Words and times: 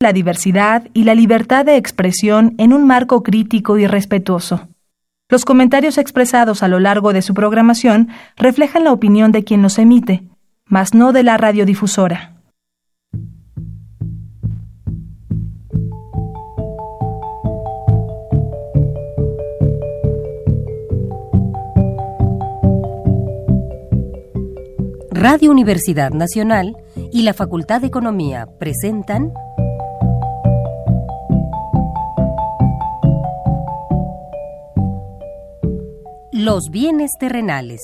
la 0.00 0.12
diversidad 0.12 0.86
y 0.94 1.02
la 1.02 1.16
libertad 1.16 1.64
de 1.64 1.76
expresión 1.76 2.54
en 2.58 2.72
un 2.72 2.86
marco 2.86 3.24
crítico 3.24 3.78
y 3.78 3.86
respetuoso. 3.88 4.68
Los 5.28 5.44
comentarios 5.44 5.98
expresados 5.98 6.62
a 6.62 6.68
lo 6.68 6.78
largo 6.78 7.12
de 7.12 7.20
su 7.20 7.34
programación 7.34 8.08
reflejan 8.36 8.84
la 8.84 8.92
opinión 8.92 9.32
de 9.32 9.42
quien 9.42 9.60
los 9.60 9.76
emite, 9.76 10.22
mas 10.64 10.94
no 10.94 11.12
de 11.12 11.24
la 11.24 11.36
radiodifusora. 11.36 12.34
Radio 25.10 25.50
Universidad 25.50 26.12
Nacional 26.12 26.76
y 27.12 27.22
la 27.22 27.34
Facultad 27.34 27.80
de 27.80 27.88
Economía 27.88 28.46
presentan 28.60 29.32
Los 36.40 36.70
bienes 36.70 37.10
terrenales. 37.18 37.82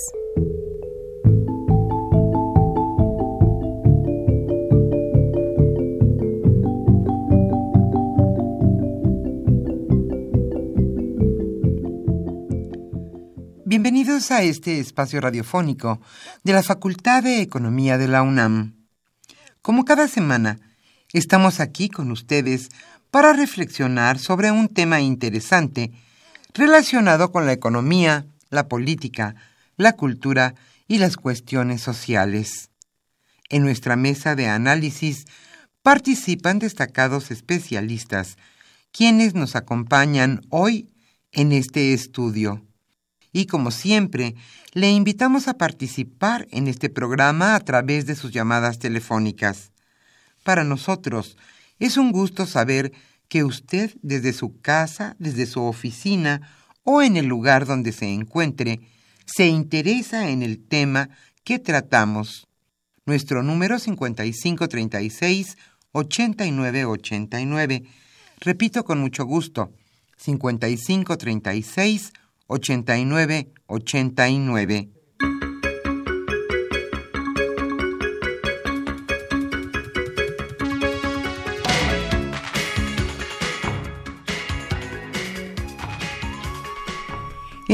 Bienvenidos 13.64 14.30
a 14.30 14.44
este 14.44 14.78
espacio 14.78 15.20
radiofónico 15.20 16.00
de 16.44 16.52
la 16.52 16.62
Facultad 16.62 17.24
de 17.24 17.40
Economía 17.40 17.98
de 17.98 18.06
la 18.06 18.22
UNAM. 18.22 18.76
Como 19.62 19.84
cada 19.84 20.06
semana, 20.06 20.60
estamos 21.12 21.58
aquí 21.58 21.88
con 21.88 22.12
ustedes 22.12 22.68
para 23.10 23.32
reflexionar 23.32 24.20
sobre 24.20 24.52
un 24.52 24.68
tema 24.68 25.00
interesante 25.00 25.90
relacionado 26.54 27.32
con 27.32 27.46
la 27.46 27.52
economía, 27.52 28.28
la 28.54 28.68
política, 28.68 29.34
la 29.76 29.92
cultura 29.92 30.54
y 30.88 30.98
las 30.98 31.16
cuestiones 31.16 31.82
sociales. 31.82 32.70
En 33.48 33.62
nuestra 33.62 33.96
mesa 33.96 34.34
de 34.34 34.46
análisis 34.46 35.26
participan 35.82 36.58
destacados 36.58 37.30
especialistas, 37.30 38.36
quienes 38.92 39.34
nos 39.34 39.56
acompañan 39.56 40.40
hoy 40.50 40.88
en 41.32 41.52
este 41.52 41.92
estudio 41.92 42.62
y 43.34 43.46
como 43.46 43.72
siempre, 43.72 44.36
le 44.72 44.92
invitamos 44.92 45.48
a 45.48 45.58
participar 45.58 46.46
en 46.52 46.68
este 46.68 46.88
programa 46.88 47.56
a 47.56 47.60
través 47.60 48.06
de 48.06 48.14
sus 48.14 48.30
llamadas 48.30 48.78
telefónicas. 48.78 49.72
Para 50.44 50.62
nosotros 50.62 51.36
es 51.80 51.96
un 51.96 52.12
gusto 52.12 52.46
saber 52.46 52.92
que 53.26 53.42
usted 53.42 53.90
desde 54.02 54.32
su 54.32 54.60
casa, 54.60 55.16
desde 55.18 55.46
su 55.46 55.64
oficina 55.64 56.48
o 56.84 57.02
en 57.02 57.16
el 57.16 57.26
lugar 57.26 57.66
donde 57.66 57.90
se 57.92 58.06
encuentre, 58.06 58.80
se 59.26 59.48
interesa 59.48 60.30
en 60.30 60.42
el 60.42 60.64
tema 60.64 61.10
que 61.42 61.58
tratamos. 61.58 62.46
Nuestro 63.06 63.42
número 63.42 63.78
5536 63.78 65.56
8989. 65.92 67.82
Repito 68.40 68.84
con 68.84 69.00
mucho 69.00 69.24
gusto, 69.24 69.72
5536 70.16 72.12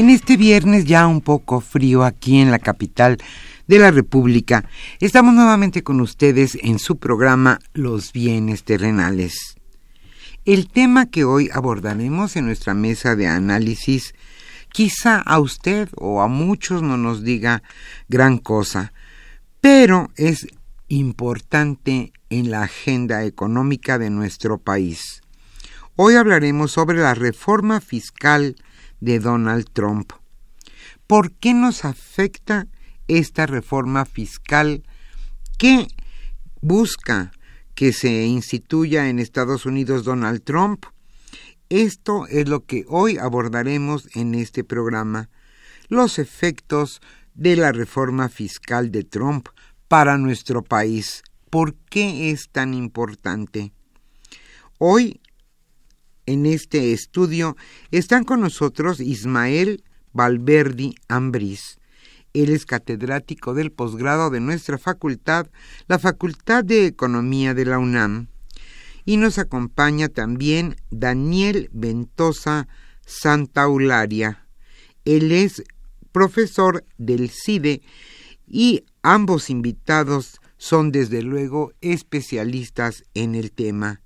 En 0.01 0.09
este 0.09 0.35
viernes 0.35 0.85
ya 0.85 1.05
un 1.05 1.21
poco 1.21 1.61
frío 1.61 2.03
aquí 2.03 2.39
en 2.39 2.49
la 2.49 2.57
capital 2.57 3.19
de 3.67 3.77
la 3.77 3.91
República, 3.91 4.67
estamos 4.99 5.35
nuevamente 5.35 5.83
con 5.83 6.01
ustedes 6.01 6.57
en 6.59 6.79
su 6.79 6.97
programa 6.97 7.59
Los 7.75 8.11
bienes 8.11 8.63
terrenales. 8.63 9.57
El 10.43 10.69
tema 10.69 11.05
que 11.05 11.23
hoy 11.23 11.51
abordaremos 11.53 12.35
en 12.35 12.47
nuestra 12.47 12.73
mesa 12.73 13.15
de 13.15 13.27
análisis 13.27 14.15
Quizá 14.69 15.17
a 15.17 15.39
usted 15.39 15.87
o 15.95 16.23
a 16.23 16.27
muchos 16.27 16.81
no 16.81 16.97
nos 16.97 17.23
diga 17.23 17.61
gran 18.09 18.39
cosa, 18.39 18.93
pero 19.59 20.09
es 20.15 20.47
importante 20.87 22.11
en 22.31 22.49
la 22.49 22.63
agenda 22.63 23.23
económica 23.23 23.99
de 23.99 24.09
nuestro 24.09 24.57
país. 24.57 25.21
Hoy 25.95 26.15
hablaremos 26.15 26.71
sobre 26.71 26.97
la 26.97 27.13
reforma 27.13 27.81
fiscal 27.81 28.55
de 29.01 29.19
Donald 29.19 29.67
Trump. 29.73 30.13
¿Por 31.07 31.33
qué 31.33 31.53
nos 31.53 31.83
afecta 31.83 32.67
esta 33.09 33.45
reforma 33.45 34.05
fiscal 34.05 34.83
que 35.57 35.87
busca 36.61 37.33
que 37.75 37.91
se 37.91 38.25
instituya 38.25 39.09
en 39.09 39.19
Estados 39.19 39.65
Unidos 39.65 40.05
Donald 40.05 40.43
Trump? 40.43 40.85
Esto 41.69 42.27
es 42.27 42.47
lo 42.47 42.65
que 42.65 42.85
hoy 42.87 43.17
abordaremos 43.17 44.07
en 44.15 44.35
este 44.35 44.63
programa, 44.63 45.29
los 45.89 46.19
efectos 46.19 47.01
de 47.33 47.55
la 47.55 47.71
reforma 47.71 48.29
fiscal 48.29 48.91
de 48.91 49.03
Trump 49.03 49.47
para 49.87 50.17
nuestro 50.17 50.63
país. 50.63 51.23
¿Por 51.49 51.75
qué 51.89 52.31
es 52.31 52.49
tan 52.49 52.73
importante? 52.73 53.73
Hoy, 54.77 55.21
en 56.31 56.45
este 56.45 56.93
estudio, 56.93 57.57
están 57.91 58.23
con 58.23 58.41
nosotros 58.41 58.99
Ismael 58.99 59.83
Valverdi 60.13 60.95
Ambriz. 61.07 61.77
Él 62.33 62.49
es 62.49 62.65
catedrático 62.65 63.53
del 63.53 63.71
posgrado 63.71 64.29
de 64.29 64.39
nuestra 64.39 64.77
facultad, 64.77 65.47
la 65.87 65.99
Facultad 65.99 66.63
de 66.63 66.85
Economía 66.85 67.53
de 67.53 67.65
la 67.65 67.77
UNAM 67.77 68.27
y 69.05 69.17
nos 69.17 69.37
acompaña 69.37 70.09
también 70.09 70.75
Daniel 70.89 71.69
Ventosa 71.73 72.67
Santaularia. 73.05 74.47
Él 75.05 75.31
es 75.31 75.63
profesor 76.11 76.85
del 76.97 77.29
CIDE 77.29 77.81
y 78.47 78.85
ambos 79.01 79.49
invitados 79.49 80.39
son 80.57 80.91
desde 80.91 81.21
luego 81.23 81.73
especialistas 81.81 83.03
en 83.13 83.35
el 83.35 83.51
tema. 83.51 84.01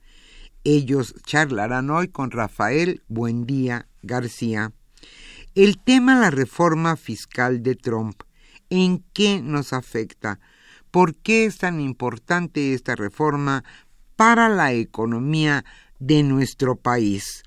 Ellos 0.66 1.16
charlarán 1.26 1.90
hoy 1.90 2.10
con 2.10 2.32
Rafael 2.32 3.02
Buendía 3.08 3.88
García. 4.02 4.74
El 5.54 5.78
tema 5.78 6.20
la 6.20 6.32
reforma 6.32 6.98
fiscal 6.98 7.64
de 7.64 7.76
Trump. 7.76 8.24
¿En 8.70 9.06
qué 9.14 9.42
nos 9.42 9.72
afecta? 9.72 10.42
¿Por 10.92 11.16
qué 11.16 11.46
es 11.46 11.60
tan 11.60 11.80
importante 11.80 12.74
esta 12.74 12.96
reforma 12.96 13.64
para 14.16 14.50
la 14.50 14.74
economía 14.74 15.66
de 16.00 16.24
nuestro 16.24 16.76
país. 16.76 17.44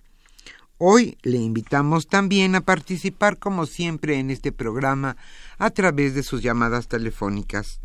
Hoy 0.79 1.19
le 1.23 1.39
invitamos 1.39 2.07
también 2.07 2.55
a 2.55 2.61
participar 2.61 3.39
como 3.39 3.67
siempre 3.67 4.19
en 4.19 4.31
este 4.31 4.53
programa 4.53 5.17
a 5.59 5.71
través 5.71 6.15
de 6.15 6.23
sus 6.23 6.43
llamadas 6.43 6.89
telefónicas. 6.89 7.81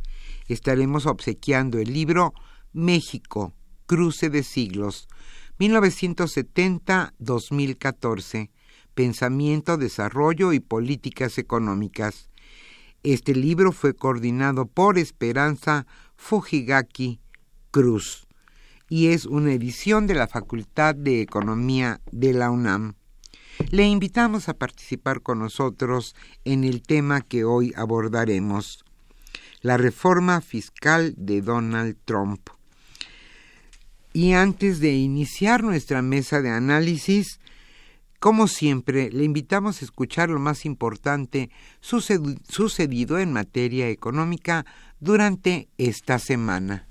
Estaremos 0.48 1.06
obsequiando 1.06 1.80
el 1.80 1.92
libro 1.92 2.34
México, 2.72 3.54
Cruce 3.86 4.30
de 4.30 4.44
Siglos, 4.44 5.08
1970-2014, 5.60 8.50
Pensamiento, 8.94 9.78
Desarrollo 9.78 10.54
y 10.54 10.60
Políticas 10.60 11.38
Económicas. 11.38 12.30
Este 13.04 13.36
libro 13.36 13.72
fue 13.72 13.94
coordinado 13.94 14.66
por 14.66 14.98
Esperanza 14.98 15.86
Fujigaki 16.16 17.20
Cruz 17.72 18.28
y 18.90 19.08
es 19.08 19.26
una 19.26 19.54
edición 19.54 20.08
de 20.08 20.14
la 20.14 20.28
Facultad 20.28 20.96
de 20.96 21.22
Economía 21.22 22.02
de 22.12 22.34
la 22.34 22.52
UNAM. 22.52 22.96
Le 23.72 23.88
invitamos 23.88 24.50
a 24.50 24.54
participar 24.54 25.22
con 25.22 25.40
nosotros 25.40 26.16
en 26.46 26.64
el 26.64 26.82
tema 26.82 27.22
que 27.22 27.44
hoy 27.44 27.74
abordaremos, 27.76 28.84
la 29.62 29.78
reforma 29.78 30.42
fiscal 30.42 31.14
de 31.18 31.42
Donald 31.42 31.98
Trump. 32.06 32.50
Y 34.14 34.34
antes 34.34 34.80
de 34.80 34.94
iniciar 34.94 35.64
nuestra 35.64 36.04
mesa 36.04 36.42
de 36.42 36.52
análisis, 36.52 37.40
como 38.20 38.48
siempre, 38.48 39.10
le 39.12 39.26
invitamos 39.26 39.82
a 39.82 39.86
escuchar 39.86 40.30
lo 40.30 40.40
más 40.40 40.66
importante 40.66 41.50
sucedido 41.82 43.20
en 43.20 43.34
materia 43.34 43.90
económica 43.90 44.66
durante 45.00 45.68
esta 45.78 46.20
semana. 46.20 46.88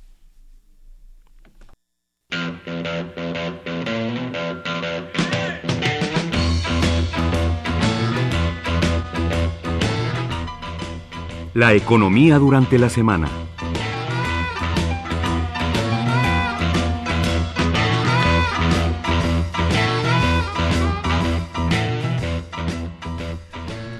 La 11.54 11.74
economía 11.74 12.38
durante 12.38 12.78
la 12.78 12.90
semana. 12.90 13.28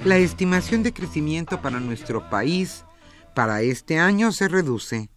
La 0.05 0.19
estimación 0.19 0.83
de 0.83 0.93
crecimiento 0.93 1.63
para 1.63 1.79
nuestro 1.79 2.29
país 2.29 2.85
para 3.37 3.63
este 3.63 4.01
año 4.01 4.33
se 4.33 4.49
reduce. 4.49 5.09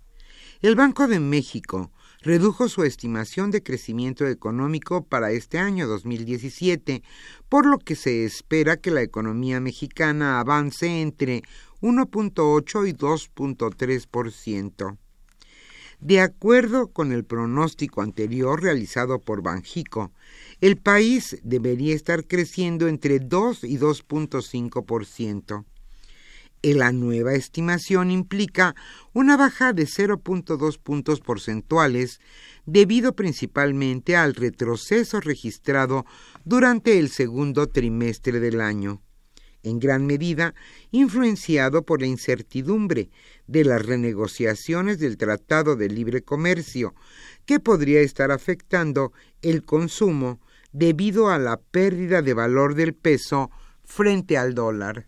El 0.61 0.75
Banco 0.75 1.07
de 1.07 1.19
México 1.19 1.91
redujo 2.21 2.69
su 2.69 2.83
estimación 2.83 3.49
de 3.49 3.63
crecimiento 3.63 4.27
económico 4.27 5.03
para 5.03 5.31
este 5.31 5.57
año 5.57 5.87
2017, 5.87 7.01
por 7.49 7.65
lo 7.65 7.79
que 7.79 7.95
se 7.95 8.25
espera 8.25 8.77
que 8.77 8.91
la 8.91 9.01
economía 9.01 9.59
mexicana 9.59 10.39
avance 10.39 11.01
entre 11.01 11.41
1.8 11.81 12.87
y 12.87 12.93
2.3%. 12.93 14.97
De 15.99 16.21
acuerdo 16.21 16.91
con 16.91 17.11
el 17.11 17.23
pronóstico 17.23 18.03
anterior 18.03 18.61
realizado 18.61 19.19
por 19.19 19.41
Banjico, 19.41 20.11
el 20.61 20.77
país 20.77 21.37
debería 21.43 21.95
estar 21.95 22.25
creciendo 22.25 22.87
entre 22.87 23.19
2 23.19 23.63
y 23.63 23.77
2.5%. 23.77 25.65
La 26.73 26.91
nueva 26.91 27.33
estimación 27.35 28.09
implica 28.09 28.75
una 29.13 29.37
baja 29.37 29.71
de 29.71 29.83
0.2 29.83 30.79
puntos 30.79 31.19
porcentuales 31.19 32.19
debido 32.65 33.15
principalmente 33.15 34.15
al 34.15 34.33
retroceso 34.33 35.19
registrado 35.19 36.07
durante 36.43 36.97
el 36.97 37.09
segundo 37.09 37.67
trimestre 37.67 38.39
del 38.39 38.61
año, 38.61 39.01
en 39.65 39.79
gran 39.79 40.05
medida 40.05 40.53
influenciado 40.91 41.83
por 41.83 42.01
la 42.01 42.07
incertidumbre 42.07 43.09
de 43.47 43.65
las 43.65 43.85
renegociaciones 43.85 44.99
del 44.99 45.17
Tratado 45.17 45.75
de 45.75 45.89
Libre 45.89 46.21
Comercio, 46.21 46.95
que 47.45 47.59
podría 47.59 48.01
estar 48.01 48.31
afectando 48.31 49.11
el 49.41 49.63
consumo 49.63 50.39
debido 50.71 51.29
a 51.29 51.39
la 51.39 51.57
pérdida 51.57 52.21
de 52.21 52.33
valor 52.33 52.75
del 52.75 52.93
peso 52.93 53.49
frente 53.83 54.37
al 54.37 54.53
dólar. 54.53 55.07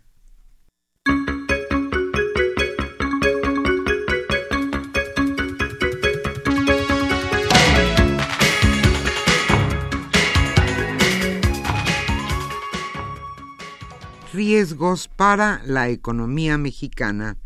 Riesgos 14.48 15.08
para 15.08 15.60
la 15.66 15.90
economía 15.90 16.56
mexicana. 16.56 17.36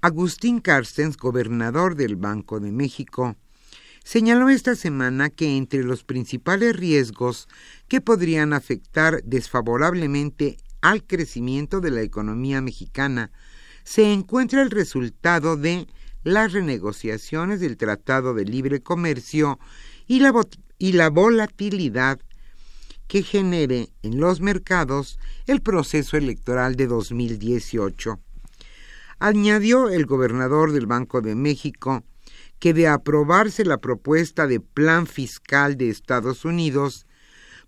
Agustín 0.00 0.58
Carstens, 0.58 1.16
gobernador 1.16 1.94
del 1.94 2.16
Banco 2.16 2.58
de 2.58 2.72
México, 2.72 3.36
señaló 4.02 4.48
esta 4.48 4.74
semana 4.74 5.30
que 5.30 5.56
entre 5.56 5.84
los 5.84 6.02
principales 6.02 6.74
riesgos 6.74 7.46
que 7.86 8.00
podrían 8.00 8.54
afectar 8.54 9.22
desfavorablemente 9.22 10.56
al 10.80 11.04
crecimiento 11.04 11.80
de 11.80 11.92
la 11.92 12.02
economía 12.02 12.60
mexicana 12.60 13.30
se 13.84 14.12
encuentra 14.12 14.62
el 14.62 14.72
resultado 14.72 15.56
de 15.56 15.86
las 16.24 16.52
renegociaciones 16.52 17.60
del 17.60 17.76
Tratado 17.76 18.34
de 18.34 18.44
Libre 18.46 18.82
Comercio 18.82 19.60
y 20.08 20.18
la, 20.18 20.32
y 20.76 20.94
la 20.94 21.08
volatilidad 21.08 22.18
que 23.06 23.22
genere 23.22 23.90
en 24.02 24.20
los 24.20 24.40
mercados 24.40 25.18
el 25.46 25.60
proceso 25.60 26.16
electoral 26.16 26.76
de 26.76 26.86
2018. 26.86 28.18
Añadió 29.18 29.88
el 29.88 30.06
gobernador 30.06 30.72
del 30.72 30.86
Banco 30.86 31.20
de 31.20 31.34
México 31.34 32.02
que 32.58 32.72
de 32.72 32.88
aprobarse 32.88 33.64
la 33.64 33.78
propuesta 33.78 34.46
de 34.46 34.60
plan 34.60 35.06
fiscal 35.06 35.76
de 35.76 35.90
Estados 35.90 36.44
Unidos, 36.44 37.06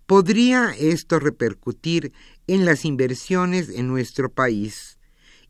podría 0.05 0.71
esto 0.71 1.19
repercutir 1.19 2.13
en 2.47 2.65
las 2.65 2.85
inversiones 2.85 3.69
en 3.69 3.87
nuestro 3.87 4.29
país 4.29 4.97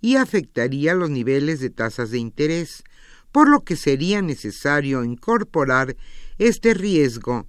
y 0.02 0.16
afectaría 0.16 0.94
los 0.96 1.10
niveles 1.10 1.60
de 1.60 1.70
tasas 1.70 2.12
de 2.12 2.18
interés, 2.18 2.84
por 3.32 3.50
lo 3.50 3.64
que 3.64 3.76
sería 3.76 4.22
necesario 4.22 5.04
incorporar 5.04 5.96
este 6.38 6.74
riesgo 6.74 7.48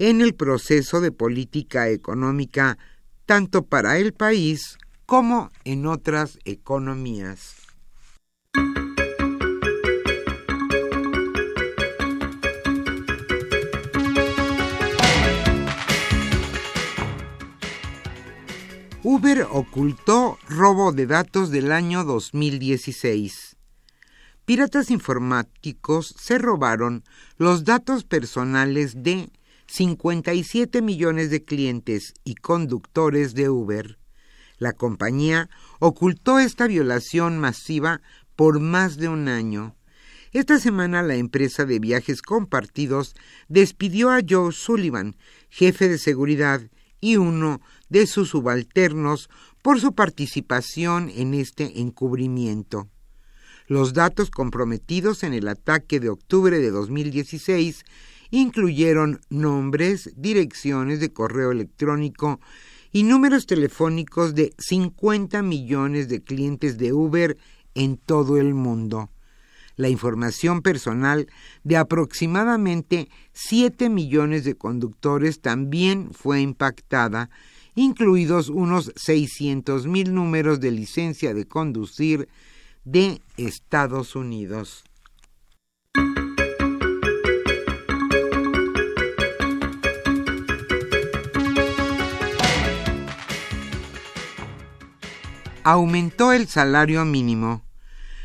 en 0.00 0.22
el 0.22 0.34
proceso 0.34 1.02
de 1.02 1.12
política 1.12 1.90
económica 1.90 2.78
tanto 3.26 3.66
para 3.66 3.98
el 3.98 4.14
país 4.14 4.78
como 5.04 5.50
en 5.64 5.84
otras 5.84 6.38
economías. 6.46 7.56
Uber 19.02 19.46
ocultó 19.50 20.38
robo 20.48 20.92
de 20.92 21.06
datos 21.06 21.50
del 21.50 21.72
año 21.72 22.04
2016. 22.04 23.56
Piratas 24.46 24.90
informáticos 24.90 26.14
se 26.18 26.38
robaron 26.38 27.04
los 27.36 27.64
datos 27.64 28.04
personales 28.04 29.02
de 29.02 29.28
57 29.70 30.82
millones 30.82 31.30
de 31.30 31.44
clientes 31.44 32.12
y 32.24 32.34
conductores 32.34 33.34
de 33.34 33.48
Uber. 33.50 34.00
La 34.58 34.72
compañía 34.72 35.48
ocultó 35.78 36.40
esta 36.40 36.66
violación 36.66 37.38
masiva 37.38 38.02
por 38.34 38.58
más 38.58 38.96
de 38.96 39.08
un 39.08 39.28
año. 39.28 39.76
Esta 40.32 40.58
semana 40.58 41.02
la 41.02 41.14
empresa 41.14 41.66
de 41.66 41.78
viajes 41.78 42.20
compartidos 42.20 43.14
despidió 43.48 44.10
a 44.10 44.22
Joe 44.28 44.50
Sullivan, 44.50 45.14
jefe 45.50 45.88
de 45.88 45.98
seguridad, 45.98 46.62
y 47.00 47.16
uno 47.16 47.60
de 47.88 48.08
sus 48.08 48.30
subalternos 48.30 49.30
por 49.62 49.80
su 49.80 49.94
participación 49.94 51.12
en 51.14 51.32
este 51.32 51.78
encubrimiento. 51.80 52.88
Los 53.68 53.94
datos 53.94 54.32
comprometidos 54.32 55.22
en 55.22 55.32
el 55.32 55.46
ataque 55.46 56.00
de 56.00 56.08
octubre 56.08 56.58
de 56.58 56.72
2016 56.72 57.84
incluyeron 58.30 59.20
nombres, 59.28 60.12
direcciones 60.16 61.00
de 61.00 61.12
correo 61.12 61.52
electrónico 61.52 62.40
y 62.92 63.02
números 63.04 63.46
telefónicos 63.46 64.34
de 64.34 64.52
50 64.58 65.42
millones 65.42 66.08
de 66.08 66.22
clientes 66.22 66.78
de 66.78 66.92
Uber 66.92 67.36
en 67.74 67.96
todo 67.96 68.38
el 68.38 68.54
mundo. 68.54 69.10
La 69.76 69.88
información 69.88 70.60
personal 70.60 71.28
de 71.64 71.76
aproximadamente 71.76 73.08
7 73.32 73.88
millones 73.88 74.44
de 74.44 74.54
conductores 74.54 75.40
también 75.40 76.10
fue 76.12 76.40
impactada, 76.40 77.30
incluidos 77.74 78.48
unos 78.50 78.92
600 78.96 79.86
mil 79.86 80.12
números 80.12 80.60
de 80.60 80.72
licencia 80.72 81.32
de 81.32 81.46
conducir 81.46 82.28
de 82.84 83.22
Estados 83.36 84.16
Unidos. 84.16 84.84
Aumentó 95.64 96.32
el 96.32 96.48
salario 96.48 97.04
mínimo. 97.04 97.62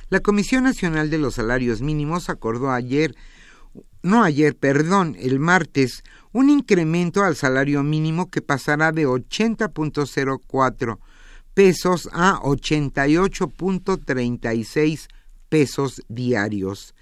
La 0.09 0.19
Comisión 0.19 0.63
Nacional 0.63 1.09
de 1.09 1.17
los 1.17 1.33
Salarios 1.35 1.81
Mínimos 1.81 2.29
acordó 2.29 2.71
ayer, 2.71 3.15
no 4.03 4.23
ayer, 4.23 4.55
perdón, 4.55 5.15
el 5.19 5.39
martes, 5.39 6.03
un 6.31 6.49
incremento 6.49 7.23
al 7.23 7.35
salario 7.35 7.81
mínimo 7.81 8.29
que 8.29 8.41
pasará 8.41 8.91
de 8.91 9.07
80.04 9.07 10.99
pesos 11.53 12.09
a 12.13 12.39
88.36 12.41 15.07
pesos 15.49 16.03
diarios. 16.07 16.93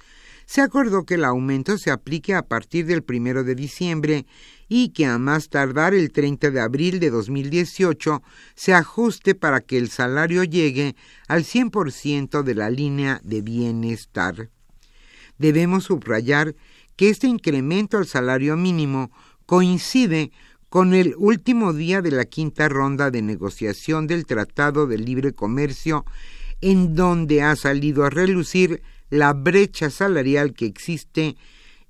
Se 0.46 0.62
acordó 0.62 1.06
que 1.06 1.16
el 1.16 1.26
aumento 1.26 1.78
se 1.78 1.92
aplique 1.92 2.36
a 2.36 2.44
partir 2.44 2.86
del 2.86 3.04
primero 3.04 3.44
de 3.44 3.56
diciembre 3.56 4.26
y 4.68 4.90
que 4.90 5.06
a 5.06 5.18
más 5.18 5.50
tardar 5.50 5.94
el 5.94 6.12
30 6.12 6.52
de 6.52 6.60
abril 6.60 7.00
de 7.00 7.10
2018 7.10 8.22
se 8.56 8.74
ajuste 8.74 9.36
para 9.36 9.62
que 9.62 9.78
el 9.78 9.90
salario 9.90 10.44
llegue 10.44 10.96
al 11.28 11.44
100% 11.44 12.44
de 12.44 12.56
la 12.56 12.70
línea 12.70 13.22
de 13.24 13.42
bienestar. 13.42 14.50
Debemos 15.38 15.86
subrayar 15.86 16.56
que 16.96 17.10
este 17.10 17.28
incremento 17.28 17.98
al 17.98 18.08
salario 18.08 18.56
mínimo 18.56 19.12
coincide 19.46 20.32
con 20.70 20.94
el 20.94 21.14
último 21.18 21.74
día 21.74 22.02
de 22.02 22.12
la 22.12 22.26
quinta 22.26 22.68
ronda 22.68 23.12
de 23.12 23.22
negociación 23.22 24.08
del 24.08 24.26
Tratado 24.26 24.88
de 24.88 24.98
Libre 24.98 25.34
Comercio, 25.34 26.06
en 26.62 26.96
donde 26.96 27.44
ha 27.44 27.56
salido 27.56 28.06
a 28.06 28.10
relucir 28.10 28.82
la 29.10 29.34
brecha 29.34 29.90
salarial 29.90 30.54
que 30.54 30.66
existe 30.66 31.36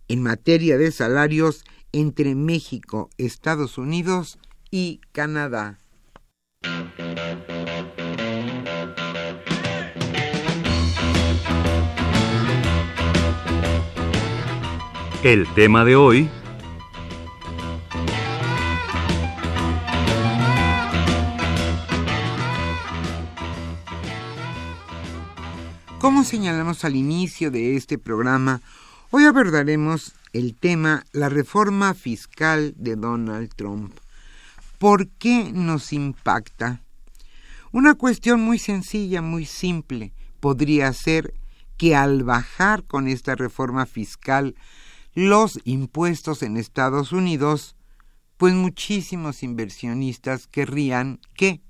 en 0.08 0.22
materia 0.22 0.78
de 0.78 0.92
salarios 0.92 1.64
entre 1.92 2.36
México, 2.36 3.10
Estados 3.18 3.78
Unidos 3.78 4.40
y 4.72 5.00
Canadá. 5.12 5.80
El 15.24 15.48
tema 15.54 15.86
de 15.86 15.96
hoy 15.96 16.30
señalamos 26.24 26.86
al 26.86 26.96
inicio 26.96 27.52
de 27.52 27.76
este 27.76 27.98
programa, 27.98 28.62
hoy 29.12 29.26
abordaremos 29.26 30.14
el 30.32 30.56
tema 30.56 31.06
la 31.12 31.28
reforma 31.28 31.94
fiscal 31.94 32.74
de 32.78 32.96
Donald 32.96 33.54
Trump. 33.56 33.94
¿Por 34.78 35.10
qué 35.10 35.52
nos 35.52 35.92
impacta? 35.92 36.82
Una 37.72 37.96
cuestión 37.96 38.42
muy 38.42 38.58
sencilla, 38.58 39.22
muy 39.22 39.46
simple, 39.46 40.14
podría 40.40 40.94
ser 40.94 41.34
que 41.78 41.96
al 41.96 42.24
bajar 42.24 42.84
con 42.86 43.08
esta 43.08 43.36
reforma 43.36 43.86
fiscal 43.86 44.56
los 45.14 45.60
impuestos 45.66 46.42
en 46.42 46.56
Estados 46.56 47.12
Unidos, 47.12 47.76
pues 48.38 48.54
muchísimos 48.54 49.44
inversionistas 49.44 50.48
querrían 50.48 51.20
que 51.34 51.62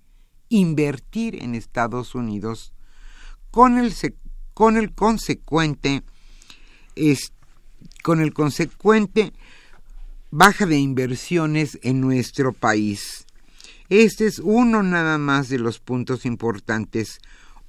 invertir 0.49 1.41
en 1.41 1.55
Estados 1.55 2.13
Unidos 2.13 2.73
con 3.49 3.77
el, 3.77 3.93
con 4.53 4.77
el 4.77 4.93
consecuente 4.93 6.03
con 8.03 8.21
el 8.21 8.33
consecuente 8.33 9.33
baja 10.29 10.65
de 10.65 10.77
inversiones 10.77 11.79
en 11.81 12.01
nuestro 12.01 12.53
país. 12.53 13.25
Este 13.89 14.25
es 14.25 14.39
uno 14.39 14.83
nada 14.83 15.17
más 15.17 15.49
de 15.49 15.59
los 15.59 15.79
puntos 15.79 16.25
importantes. 16.25 17.19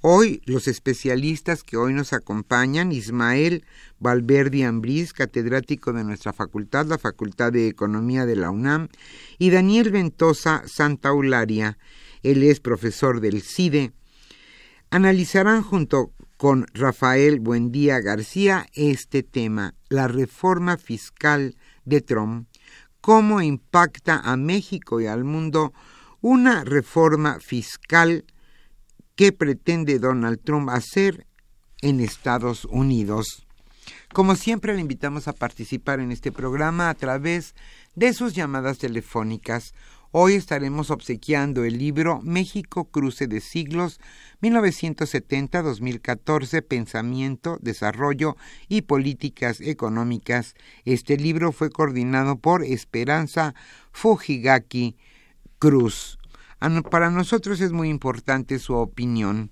Hoy 0.01 0.43
los 0.45 0.69
especialistas 0.69 1.63
que 1.63 1.77
hoy 1.79 1.95
nos 1.95 2.13
acompañan, 2.13 2.93
Ismael 2.93 3.65
Valverde 3.99 4.65
Ambrís, 4.65 5.15
catedrático 5.15 5.93
de 5.95 6.05
nuestra 6.05 6.35
facultad, 6.35 6.87
la 6.87 6.99
Facultad 6.99 7.53
de 7.53 7.69
Economía 7.69 8.27
de 8.27 8.37
la 8.37 8.51
UNAM, 8.51 8.89
y 9.39 9.49
Daniel 9.51 9.91
Ventosa 9.91 10.63
Santaularia, 10.67 11.79
él 12.23 12.43
es 12.43 12.61
profesor 12.61 13.21
del 13.21 13.41
CIDE, 13.41 13.93
analizarán 14.91 15.63
junto 15.63 16.13
con 16.45 16.67
Rafael 16.75 17.41
Buendía 17.41 18.01
García 18.01 18.67
este 18.75 19.23
tema, 19.23 19.73
la 19.89 20.09
reforma 20.09 20.77
fiscal 20.77 21.57
de 21.87 22.03
Trump, 22.03 22.51
cómo 23.01 23.41
impacta 23.41 24.21
a 24.23 24.37
México 24.37 25.01
y 25.01 25.07
al 25.07 25.25
mundo 25.25 25.73
una 26.21 26.63
reforma 26.63 27.39
fiscal 27.41 28.27
qué 29.17 29.33
pretende 29.33 29.99
Donald 29.99 30.39
Trump 30.45 30.69
hacer 30.69 31.27
en 31.81 32.01
Estados 32.01 32.67
Unidos. 32.67 33.47
Como 34.13 34.37
siempre, 34.37 34.75
le 34.75 34.83
invitamos 34.83 35.29
a 35.29 35.33
participar 35.33 35.99
en 35.99 36.13
este 36.13 36.31
programa 36.31 36.91
a 36.91 36.95
través 36.95 37.55
de 37.95 38.13
sus 38.13 38.35
llamadas 38.35 38.77
telefónicas. 38.77 39.73
Hoy 40.17 40.35
estaremos 40.35 40.93
obsequiando 40.93 41.65
el 41.65 41.77
libro 41.77 42.21
México 42.23 42.85
Cruce 42.85 43.27
de 43.27 43.41
Siglos 43.41 43.99
1970-2014 44.43 46.63
Pensamiento, 46.63 47.59
Desarrollo 47.61 48.37
y 48.69 48.83
Políticas 48.83 49.61
Económicas. 49.61 50.55
Este 50.85 51.17
libro 51.17 51.51
fue 51.51 51.69
coordinado 51.69 52.39
por 52.39 52.63
Esperanza 52.63 53.57
Fujigaki 53.91 54.97
Cruz. 55.59 56.21
Para 56.93 57.11
nosotros 57.11 57.61
es 57.61 57.73
muy 57.73 57.89
importante 57.89 58.61
su 58.61 58.75
opinión. 58.75 59.51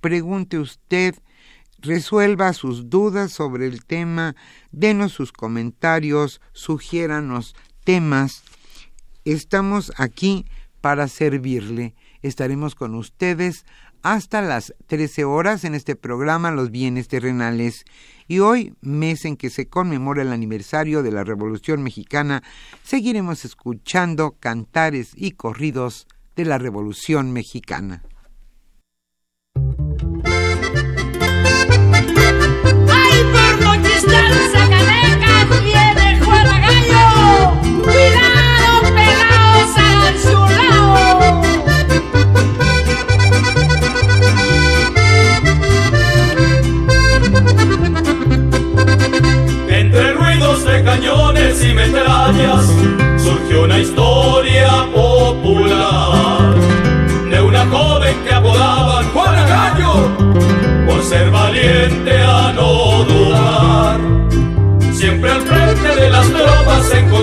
Pregunte 0.00 0.58
usted, 0.58 1.16
resuelva 1.80 2.54
sus 2.54 2.88
dudas 2.88 3.30
sobre 3.30 3.66
el 3.66 3.84
tema, 3.84 4.36
denos 4.72 5.12
sus 5.12 5.32
comentarios, 5.32 6.40
sugiéranos 6.54 7.54
temas. 7.84 8.42
Estamos 9.28 9.92
aquí 9.98 10.46
para 10.80 11.06
servirle. 11.06 11.94
Estaremos 12.22 12.74
con 12.74 12.94
ustedes 12.94 13.66
hasta 14.00 14.40
las 14.40 14.74
13 14.86 15.24
horas 15.24 15.64
en 15.64 15.74
este 15.74 15.96
programa 15.96 16.50
Los 16.50 16.70
bienes 16.70 17.08
terrenales. 17.08 17.84
Y 18.26 18.38
hoy, 18.38 18.72
mes 18.80 19.26
en 19.26 19.36
que 19.36 19.50
se 19.50 19.68
conmemora 19.68 20.22
el 20.22 20.32
aniversario 20.32 21.02
de 21.02 21.12
la 21.12 21.24
Revolución 21.24 21.82
Mexicana, 21.82 22.42
seguiremos 22.82 23.44
escuchando 23.44 24.34
cantares 24.40 25.10
y 25.14 25.32
corridos 25.32 26.06
de 26.34 26.46
la 26.46 26.56
Revolución 26.56 27.30
Mexicana. 27.30 28.02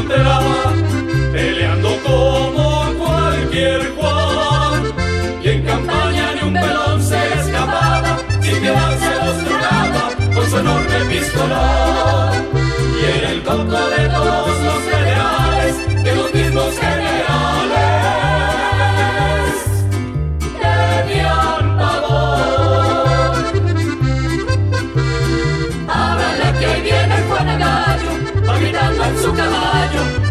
Tropas 0.03 0.74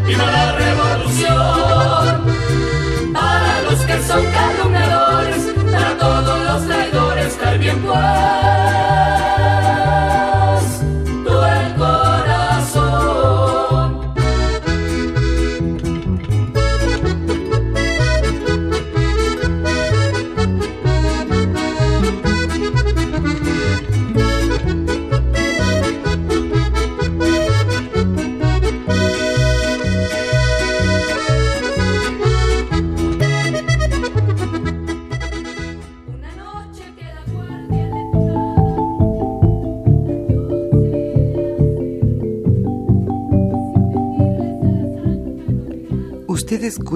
viva 0.04 0.24
la 0.26 0.63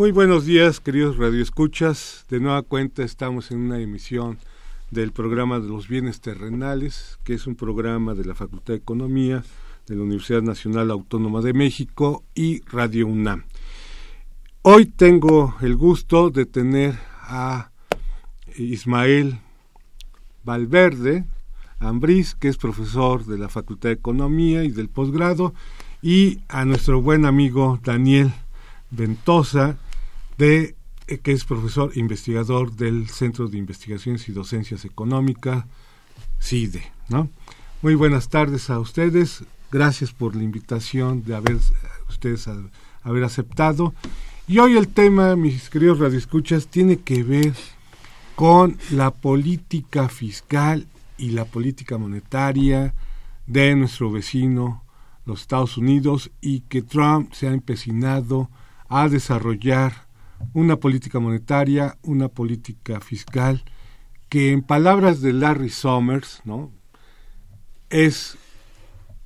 Muy 0.00 0.12
buenos 0.12 0.46
días, 0.46 0.80
queridos 0.80 1.18
radioescuchas. 1.18 2.24
De 2.30 2.40
nueva 2.40 2.62
cuenta 2.62 3.02
estamos 3.02 3.50
en 3.50 3.58
una 3.58 3.80
emisión 3.80 4.38
del 4.90 5.12
programa 5.12 5.60
de 5.60 5.68
los 5.68 5.88
bienes 5.88 6.22
terrenales, 6.22 7.18
que 7.22 7.34
es 7.34 7.46
un 7.46 7.54
programa 7.54 8.14
de 8.14 8.24
la 8.24 8.34
Facultad 8.34 8.72
de 8.72 8.78
Economía 8.78 9.44
de 9.86 9.96
la 9.96 10.02
Universidad 10.04 10.40
Nacional 10.40 10.90
Autónoma 10.90 11.42
de 11.42 11.52
México 11.52 12.24
y 12.34 12.62
Radio 12.62 13.08
UNAM. 13.08 13.44
Hoy 14.62 14.86
tengo 14.86 15.54
el 15.60 15.76
gusto 15.76 16.30
de 16.30 16.46
tener 16.46 16.98
a 17.20 17.70
Ismael 18.56 19.38
Valverde 20.44 21.26
Ambriz, 21.78 22.34
que 22.34 22.48
es 22.48 22.56
profesor 22.56 23.26
de 23.26 23.36
la 23.36 23.50
Facultad 23.50 23.90
de 23.90 23.96
Economía 23.96 24.64
y 24.64 24.70
del 24.70 24.88
posgrado, 24.88 25.52
y 26.00 26.40
a 26.48 26.64
nuestro 26.64 27.02
buen 27.02 27.26
amigo 27.26 27.78
Daniel 27.84 28.32
Ventosa, 28.90 29.76
de, 30.40 30.74
eh, 31.06 31.18
que 31.18 31.32
es 31.32 31.44
profesor 31.44 31.92
investigador 31.96 32.72
del 32.72 33.10
Centro 33.10 33.48
de 33.48 33.58
Investigaciones 33.58 34.26
y 34.26 34.32
Docencias 34.32 34.86
Económicas, 34.86 35.66
CIDE. 36.40 36.90
¿no? 37.10 37.28
Muy 37.82 37.94
buenas 37.94 38.30
tardes 38.30 38.70
a 38.70 38.80
ustedes. 38.80 39.44
Gracias 39.70 40.12
por 40.14 40.34
la 40.34 40.42
invitación 40.42 41.24
de 41.24 41.36
haber 41.36 41.58
ustedes 42.08 42.48
haber 43.02 43.24
aceptado. 43.24 43.92
Y 44.48 44.60
hoy 44.60 44.78
el 44.78 44.88
tema, 44.88 45.36
mis 45.36 45.68
queridos 45.68 45.98
radioescuchas, 45.98 46.68
tiene 46.68 46.96
que 46.96 47.22
ver 47.22 47.52
con 48.34 48.78
la 48.90 49.10
política 49.10 50.08
fiscal 50.08 50.86
y 51.18 51.32
la 51.32 51.44
política 51.44 51.98
monetaria 51.98 52.94
de 53.46 53.76
nuestro 53.76 54.10
vecino, 54.10 54.84
los 55.26 55.42
Estados 55.42 55.76
Unidos, 55.76 56.30
y 56.40 56.60
que 56.60 56.80
Trump 56.80 57.34
se 57.34 57.46
ha 57.46 57.52
empecinado 57.52 58.48
a 58.88 59.10
desarrollar 59.10 60.09
una 60.52 60.76
política 60.76 61.18
monetaria, 61.20 61.96
una 62.02 62.28
política 62.28 63.00
fiscal, 63.00 63.64
que 64.28 64.52
en 64.52 64.62
palabras 64.62 65.20
de 65.20 65.32
Larry 65.32 65.70
Summers, 65.70 66.42
es 67.90 68.36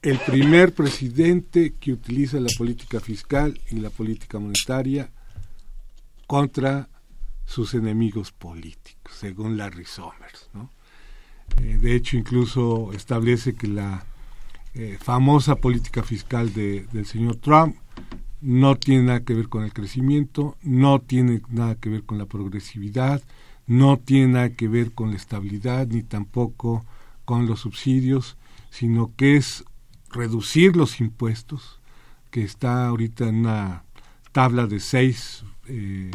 el 0.02 0.18
primer 0.18 0.74
presidente 0.74 1.74
que 1.74 1.92
utiliza 1.92 2.38
la 2.40 2.50
política 2.58 3.00
fiscal 3.00 3.60
y 3.70 3.76
la 3.76 3.90
política 3.90 4.38
monetaria 4.38 5.10
contra 6.26 6.88
sus 7.46 7.74
enemigos 7.74 8.32
políticos, 8.32 9.14
según 9.18 9.56
Larry 9.56 9.84
Summers. 9.84 10.48
¿no? 10.54 10.70
Eh, 11.58 11.78
de 11.80 11.94
hecho, 11.94 12.16
incluso 12.16 12.92
establece 12.92 13.54
que 13.54 13.68
la 13.68 14.04
eh, 14.74 14.98
famosa 15.00 15.56
política 15.56 16.02
fiscal 16.02 16.52
de- 16.52 16.86
del 16.92 17.06
señor 17.06 17.36
Trump 17.36 17.76
no 18.44 18.76
tiene 18.76 19.04
nada 19.04 19.24
que 19.24 19.32
ver 19.32 19.48
con 19.48 19.64
el 19.64 19.72
crecimiento, 19.72 20.54
no 20.62 21.00
tiene 21.00 21.40
nada 21.48 21.76
que 21.76 21.88
ver 21.88 22.02
con 22.02 22.18
la 22.18 22.26
progresividad, 22.26 23.22
no 23.66 23.96
tiene 23.98 24.34
nada 24.34 24.50
que 24.50 24.68
ver 24.68 24.92
con 24.92 25.12
la 25.12 25.16
estabilidad, 25.16 25.86
ni 25.86 26.02
tampoco 26.02 26.84
con 27.24 27.46
los 27.46 27.60
subsidios, 27.60 28.36
sino 28.68 29.12
que 29.16 29.36
es 29.36 29.64
reducir 30.10 30.76
los 30.76 31.00
impuestos, 31.00 31.80
que 32.30 32.42
está 32.42 32.86
ahorita 32.86 33.28
en 33.28 33.36
una 33.46 33.84
tabla 34.32 34.66
de 34.66 34.78
seis, 34.78 35.42
eh, 35.66 36.10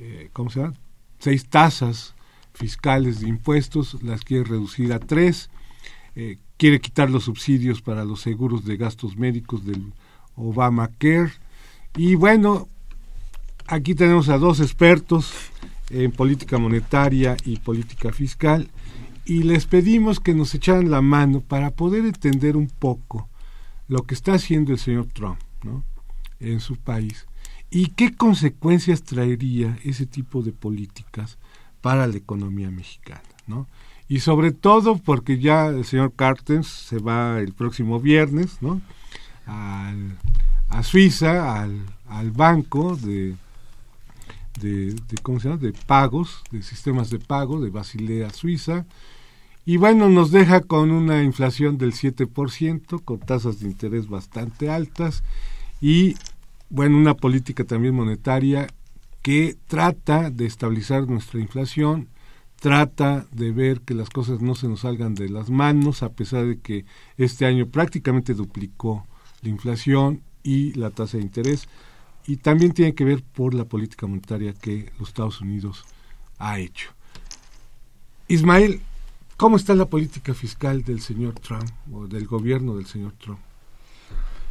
eh, 0.00 0.30
¿cómo 0.32 0.50
se 0.50 0.58
llama? 0.58 0.74
Seis 1.20 1.46
tasas 1.46 2.16
fiscales 2.52 3.20
de 3.20 3.28
impuestos, 3.28 4.02
las 4.02 4.24
quiere 4.24 4.42
reducir 4.42 4.92
a 4.92 4.98
tres, 4.98 5.50
eh, 6.16 6.38
quiere 6.56 6.80
quitar 6.80 7.10
los 7.10 7.24
subsidios 7.24 7.80
para 7.80 8.04
los 8.04 8.22
seguros 8.22 8.64
de 8.64 8.76
gastos 8.76 9.16
médicos 9.16 9.64
del 9.64 9.92
Obamacare. 10.38 11.32
Y 11.96 12.14
bueno, 12.14 12.68
aquí 13.66 13.94
tenemos 13.94 14.28
a 14.28 14.38
dos 14.38 14.60
expertos 14.60 15.32
en 15.90 16.12
política 16.12 16.58
monetaria 16.58 17.36
y 17.44 17.58
política 17.58 18.12
fiscal 18.12 18.68
y 19.24 19.42
les 19.42 19.66
pedimos 19.66 20.20
que 20.20 20.34
nos 20.34 20.54
echaran 20.54 20.90
la 20.90 21.02
mano 21.02 21.40
para 21.40 21.70
poder 21.70 22.04
entender 22.04 22.56
un 22.56 22.68
poco 22.68 23.28
lo 23.86 24.02
que 24.02 24.14
está 24.14 24.34
haciendo 24.34 24.72
el 24.72 24.78
señor 24.78 25.06
Trump 25.12 25.38
en 26.40 26.60
su 26.60 26.76
país 26.76 27.26
y 27.70 27.88
qué 27.88 28.14
consecuencias 28.14 29.02
traería 29.02 29.78
ese 29.84 30.06
tipo 30.06 30.42
de 30.42 30.52
políticas 30.52 31.38
para 31.80 32.06
la 32.06 32.16
economía 32.16 32.70
mexicana. 32.70 33.22
¿no? 33.46 33.66
Y 34.08 34.20
sobre 34.20 34.52
todo 34.52 34.96
porque 34.96 35.38
ya 35.38 35.68
el 35.68 35.84
señor 35.84 36.14
Cartens 36.14 36.66
se 36.66 36.98
va 36.98 37.40
el 37.40 37.52
próximo 37.52 38.00
viernes 38.00 38.58
¿no? 38.62 38.80
Al, 39.48 40.16
a 40.68 40.82
Suiza, 40.82 41.60
al, 41.60 41.80
al 42.08 42.30
banco 42.30 42.96
de, 42.96 43.34
de, 44.60 44.94
¿cómo 45.22 45.40
se 45.40 45.48
llama? 45.48 45.60
de 45.60 45.72
pagos, 45.72 46.42
de 46.50 46.62
sistemas 46.62 47.10
de 47.10 47.18
pago 47.18 47.60
de 47.60 47.70
Basilea, 47.70 48.30
Suiza. 48.30 48.86
Y 49.64 49.76
bueno, 49.76 50.08
nos 50.08 50.30
deja 50.30 50.60
con 50.60 50.90
una 50.90 51.22
inflación 51.22 51.76
del 51.78 51.92
7%, 51.92 53.04
con 53.04 53.18
tasas 53.18 53.60
de 53.60 53.66
interés 53.66 54.08
bastante 54.08 54.70
altas 54.70 55.22
y, 55.80 56.16
bueno, 56.70 56.96
una 56.96 57.14
política 57.14 57.64
también 57.64 57.94
monetaria 57.94 58.68
que 59.22 59.56
trata 59.66 60.30
de 60.30 60.46
estabilizar 60.46 61.06
nuestra 61.06 61.40
inflación, 61.40 62.08
trata 62.60 63.26
de 63.30 63.52
ver 63.52 63.82
que 63.82 63.94
las 63.94 64.08
cosas 64.08 64.40
no 64.40 64.54
se 64.54 64.68
nos 64.68 64.80
salgan 64.80 65.14
de 65.14 65.28
las 65.28 65.50
manos, 65.50 66.02
a 66.02 66.12
pesar 66.12 66.46
de 66.46 66.58
que 66.58 66.86
este 67.16 67.44
año 67.44 67.66
prácticamente 67.66 68.34
duplicó 68.34 69.06
la 69.42 69.48
inflación 69.48 70.22
y 70.42 70.72
la 70.74 70.90
tasa 70.90 71.16
de 71.16 71.22
interés, 71.22 71.68
y 72.26 72.36
también 72.36 72.72
tiene 72.72 72.94
que 72.94 73.04
ver 73.04 73.22
por 73.22 73.54
la 73.54 73.64
política 73.64 74.06
monetaria 74.06 74.52
que 74.52 74.92
los 74.98 75.08
Estados 75.08 75.40
Unidos 75.40 75.84
ha 76.38 76.58
hecho. 76.58 76.90
Ismael, 78.28 78.80
¿cómo 79.36 79.56
está 79.56 79.74
la 79.74 79.86
política 79.86 80.34
fiscal 80.34 80.82
del 80.82 81.00
señor 81.00 81.34
Trump 81.40 81.70
o 81.92 82.06
del 82.06 82.26
gobierno 82.26 82.76
del 82.76 82.86
señor 82.86 83.12
Trump? 83.18 83.40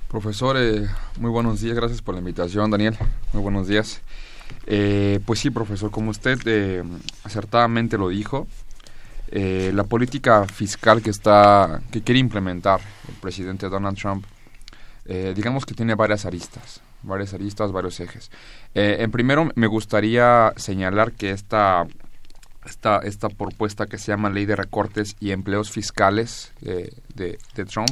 Profesor, 0.07 0.55
eh, 0.57 0.87
muy 1.19 1.29
buenos 1.29 1.61
días, 1.61 1.75
gracias 1.75 2.01
por 2.01 2.15
la 2.15 2.19
invitación, 2.19 2.71
Daniel. 2.71 2.97
Muy 3.33 3.43
buenos 3.43 3.67
días. 3.67 4.01
Eh, 4.65 5.19
pues 5.25 5.39
sí, 5.39 5.49
profesor, 5.49 5.91
como 5.91 6.11
usted 6.11 6.39
eh, 6.45 6.83
acertadamente 7.23 7.97
lo 7.97 8.09
dijo, 8.09 8.47
eh, 9.29 9.71
la 9.73 9.83
política 9.83 10.45
fiscal 10.45 11.01
que 11.01 11.09
está 11.09 11.81
que 11.91 12.01
quiere 12.01 12.19
implementar 12.19 12.79
el 13.07 13.15
presidente 13.15 13.69
Donald 13.69 13.97
Trump, 13.97 14.25
eh, 15.07 15.33
digamos 15.35 15.65
que 15.65 15.73
tiene 15.73 15.95
varias 15.95 16.25
aristas, 16.25 16.81
varias 17.03 17.33
aristas, 17.33 17.71
varios 17.71 17.99
ejes. 17.99 18.31
Eh, 18.75 18.97
en 18.99 19.11
primero, 19.11 19.49
me 19.55 19.67
gustaría 19.67 20.53
señalar 20.57 21.13
que 21.13 21.31
esta 21.31 21.87
esta, 22.65 22.99
esta 22.99 23.29
propuesta 23.29 23.85
que 23.85 23.97
se 23.97 24.11
llama 24.11 24.29
Ley 24.29 24.45
de 24.45 24.57
Recortes 24.57 25.15
y 25.21 25.31
Empleos 25.31 25.71
Fiscales 25.71 26.51
eh, 26.61 26.91
de, 27.15 27.39
de 27.55 27.65
Trump 27.65 27.89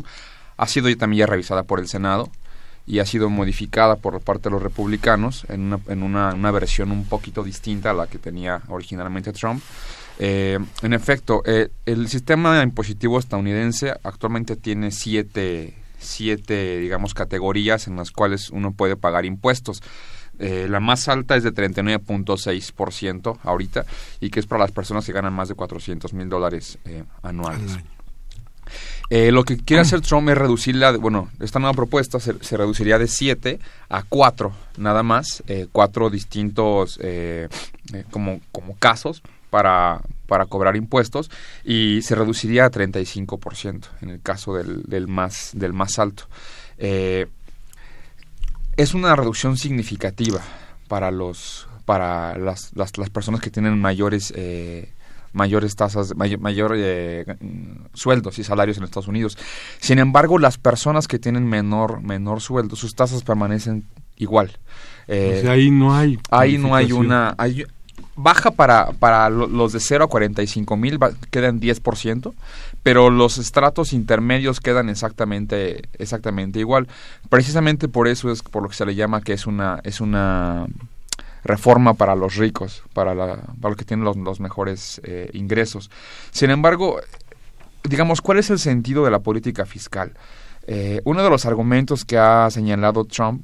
ha 0.58 0.68
sido 0.68 0.94
también 0.98 1.22
ya 1.22 1.28
revisada 1.28 1.64
por 1.64 1.80
el 1.80 1.88
Senado 1.88 2.30
y 2.88 3.00
ha 3.00 3.06
sido 3.06 3.30
modificada 3.30 3.96
por 3.96 4.22
parte 4.22 4.44
de 4.44 4.52
los 4.52 4.62
republicanos 4.62 5.46
en 5.50 5.62
una, 5.62 5.80
en 5.88 6.04
una, 6.04 6.34
una 6.34 6.52
versión 6.52 6.92
un 6.92 7.06
poquito 7.06 7.44
distinta 7.44 7.92
a 7.92 7.94
la 7.94 8.08
que 8.08 8.20
tenía 8.20 8.62
originalmente 8.68 9.34
Trump. 9.34 9.62
Eh, 10.20 10.60
en 10.82 10.94
efecto, 10.94 11.42
eh, 11.46 11.70
el 11.86 12.08
sistema 12.08 12.62
impositivo 12.62 13.20
estadounidense 13.20 13.94
actualmente 14.04 14.56
tiene 14.56 14.92
siete, 14.92 15.74
siete, 16.00 16.78
digamos, 16.80 17.14
categorías 17.14 17.88
en 17.88 17.96
las 17.96 18.12
cuales 18.12 18.50
uno 18.50 18.72
puede 18.74 18.96
pagar 18.96 19.26
impuestos. 19.26 19.82
Eh, 20.40 20.68
la 20.70 20.80
más 20.82 21.08
alta 21.08 21.36
es 21.38 21.44
de 21.44 21.54
39.6% 21.54 23.40
ahorita 23.44 23.86
y 24.20 24.30
que 24.30 24.40
es 24.40 24.46
para 24.46 24.62
las 24.64 24.72
personas 24.72 25.06
que 25.06 25.14
ganan 25.14 25.34
más 25.34 25.48
de 25.50 25.56
400 25.56 26.14
mil 26.14 26.30
dólares 26.30 26.78
eh, 26.86 27.04
anuales. 27.24 27.78
Eh, 29.12 29.32
lo 29.32 29.44
que 29.44 29.58
quiere 29.58 29.82
hacer 29.82 30.02
Trump 30.02 30.28
es 30.30 30.38
reducirla, 30.38 30.92
de- 30.92 30.98
bueno, 30.98 31.30
esta 31.40 31.60
nueva 31.60 31.74
propuesta 31.76 32.20
se, 32.20 32.44
se 32.44 32.58
reduciría 32.58 32.98
de 32.98 33.08
7 33.08 33.60
a 33.90 34.02
4, 34.04 34.52
nada 34.78 35.04
más, 35.04 35.44
eh, 35.48 35.68
cuatro 35.72 36.10
distintos 36.10 37.00
como, 38.10 38.42
como 38.52 38.76
casos 38.78 39.22
para, 39.52 40.02
para 40.28 40.46
cobrar 40.46 40.76
impuestos 40.76 41.30
y 41.64 42.02
se 42.02 42.16
reduciría 42.16 42.66
a 42.66 42.72
35% 42.72 43.86
en 44.02 44.10
el 44.10 44.22
caso 44.22 44.56
del, 44.56 44.84
del, 44.84 45.08
más, 45.08 45.52
del 45.54 45.74
más 45.74 46.00
alto. 46.00 46.26
Eh, 46.78 47.28
es 48.78 48.94
una 48.94 49.16
reducción 49.16 49.58
significativa 49.58 50.42
para 50.88 51.12
los 51.12 51.68
para 51.86 52.38
las, 52.38 52.72
las, 52.76 52.98
las 52.98 53.10
personas 53.10 53.42
que 53.42 53.52
tienen 53.52 53.80
mayores 53.80 54.34
eh, 54.36 54.92
mayores 55.34 55.76
tasas 55.76 56.16
mayor, 56.16 56.40
mayor 56.40 56.74
eh, 56.76 57.26
sueldos 57.94 58.40
y 58.40 58.44
salarios 58.44 58.78
en 58.78 58.84
Estados 58.84 59.08
Unidos 59.08 59.38
sin 59.80 60.00
embargo 60.00 60.40
las 60.40 60.58
personas 60.58 61.08
que 61.08 61.20
tienen 61.20 61.48
menor 61.48 62.02
menor 62.02 62.42
sueldo 62.42 62.76
sus 62.76 62.96
tasas 62.96 63.24
permanecen 63.24 63.86
igual 64.18 64.58
Eh, 65.08 65.38
o 65.38 65.42
sea, 65.44 65.52
ahí 65.52 65.70
no 65.70 65.96
hay. 65.96 66.18
ahí 66.32 66.58
no 66.58 66.76
hay 66.76 66.92
una 66.92 67.36
hay- 67.38 67.66
baja 68.16 68.52
para 68.52 68.92
para 68.94 69.30
lo- 69.30 69.48
los 69.48 69.74
de 69.74 69.80
0 69.80 70.06
a 70.06 70.08
45 70.08 70.78
mil 70.78 71.00
quedan 71.32 71.60
10% 71.60 72.34
pero 72.84 73.10
los 73.10 73.38
estratos 73.38 73.94
intermedios 73.94 74.60
quedan 74.60 74.90
exactamente 74.90 75.82
exactamente 75.98 76.60
igual. 76.60 76.88
Precisamente 77.30 77.88
por 77.88 78.08
eso 78.08 78.32
es 78.32 78.42
por 78.44 78.64
lo 78.64 78.70
que 78.70 78.76
se 78.76 78.86
le 78.86 78.96
llama 78.96 79.22
que 79.22 79.34
es 79.34 79.48
una 79.48 79.80
es 79.84 80.00
una 80.02 80.66
reforma 81.44 81.94
para 81.94 82.16
los 82.16 82.36
ricos 82.36 82.84
para 82.94 83.14
la 83.14 83.36
para 83.60 83.70
los 83.70 83.78
que 83.78 83.86
tienen 83.86 84.04
los, 84.06 84.16
los 84.18 84.40
mejores 84.40 85.02
eh, 85.04 85.30
ingresos. 85.34 85.90
Sin 86.32 86.50
embargo 86.52 87.00
digamos 87.84 88.22
cuál 88.22 88.40
es 88.40 88.50
el 88.50 88.60
sentido 88.60 89.04
de 89.06 89.12
la 89.12 89.20
política 89.20 89.66
fiscal 89.66 90.14
Eh, 90.68 91.00
uno 91.06 91.22
de 91.24 91.30
los 91.30 91.46
argumentos 91.46 92.06
que 92.06 92.18
ha 92.18 92.50
señalado 92.50 93.06
Trump 93.06 93.44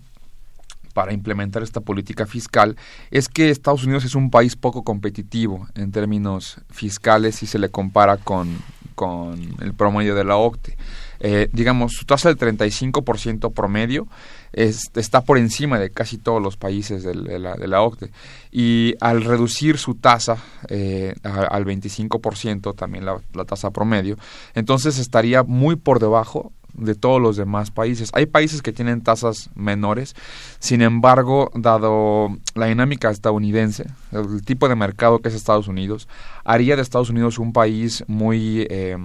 para 0.92 1.14
implementar 1.14 1.64
esta 1.64 1.82
política 1.82 2.26
fiscal 2.26 2.76
es 3.10 3.28
que 3.28 3.50
Estados 3.50 3.84
Unidos 3.84 4.06
es 4.06 4.16
un 4.16 4.30
país 4.30 4.56
poco 4.56 4.84
competitivo 4.84 5.68
en 5.76 5.92
términos 5.92 6.60
fiscales 6.70 7.36
si 7.36 7.48
se 7.48 7.60
le 7.60 7.70
compara 7.70 8.18
con, 8.18 8.58
con 8.96 9.40
el 9.62 9.74
promedio 9.74 10.16
de 10.16 10.24
la 10.24 10.38
OCDE. 10.38 10.78
Eh, 11.24 11.50
digamos, 11.54 11.94
su 11.94 12.06
tasa 12.06 12.34
del 12.34 12.38
35% 12.38 13.54
promedio 13.54 14.08
es, 14.54 14.90
está 14.96 15.22
por 15.22 15.38
encima 15.38 15.78
de 15.78 15.92
casi 15.92 16.18
todos 16.18 16.42
los 16.42 16.58
países 16.58 17.04
de, 17.04 17.14
la, 17.14 17.56
de 17.56 17.68
la 17.68 17.82
OCDE. 17.82 18.12
Y 18.52 18.96
al 19.00 19.24
reducir 19.24 19.78
su 19.78 19.96
tasa 19.96 20.38
eh, 20.68 21.14
al 21.24 21.66
25%, 21.66 22.76
también 22.76 23.06
la, 23.06 23.22
la 23.34 23.46
tasa 23.46 23.70
promedio, 23.70 24.18
entonces 24.56 24.98
estaría 24.98 25.44
muy 25.44 25.76
por 25.76 26.00
debajo 26.00 26.52
de 26.74 26.96
todos 26.96 27.22
los 27.22 27.38
demás 27.38 27.72
países. 27.72 28.10
Hay 28.14 28.26
países 28.26 28.62
que 28.62 28.74
tienen 28.74 29.02
tasas 29.02 29.50
menores, 29.56 30.16
sin 30.60 30.82
embargo, 30.82 31.52
dado 31.56 32.30
la 32.56 32.68
dinámica 32.68 33.10
estadounidense, 33.10 33.88
el 34.12 34.44
tipo 34.44 34.68
de 34.68 34.76
mercado 34.76 35.20
que 35.20 35.30
es 35.30 35.36
Estados 35.36 35.68
Unidos, 35.68 36.08
haría 36.44 36.76
de 36.76 36.82
Estados 36.82 37.10
Unidos 37.10 37.40
un 37.40 37.54
país 37.54 38.04
muy... 38.08 38.68
eh, 38.70 38.98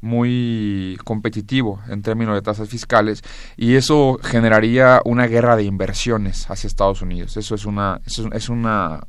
muy 0.00 0.96
competitivo 1.04 1.80
en 1.88 2.02
términos 2.02 2.34
de 2.34 2.42
tasas 2.42 2.68
fiscales 2.68 3.22
y 3.56 3.74
eso 3.74 4.18
generaría 4.22 5.00
una 5.04 5.26
guerra 5.26 5.56
de 5.56 5.64
inversiones 5.64 6.48
hacia 6.50 6.68
Estados 6.68 7.02
Unidos. 7.02 7.36
Eso 7.36 7.54
es 7.54 7.66
una 7.66 8.00
es 8.06 8.48
una 8.48 9.00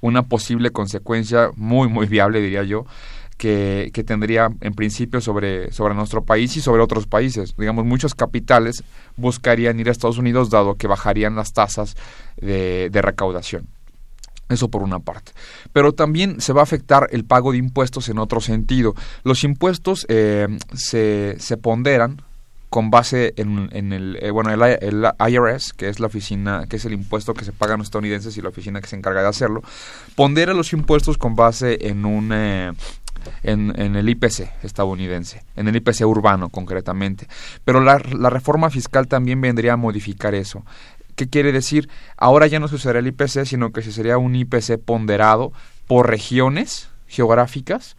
una 0.00 0.22
posible 0.22 0.70
consecuencia 0.70 1.50
muy 1.56 1.88
muy 1.88 2.06
viable 2.06 2.40
diría 2.40 2.62
yo 2.62 2.86
que, 3.44 4.04
tendría 4.06 4.48
en 4.62 4.72
principio 4.72 5.20
sobre, 5.20 5.70
sobre 5.70 5.94
nuestro 5.94 6.24
país 6.24 6.56
y 6.56 6.62
sobre 6.62 6.82
otros 6.82 7.06
países. 7.06 7.54
Digamos, 7.58 7.84
muchos 7.84 8.14
capitales 8.14 8.82
buscarían 9.16 9.78
ir 9.78 9.88
a 9.88 9.92
Estados 9.92 10.16
Unidos 10.16 10.48
dado 10.48 10.76
que 10.76 10.86
bajarían 10.86 11.36
las 11.36 11.52
tasas 11.52 11.94
de, 12.38 12.88
de 12.90 13.02
recaudación. 13.02 13.66
Eso 14.48 14.68
por 14.68 14.82
una 14.82 14.98
parte. 14.98 15.32
Pero 15.72 15.92
también 15.92 16.40
se 16.40 16.52
va 16.52 16.60
a 16.60 16.64
afectar 16.64 17.08
el 17.12 17.24
pago 17.24 17.52
de 17.52 17.58
impuestos 17.58 18.08
en 18.08 18.18
otro 18.18 18.40
sentido. 18.40 18.94
Los 19.24 19.44
impuestos 19.44 20.06
eh, 20.08 20.48
se, 20.74 21.36
se 21.38 21.56
ponderan 21.56 22.22
con 22.70 22.90
base 22.90 23.34
en, 23.36 23.92
el, 23.92 24.18
eh, 24.20 24.30
bueno, 24.30 24.50
el, 24.50 24.60
el 24.62 25.06
IRS, 25.28 25.74
que 25.74 25.88
es 25.88 26.00
la 26.00 26.08
oficina, 26.08 26.64
que 26.68 26.76
es 26.76 26.84
el 26.84 26.92
impuesto 26.92 27.32
que 27.32 27.44
se 27.44 27.52
paga 27.52 27.74
a 27.74 27.76
los 27.76 27.86
estadounidenses 27.86 28.36
y 28.36 28.42
la 28.42 28.48
oficina 28.48 28.80
que 28.80 28.88
se 28.88 28.96
encarga 28.96 29.22
de 29.22 29.28
hacerlo, 29.28 29.62
pondera 30.16 30.54
los 30.54 30.72
impuestos 30.72 31.18
con 31.18 31.36
base 31.36 31.78
en 31.88 32.04
un... 32.04 32.30
Eh, 32.32 32.72
en, 33.42 33.72
en, 33.80 33.96
el 33.96 34.08
IPC 34.08 34.50
estadounidense, 34.62 35.44
en 35.56 35.68
el 35.68 35.76
IPC 35.76 36.02
urbano 36.06 36.48
concretamente. 36.48 37.26
Pero 37.64 37.80
la, 37.80 37.98
la 37.98 38.30
reforma 38.30 38.70
fiscal 38.70 39.08
también 39.08 39.40
vendría 39.40 39.74
a 39.74 39.76
modificar 39.76 40.34
eso. 40.34 40.64
¿Qué 41.16 41.28
quiere 41.28 41.52
decir? 41.52 41.88
Ahora 42.16 42.46
ya 42.46 42.58
no 42.58 42.68
se 42.68 42.90
el 42.90 43.06
IPC, 43.06 43.44
sino 43.44 43.72
que 43.72 43.82
se 43.82 43.92
sería 43.92 44.18
un 44.18 44.34
IPC 44.34 44.78
ponderado 44.84 45.52
por 45.86 46.08
regiones 46.08 46.88
geográficas 47.06 47.96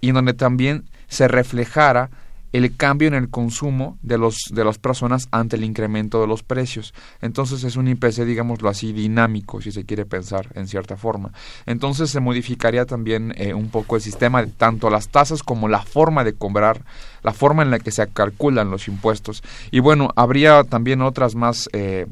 y 0.00 0.12
donde 0.12 0.34
también 0.34 0.84
se 1.08 1.28
reflejara 1.28 2.10
el 2.54 2.76
cambio 2.76 3.08
en 3.08 3.14
el 3.14 3.30
consumo 3.30 3.98
de 4.00 4.16
los 4.16 4.36
de 4.52 4.64
las 4.64 4.78
personas 4.78 5.26
ante 5.32 5.56
el 5.56 5.64
incremento 5.64 6.20
de 6.20 6.28
los 6.28 6.44
precios. 6.44 6.94
Entonces 7.20 7.64
es 7.64 7.74
un 7.74 7.88
IPC, 7.88 8.24
digámoslo 8.24 8.68
así, 8.68 8.92
dinámico, 8.92 9.60
si 9.60 9.72
se 9.72 9.84
quiere 9.84 10.06
pensar 10.06 10.46
en 10.54 10.68
cierta 10.68 10.96
forma. 10.96 11.32
Entonces 11.66 12.10
se 12.10 12.20
modificaría 12.20 12.86
también 12.86 13.34
eh, 13.36 13.54
un 13.54 13.70
poco 13.70 13.96
el 13.96 14.02
sistema 14.02 14.40
de 14.40 14.52
tanto 14.52 14.88
las 14.88 15.08
tasas 15.08 15.42
como 15.42 15.66
la 15.66 15.82
forma 15.82 16.22
de 16.22 16.34
cobrar, 16.34 16.84
la 17.24 17.32
forma 17.32 17.64
en 17.64 17.72
la 17.72 17.80
que 17.80 17.90
se 17.90 18.06
calculan 18.06 18.70
los 18.70 18.86
impuestos. 18.86 19.42
Y 19.72 19.80
bueno, 19.80 20.10
habría 20.14 20.62
también 20.62 21.02
otras 21.02 21.34
más 21.34 21.68
eh, 21.72 22.06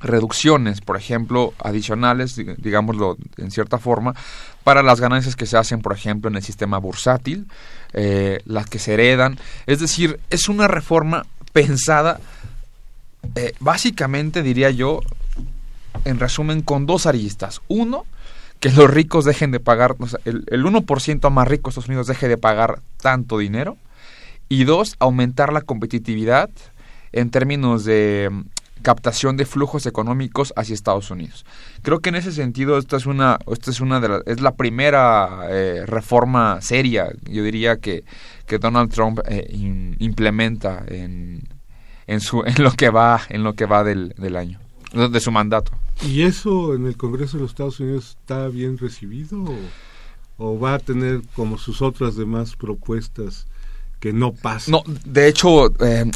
reducciones, 0.00 0.80
por 0.80 0.96
ejemplo, 0.96 1.52
adicionales, 1.62 2.40
digámoslo 2.56 3.16
en 3.36 3.50
cierta 3.50 3.78
forma, 3.78 4.14
para 4.64 4.82
las 4.82 5.00
ganancias 5.00 5.36
que 5.36 5.46
se 5.46 5.56
hacen, 5.56 5.80
por 5.80 5.92
ejemplo, 5.92 6.30
en 6.30 6.36
el 6.36 6.42
sistema 6.42 6.78
bursátil, 6.78 7.48
eh, 7.92 8.40
las 8.44 8.66
que 8.66 8.78
se 8.78 8.94
heredan. 8.94 9.38
Es 9.66 9.80
decir, 9.80 10.20
es 10.30 10.48
una 10.48 10.68
reforma 10.68 11.26
pensada, 11.52 12.20
eh, 13.34 13.52
básicamente, 13.60 14.42
diría 14.42 14.70
yo, 14.70 15.00
en 16.04 16.18
resumen, 16.18 16.62
con 16.62 16.86
dos 16.86 17.06
aristas. 17.06 17.60
Uno, 17.68 18.04
que 18.60 18.70
los 18.70 18.90
ricos 18.90 19.24
dejen 19.24 19.50
de 19.50 19.60
pagar, 19.60 19.96
el, 20.24 20.44
el 20.48 20.64
1% 20.64 21.30
más 21.30 21.48
rico 21.48 21.68
de 21.68 21.70
Estados 21.70 21.88
Unidos 21.88 22.06
deje 22.06 22.28
de 22.28 22.36
pagar 22.36 22.80
tanto 23.00 23.38
dinero. 23.38 23.76
Y 24.48 24.64
dos, 24.64 24.96
aumentar 24.98 25.52
la 25.52 25.60
competitividad 25.60 26.48
en 27.12 27.30
términos 27.30 27.84
de 27.84 28.30
captación 28.82 29.36
de 29.36 29.46
flujos 29.46 29.86
económicos 29.86 30.52
hacia 30.56 30.74
Estados 30.74 31.10
Unidos. 31.10 31.44
Creo 31.82 32.00
que 32.00 32.08
en 32.08 32.16
ese 32.16 32.32
sentido 32.32 32.78
esta 32.78 32.96
es 32.96 33.06
una 33.06 33.38
esta 33.50 33.70
es 33.70 33.80
una 33.80 34.00
de 34.00 34.08
las, 34.08 34.22
es 34.26 34.40
la 34.40 34.54
primera 34.54 35.46
eh, 35.50 35.84
reforma 35.86 36.60
seria, 36.60 37.10
yo 37.30 37.42
diría 37.42 37.78
que, 37.78 38.04
que 38.46 38.58
Donald 38.58 38.92
Trump 38.92 39.20
eh, 39.28 39.46
in, 39.50 39.96
implementa 39.98 40.84
en, 40.88 41.48
en 42.06 42.20
su 42.20 42.42
en 42.46 42.62
lo 42.62 42.72
que 42.72 42.90
va 42.90 43.20
en 43.28 43.42
lo 43.42 43.54
que 43.54 43.66
va 43.66 43.84
del, 43.84 44.14
del 44.16 44.36
año 44.36 44.60
de 44.92 45.20
su 45.20 45.30
mandato. 45.30 45.72
¿Y 46.02 46.22
eso 46.22 46.74
en 46.74 46.86
el 46.86 46.96
Congreso 46.96 47.36
de 47.36 47.42
los 47.42 47.50
Estados 47.50 47.78
Unidos 47.80 48.16
está 48.20 48.48
bien 48.48 48.78
recibido 48.78 49.42
o, 49.42 49.56
o 50.38 50.58
va 50.58 50.74
a 50.74 50.78
tener 50.78 51.20
como 51.34 51.58
sus 51.58 51.82
otras 51.82 52.16
demás 52.16 52.56
propuestas 52.56 53.46
que 54.00 54.12
no 54.12 54.32
pasan? 54.32 54.72
No, 54.72 54.82
de 55.04 55.28
hecho 55.28 55.66
eh, 55.84 56.10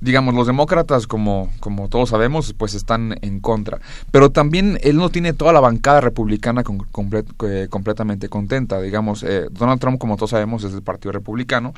digamos, 0.00 0.34
los 0.34 0.46
demócratas, 0.46 1.06
como, 1.06 1.50
como 1.60 1.88
todos 1.88 2.10
sabemos, 2.10 2.52
pues 2.52 2.74
están 2.74 3.16
en 3.22 3.40
contra. 3.40 3.80
Pero 4.10 4.30
también 4.30 4.78
él 4.82 4.96
no 4.96 5.10
tiene 5.10 5.32
toda 5.32 5.52
la 5.52 5.60
bancada 5.60 6.00
republicana 6.00 6.62
con, 6.62 6.78
comple 6.78 7.24
eh, 7.44 7.68
completamente 7.70 8.28
contenta. 8.28 8.80
Digamos, 8.80 9.22
eh, 9.22 9.46
Donald 9.50 9.80
Trump, 9.80 9.98
como 9.98 10.16
todos 10.16 10.30
sabemos, 10.30 10.64
es 10.64 10.72
del 10.72 10.82
Partido 10.82 11.12
Republicano, 11.12 11.74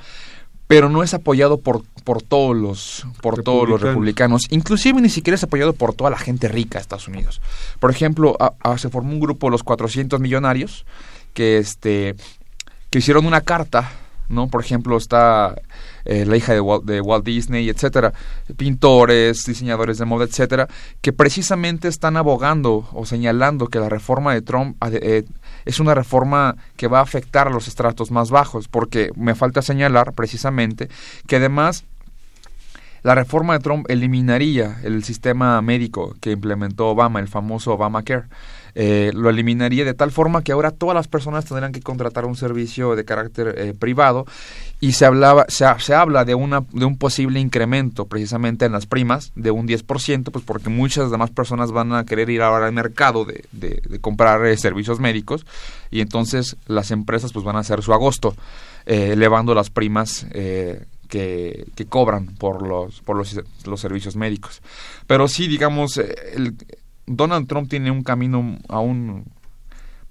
pero 0.66 0.90
no 0.90 1.02
es 1.02 1.14
apoyado 1.14 1.59
por, 1.59 1.83
por 2.04 2.22
todos 2.22 2.54
los 2.54 3.07
por 3.22 3.42
todos 3.42 3.68
los 3.68 3.81
republicanos. 3.81 4.46
Inclusive 4.50 5.00
ni 5.00 5.09
siquiera 5.09 5.35
es 5.35 5.42
apoyado 5.42 5.72
por 5.72 5.94
toda 5.94 6.11
la 6.11 6.18
gente 6.18 6.48
rica 6.48 6.78
de 6.78 6.83
Estados 6.83 7.09
Unidos. 7.09 7.40
Por 7.81 7.90
ejemplo, 7.90 8.37
a, 8.38 8.52
a, 8.61 8.76
se 8.76 8.90
formó 8.90 9.12
un 9.12 9.20
grupo, 9.20 9.48
los 9.48 9.62
400 9.62 10.20
millonarios, 10.20 10.85
que, 11.33 11.57
este, 11.57 12.16
que 12.90 12.98
hicieron 12.98 13.24
una 13.24 13.40
carta 13.40 13.90
¿no? 14.28 14.48
Por 14.48 14.62
ejemplo, 14.62 14.96
está 14.96 15.54
eh, 16.09 16.25
la 16.25 16.37
hija 16.38 16.55
de 16.55 16.61
Walt, 16.61 16.85
de 16.85 17.03
Walt, 17.03 17.25
Disney, 17.25 17.68
etcétera, 17.68 18.14
pintores, 18.57 19.44
diseñadores 19.44 19.99
de 19.99 20.07
moda, 20.07 20.25
etcétera, 20.25 20.66
que 21.03 21.12
precisamente 21.12 21.87
están 21.87 22.16
abogando 22.16 22.88
o 22.92 23.05
señalando 23.05 23.68
que 23.68 23.79
la 23.79 23.90
reforma 23.90 24.33
de 24.33 24.40
Trump 24.40 24.77
eh, 24.90 25.25
es 25.66 25.81
una 25.81 25.94
reforma 25.94 26.57
que 26.77 26.88
va 26.88 27.01
a 27.01 27.03
afectar 27.03 27.47
a 27.47 27.51
los 27.51 27.68
estratos 27.68 28.11
más 28.11 28.31
bajos, 28.31 28.68
porque 28.68 29.11
me 29.16 29.35
falta 29.35 29.61
señalar 29.61 30.14
precisamente 30.14 30.88
que 31.27 31.37
además 31.37 31.85
la 33.03 33.14
reforma 33.14 33.53
de 33.53 33.61
Trump 33.61 33.87
eliminaría 33.88 34.79
el 34.83 35.05
sistema 35.05 35.61
médico 35.62 36.16
que 36.21 36.33
implementó 36.33 36.88
Obama, 36.88 37.21
el 37.21 37.29
famoso 37.29 37.73
Obamacare. 37.75 38.25
Eh, 38.81 39.11
lo 39.12 39.29
eliminaría 39.29 39.85
de 39.85 39.93
tal 39.93 40.12
forma 40.12 40.45
que 40.45 40.53
ahora 40.53 40.71
todas 40.71 40.95
las 40.95 41.09
personas 41.09 41.45
tendrán 41.45 41.73
que 41.73 41.81
contratar 41.81 42.25
un 42.25 42.37
servicio 42.37 42.95
de 42.95 43.05
carácter 43.05 43.53
eh, 43.59 43.75
privado. 43.77 44.25
Y 44.79 44.93
se 44.93 45.05
hablaba 45.05 45.47
se, 45.49 45.67
se, 45.81 45.95
habla 45.95 46.25
de 46.25 46.37
una 46.37 46.61
de 46.71 46.85
un 46.85 46.97
posible 46.97 47.41
incremento 47.41 48.07
precisamente 48.07 48.67
en 48.67 48.71
las 48.71 48.87
primas 48.87 49.33
de 49.35 49.51
un 49.51 49.67
10% 49.67 50.31
pues 50.31 50.45
porque 50.45 50.69
muchas 50.69 51.11
demás 51.11 51.31
personas 51.31 51.73
van 51.73 51.93
a 51.93 52.05
querer 52.05 52.31
ir 52.31 52.41
ahora 52.41 52.67
al 52.67 52.73
mercado 52.73 53.25
de, 53.25 53.47
de, 53.51 53.83
de 53.85 53.99
comprar 53.99 54.47
eh, 54.47 54.57
servicios 54.57 55.01
médicos. 55.01 55.45
Y 55.91 56.01
entonces 56.01 56.57
las 56.69 56.93
empresas 56.93 57.33
pues 57.33 57.45
van 57.45 57.57
a 57.57 57.61
hacer 57.61 57.83
su 57.83 57.93
agosto 57.93 58.37
eh, 58.87 59.11
elevando 59.14 59.57
las 59.57 59.71
primas 59.71 60.25
eh, 60.31 60.85
que, 61.09 61.67
que, 61.75 61.87
cobran 61.87 62.27
por 62.37 62.64
los 62.64 63.01
por 63.01 63.17
los, 63.17 63.41
los 63.64 63.81
servicios 63.81 64.14
médicos. 64.14 64.62
Pero 65.09 65.27
sí 65.27 65.49
digamos 65.49 65.97
el 65.97 66.55
Donald 67.09 67.49
Trump 67.49 67.68
tiene 67.68 67.90
un 67.90 68.03
camino 68.03 68.59
aún 68.68 69.25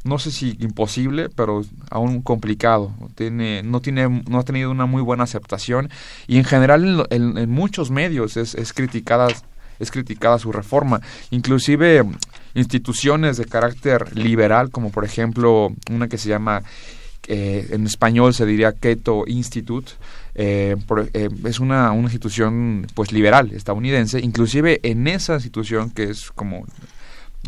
no 0.03 0.19
sé 0.19 0.31
si 0.31 0.55
imposible, 0.59 1.29
pero 1.29 1.63
aún 1.89 2.21
complicado. 2.21 2.93
Tiene, 3.15 3.61
no, 3.63 3.81
tiene, 3.81 4.23
no 4.27 4.39
ha 4.39 4.43
tenido 4.43 4.71
una 4.71 4.85
muy 4.85 5.01
buena 5.01 5.23
aceptación 5.23 5.89
y 6.27 6.37
en 6.37 6.45
general 6.45 7.07
en, 7.09 7.21
en, 7.21 7.37
en 7.37 7.49
muchos 7.51 7.91
medios 7.91 8.37
es, 8.37 8.55
es, 8.55 8.73
criticada, 8.73 9.27
es 9.79 9.91
criticada 9.91 10.39
su 10.39 10.51
reforma. 10.51 11.01
Inclusive 11.29 12.05
instituciones 12.53 13.37
de 13.37 13.45
carácter 13.45 14.15
liberal, 14.17 14.71
como 14.71 14.91
por 14.91 15.03
ejemplo 15.03 15.73
una 15.91 16.07
que 16.07 16.17
se 16.17 16.29
llama, 16.29 16.63
eh, 17.27 17.67
en 17.71 17.85
español 17.85 18.33
se 18.33 18.45
diría 18.45 18.71
Keto 18.71 19.25
Institute, 19.27 19.91
eh, 20.37 20.75
eh, 21.13 21.29
es 21.45 21.59
una, 21.59 21.91
una, 21.91 22.03
institución 22.03 22.85
pues 22.93 23.11
liberal 23.11 23.51
estadounidense, 23.51 24.19
inclusive 24.19 24.79
en 24.83 25.07
esa 25.07 25.33
institución 25.33 25.89
que 25.89 26.03
es 26.03 26.31
como 26.31 26.65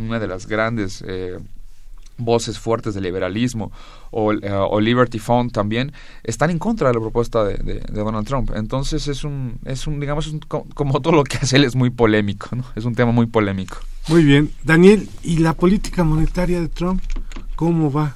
una 0.02 0.19
de 0.19 0.28
las 0.28 0.47
grandes 0.47 1.04
eh, 1.08 1.38
voces 2.17 2.60
fuertes 2.60 2.93
del 2.93 3.04
liberalismo 3.04 3.71
o, 4.12 4.34
eh, 4.34 4.52
o, 4.52 4.80
Liberty 4.80 5.19
Fund 5.19 5.52
también 5.52 5.93
están 6.23 6.49
en 6.49 6.60
contra 6.60 6.88
de 6.88 6.95
la 6.95 6.99
propuesta 6.99 7.43
de, 7.43 7.58
de, 7.58 7.80
Donald 7.91 8.28
Trump. 8.28 8.52
Entonces 8.56 9.08
es 9.08 9.23
un, 9.23 9.60
es 9.65 9.88
un 9.88 9.99
digamos, 9.99 10.28
un, 10.28 10.39
como 10.39 10.99
todo 11.02 11.13
lo 11.13 11.23
que 11.23 11.38
hace 11.38 11.58
él 11.58 11.63
es 11.63 11.75
muy 11.75 11.89
polémico. 11.89 12.49
Es 12.75 12.86
un 12.86 12.95
tema 12.95 13.12
muy 13.12 13.28
polémico. 13.28 13.78
Muy 14.08 14.23
bien. 14.23 14.52
Daniel, 14.63 15.08
¿y 15.23 15.38
la 15.38 15.54
política 15.54 16.04
monetaria 16.04 16.60
de 16.60 16.67
Trump 16.69 17.02
cómo 17.56 17.91
va? 17.91 18.15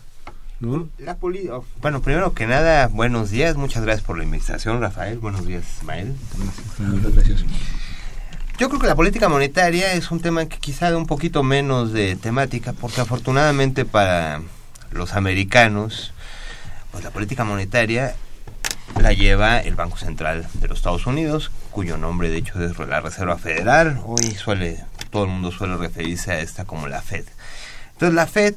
¿No? 0.63 0.87
La 0.97 1.17
poli 1.17 1.49
oh, 1.49 1.65
bueno, 1.81 2.01
primero 2.01 2.33
que 2.33 2.47
nada, 2.47 2.87
buenos 2.87 3.29
días, 3.29 3.57
muchas 3.57 3.83
gracias 3.83 4.05
por 4.05 4.17
la 4.17 4.23
invitación, 4.23 4.79
Rafael. 4.79 5.19
Buenos 5.19 5.45
días, 5.45 5.65
Ismael. 5.81 6.15
Muchas 6.79 7.13
gracias. 7.13 7.43
Yo 8.57 8.69
creo 8.69 8.79
que 8.79 8.87
la 8.87 8.95
política 8.95 9.27
monetaria 9.27 9.91
es 9.91 10.09
un 10.09 10.21
tema 10.21 10.45
que 10.45 10.59
quizá 10.59 10.89
da 10.89 10.95
un 10.95 11.05
poquito 11.05 11.43
menos 11.43 11.91
de 11.91 12.15
temática, 12.15 12.71
porque 12.71 13.01
afortunadamente 13.01 13.83
para 13.83 14.41
los 14.91 15.15
americanos, 15.15 16.13
pues 16.93 17.03
la 17.03 17.11
política 17.11 17.43
monetaria 17.43 18.15
la 19.01 19.11
lleva 19.11 19.59
el 19.59 19.75
Banco 19.75 19.97
Central 19.97 20.47
de 20.53 20.67
los 20.69 20.77
Estados 20.77 21.05
Unidos, 21.05 21.51
cuyo 21.71 21.97
nombre 21.97 22.29
de 22.29 22.37
hecho 22.37 22.63
es 22.63 22.79
la 22.79 23.01
Reserva 23.01 23.37
Federal. 23.37 23.99
Hoy 24.05 24.31
suele, 24.31 24.85
todo 25.09 25.25
el 25.25 25.29
mundo 25.29 25.51
suele 25.51 25.75
referirse 25.75 26.31
a 26.31 26.39
esta 26.39 26.63
como 26.63 26.87
la 26.87 27.01
Fed. 27.01 27.25
Entonces 27.91 28.15
la 28.15 28.27
Fed 28.27 28.55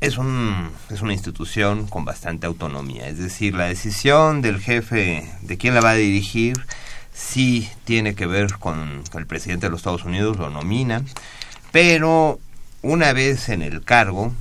es, 0.00 0.18
un, 0.18 0.70
es 0.90 1.02
una 1.02 1.12
institución 1.12 1.86
con 1.86 2.04
bastante 2.04 2.46
autonomía, 2.46 3.08
es 3.08 3.18
decir, 3.18 3.54
la 3.54 3.66
decisión 3.66 4.42
del 4.42 4.60
jefe 4.60 5.30
de 5.42 5.58
quién 5.58 5.74
la 5.74 5.80
va 5.80 5.90
a 5.90 5.94
dirigir 5.94 6.66
sí 7.12 7.68
tiene 7.84 8.14
que 8.14 8.26
ver 8.26 8.54
con, 8.58 9.02
con 9.10 9.20
el 9.20 9.26
presidente 9.26 9.66
de 9.66 9.70
los 9.70 9.80
Estados 9.80 10.04
Unidos, 10.04 10.38
lo 10.38 10.50
nomina, 10.50 11.02
pero 11.72 12.38
una 12.82 13.12
vez 13.12 13.48
en 13.48 13.62
el 13.62 13.82
cargo, 13.82 14.32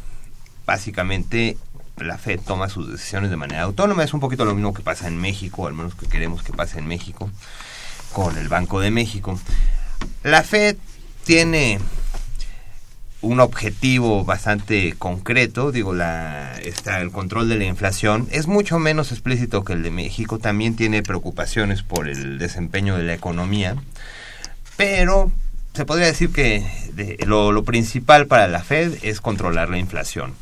básicamente 0.65 1.57
la 1.97 2.17
Fed 2.17 2.39
toma 2.39 2.69
sus 2.69 2.89
decisiones 2.89 3.29
de 3.29 3.35
manera 3.35 3.63
autónoma. 3.63 4.03
Es 4.03 4.13
un 4.13 4.19
poquito 4.19 4.45
lo 4.45 4.55
mismo 4.55 4.73
que 4.73 4.81
pasa 4.81 5.07
en 5.07 5.17
México, 5.17 5.67
al 5.67 5.73
menos 5.73 5.95
que 5.95 6.07
queremos 6.07 6.43
que 6.43 6.53
pase 6.53 6.79
en 6.79 6.87
México, 6.87 7.29
con 8.13 8.37
el 8.37 8.47
Banco 8.47 8.79
de 8.79 8.91
México. 8.91 9.39
La 10.23 10.43
Fed 10.43 10.77
tiene 11.25 11.79
un 13.21 13.39
objetivo 13.39 14.23
bastante 14.23 14.95
concreto, 14.97 15.71
digo, 15.71 15.93
la, 15.93 16.57
está 16.63 17.01
el 17.01 17.11
control 17.11 17.49
de 17.49 17.57
la 17.57 17.65
inflación 17.65 18.27
es 18.31 18.47
mucho 18.47 18.79
menos 18.79 19.11
explícito 19.11 19.63
que 19.63 19.73
el 19.73 19.83
de 19.83 19.91
México, 19.91 20.39
también 20.39 20.75
tiene 20.75 21.03
preocupaciones 21.03 21.83
por 21.83 22.07
el 22.07 22.37
desempeño 22.37 22.97
de 22.97 23.03
la 23.03 23.13
economía, 23.13 23.75
pero 24.77 25.31
se 25.73 25.85
podría 25.85 26.07
decir 26.07 26.31
que 26.31 26.65
lo, 27.25 27.51
lo 27.51 27.63
principal 27.63 28.27
para 28.27 28.47
la 28.47 28.63
Fed 28.63 28.97
es 29.01 29.21
controlar 29.21 29.69
la 29.69 29.77
inflación. 29.77 30.33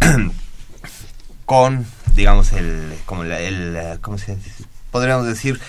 con, 1.50 1.84
digamos, 2.14 2.52
el, 2.52 2.94
como 3.06 3.24
el, 3.24 3.32
el 3.32 4.00
¿cómo 4.00 4.18
se 4.18 4.36
dice? 4.36 4.64
podríamos 4.90 5.26
decir, 5.26 5.60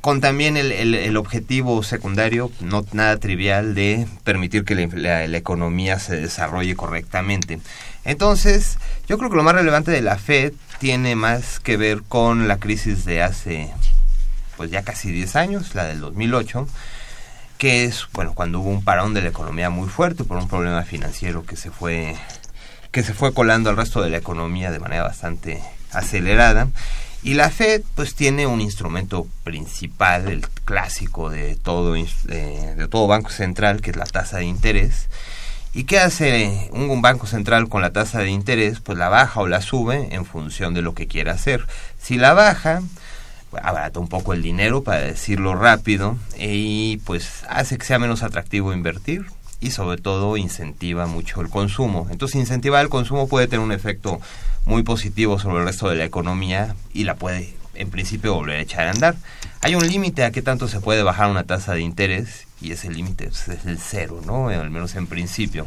con 0.00 0.20
también 0.20 0.56
el, 0.56 0.72
el, 0.72 1.16
objetivo 1.16 1.82
secundario, 1.82 2.50
no 2.60 2.84
nada 2.92 3.18
trivial, 3.18 3.74
de 3.74 4.06
permitir 4.24 4.64
que 4.64 4.74
la, 4.74 4.86
la, 4.94 5.28
la, 5.28 5.36
economía 5.36 5.98
se 5.98 6.16
desarrolle 6.16 6.74
correctamente. 6.76 7.60
Entonces, 8.04 8.78
yo 9.08 9.18
creo 9.18 9.30
que 9.30 9.36
lo 9.36 9.42
más 9.42 9.54
relevante 9.54 9.90
de 9.90 10.02
la 10.02 10.16
Fed 10.16 10.52
tiene 10.78 11.16
más 11.16 11.60
que 11.60 11.76
ver 11.76 12.02
con 12.02 12.48
la 12.48 12.58
crisis 12.58 13.04
de 13.04 13.22
hace, 13.22 13.70
pues 14.56 14.70
ya 14.70 14.82
casi 14.82 15.10
10 15.12 15.36
años, 15.36 15.74
la 15.74 15.84
del 15.84 16.00
2008, 16.00 16.66
que 17.58 17.84
es, 17.84 18.06
bueno, 18.14 18.32
cuando 18.34 18.60
hubo 18.60 18.70
un 18.70 18.82
parón 18.82 19.12
de 19.12 19.20
la 19.20 19.28
economía 19.28 19.68
muy 19.68 19.88
fuerte 19.88 20.24
por 20.24 20.38
un 20.38 20.48
problema 20.48 20.82
financiero 20.82 21.44
que 21.44 21.56
se 21.56 21.70
fue 21.70 22.16
que 22.90 23.02
se 23.02 23.14
fue 23.14 23.32
colando 23.32 23.70
al 23.70 23.76
resto 23.76 24.02
de 24.02 24.10
la 24.10 24.16
economía 24.16 24.70
de 24.70 24.80
manera 24.80 25.02
bastante 25.04 25.62
acelerada. 25.92 26.68
Y 27.22 27.34
la 27.34 27.50
Fed 27.50 27.82
pues 27.94 28.14
tiene 28.14 28.46
un 28.46 28.60
instrumento 28.60 29.26
principal, 29.44 30.28
el 30.28 30.48
clásico 30.64 31.28
de 31.28 31.54
todo, 31.54 31.92
de, 31.92 32.88
todo 32.90 33.06
banco 33.06 33.30
central, 33.30 33.82
que 33.82 33.90
es 33.90 33.96
la 33.96 34.06
tasa 34.06 34.38
de 34.38 34.44
interés. 34.44 35.08
¿Y 35.74 35.84
qué 35.84 36.00
hace 36.00 36.70
un, 36.72 36.90
un, 36.90 37.02
banco 37.02 37.26
central 37.26 37.68
con 37.68 37.82
la 37.82 37.92
tasa 37.92 38.20
de 38.20 38.30
interés? 38.30 38.80
Pues 38.80 38.96
la 38.96 39.08
baja 39.08 39.40
o 39.40 39.46
la 39.46 39.60
sube 39.60 40.14
en 40.14 40.24
función 40.24 40.72
de 40.74 40.82
lo 40.82 40.94
que 40.94 41.06
quiera 41.06 41.32
hacer. 41.32 41.66
Si 42.00 42.16
la 42.16 42.32
baja, 42.32 42.82
pues, 43.50 43.62
abarata 43.64 44.00
un 44.00 44.08
poco 44.08 44.32
el 44.32 44.42
dinero, 44.42 44.82
para 44.82 45.00
decirlo 45.00 45.54
rápido, 45.54 46.16
y 46.38 46.96
pues 47.04 47.44
hace 47.48 47.76
que 47.76 47.84
sea 47.84 47.98
menos 47.98 48.22
atractivo 48.22 48.72
invertir, 48.72 49.26
y 49.60 49.70
sobre 49.70 49.98
todo 49.98 50.36
incentiva 50.36 51.06
mucho 51.06 51.40
el 51.40 51.48
consumo. 51.48 52.08
Entonces 52.10 52.40
incentivar 52.40 52.82
el 52.82 52.88
consumo 52.88 53.28
puede 53.28 53.46
tener 53.46 53.64
un 53.64 53.72
efecto 53.72 54.20
muy 54.64 54.82
positivo 54.82 55.38
sobre 55.38 55.58
el 55.58 55.66
resto 55.66 55.88
de 55.88 55.96
la 55.96 56.04
economía 56.04 56.74
y 56.92 57.04
la 57.04 57.16
puede 57.16 57.54
en 57.74 57.90
principio 57.90 58.34
volver 58.34 58.58
a 58.58 58.62
echar 58.62 58.86
a 58.86 58.90
andar. 58.90 59.16
Hay 59.62 59.74
un 59.74 59.86
límite 59.86 60.24
a 60.24 60.30
qué 60.30 60.42
tanto 60.42 60.68
se 60.68 60.80
puede 60.80 61.02
bajar 61.02 61.30
una 61.30 61.44
tasa 61.44 61.74
de 61.74 61.80
interés 61.80 62.46
y 62.60 62.72
ese 62.72 62.90
límite 62.90 63.26
pues, 63.26 63.48
es 63.48 63.66
el 63.66 63.78
cero, 63.78 64.20
¿no? 64.24 64.48
Al 64.48 64.70
menos 64.70 64.94
en 64.96 65.06
principio. 65.06 65.66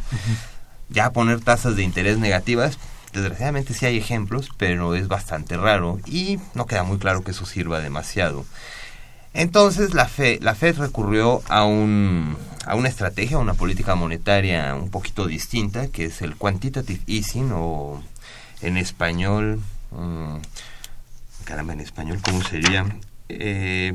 Ya 0.89 1.11
poner 1.11 1.41
tasas 1.41 1.75
de 1.75 1.83
interés 1.83 2.17
negativas, 2.17 2.77
desgraciadamente 3.13 3.73
sí 3.73 3.85
hay 3.85 3.97
ejemplos, 3.97 4.49
pero 4.57 4.95
es 4.95 5.07
bastante 5.07 5.57
raro 5.57 5.99
y 6.05 6.39
no 6.53 6.65
queda 6.65 6.83
muy 6.83 6.97
claro 6.97 7.23
que 7.23 7.31
eso 7.31 7.45
sirva 7.45 7.79
demasiado. 7.79 8.45
Entonces 9.33 9.93
la, 9.93 10.07
Fe, 10.07 10.39
la 10.41 10.55
Fed 10.55 10.77
recurrió 10.77 11.41
a, 11.49 11.65
un, 11.65 12.37
a 12.65 12.75
una 12.75 12.89
estrategia, 12.89 13.37
a 13.37 13.39
una 13.39 13.55
política 13.55 13.95
monetaria 13.95 14.75
un 14.75 14.89
poquito 14.89 15.25
distinta, 15.25 15.87
que 15.87 16.05
es 16.05 16.21
el 16.21 16.35
quantitative 16.35 17.01
easing 17.07 17.51
o 17.53 18.01
en 18.61 18.77
español, 18.77 19.59
um, 19.91 20.39
caramba, 21.45 21.73
en 21.73 21.81
español, 21.81 22.19
¿cómo 22.23 22.41
sería? 22.43 22.85
Eh, 23.29 23.93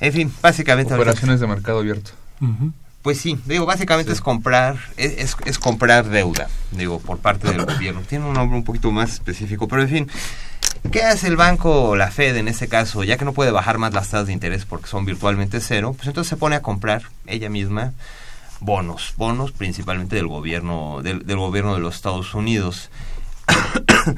en 0.00 0.12
fin, 0.12 0.32
básicamente... 0.42 0.94
Operaciones 0.94 1.40
ahorita, 1.40 1.46
de 1.46 1.54
mercado 1.54 1.78
abierto. 1.78 2.10
Uh 2.40 2.46
-huh. 2.46 2.72
Pues 3.02 3.18
sí, 3.20 3.38
digo, 3.46 3.66
básicamente 3.66 4.12
sí. 4.12 4.14
es 4.14 4.20
comprar, 4.20 4.76
es, 4.96 5.18
es, 5.18 5.36
es, 5.44 5.58
comprar 5.58 6.08
deuda, 6.08 6.48
digo, 6.70 7.00
por 7.00 7.18
parte 7.18 7.48
del 7.48 7.64
gobierno. 7.66 8.02
Tiene 8.02 8.26
un 8.26 8.34
nombre 8.34 8.56
un 8.56 8.64
poquito 8.64 8.92
más 8.92 9.12
específico, 9.12 9.66
pero 9.66 9.82
en 9.82 9.88
fin, 9.88 10.10
¿Qué 10.90 11.02
hace 11.02 11.28
el 11.28 11.36
banco 11.36 11.90
o 11.90 11.96
la 11.96 12.10
Fed 12.10 12.36
en 12.36 12.48
ese 12.48 12.68
caso? 12.68 13.04
Ya 13.04 13.16
que 13.16 13.24
no 13.24 13.32
puede 13.32 13.50
bajar 13.50 13.78
más 13.78 13.94
las 13.94 14.10
tasas 14.10 14.26
de 14.26 14.32
interés 14.32 14.64
porque 14.64 14.88
son 14.88 15.04
virtualmente 15.04 15.60
cero, 15.60 15.94
pues 15.96 16.08
entonces 16.08 16.28
se 16.28 16.36
pone 16.36 16.56
a 16.56 16.62
comprar 16.62 17.02
ella 17.26 17.48
misma 17.48 17.92
bonos, 18.60 19.14
bonos 19.16 19.52
principalmente 19.52 20.16
del 20.16 20.28
gobierno, 20.28 21.00
del, 21.02 21.26
del 21.26 21.38
gobierno 21.38 21.74
de 21.74 21.80
los 21.80 21.94
Estados 21.96 22.34
Unidos. 22.34 22.90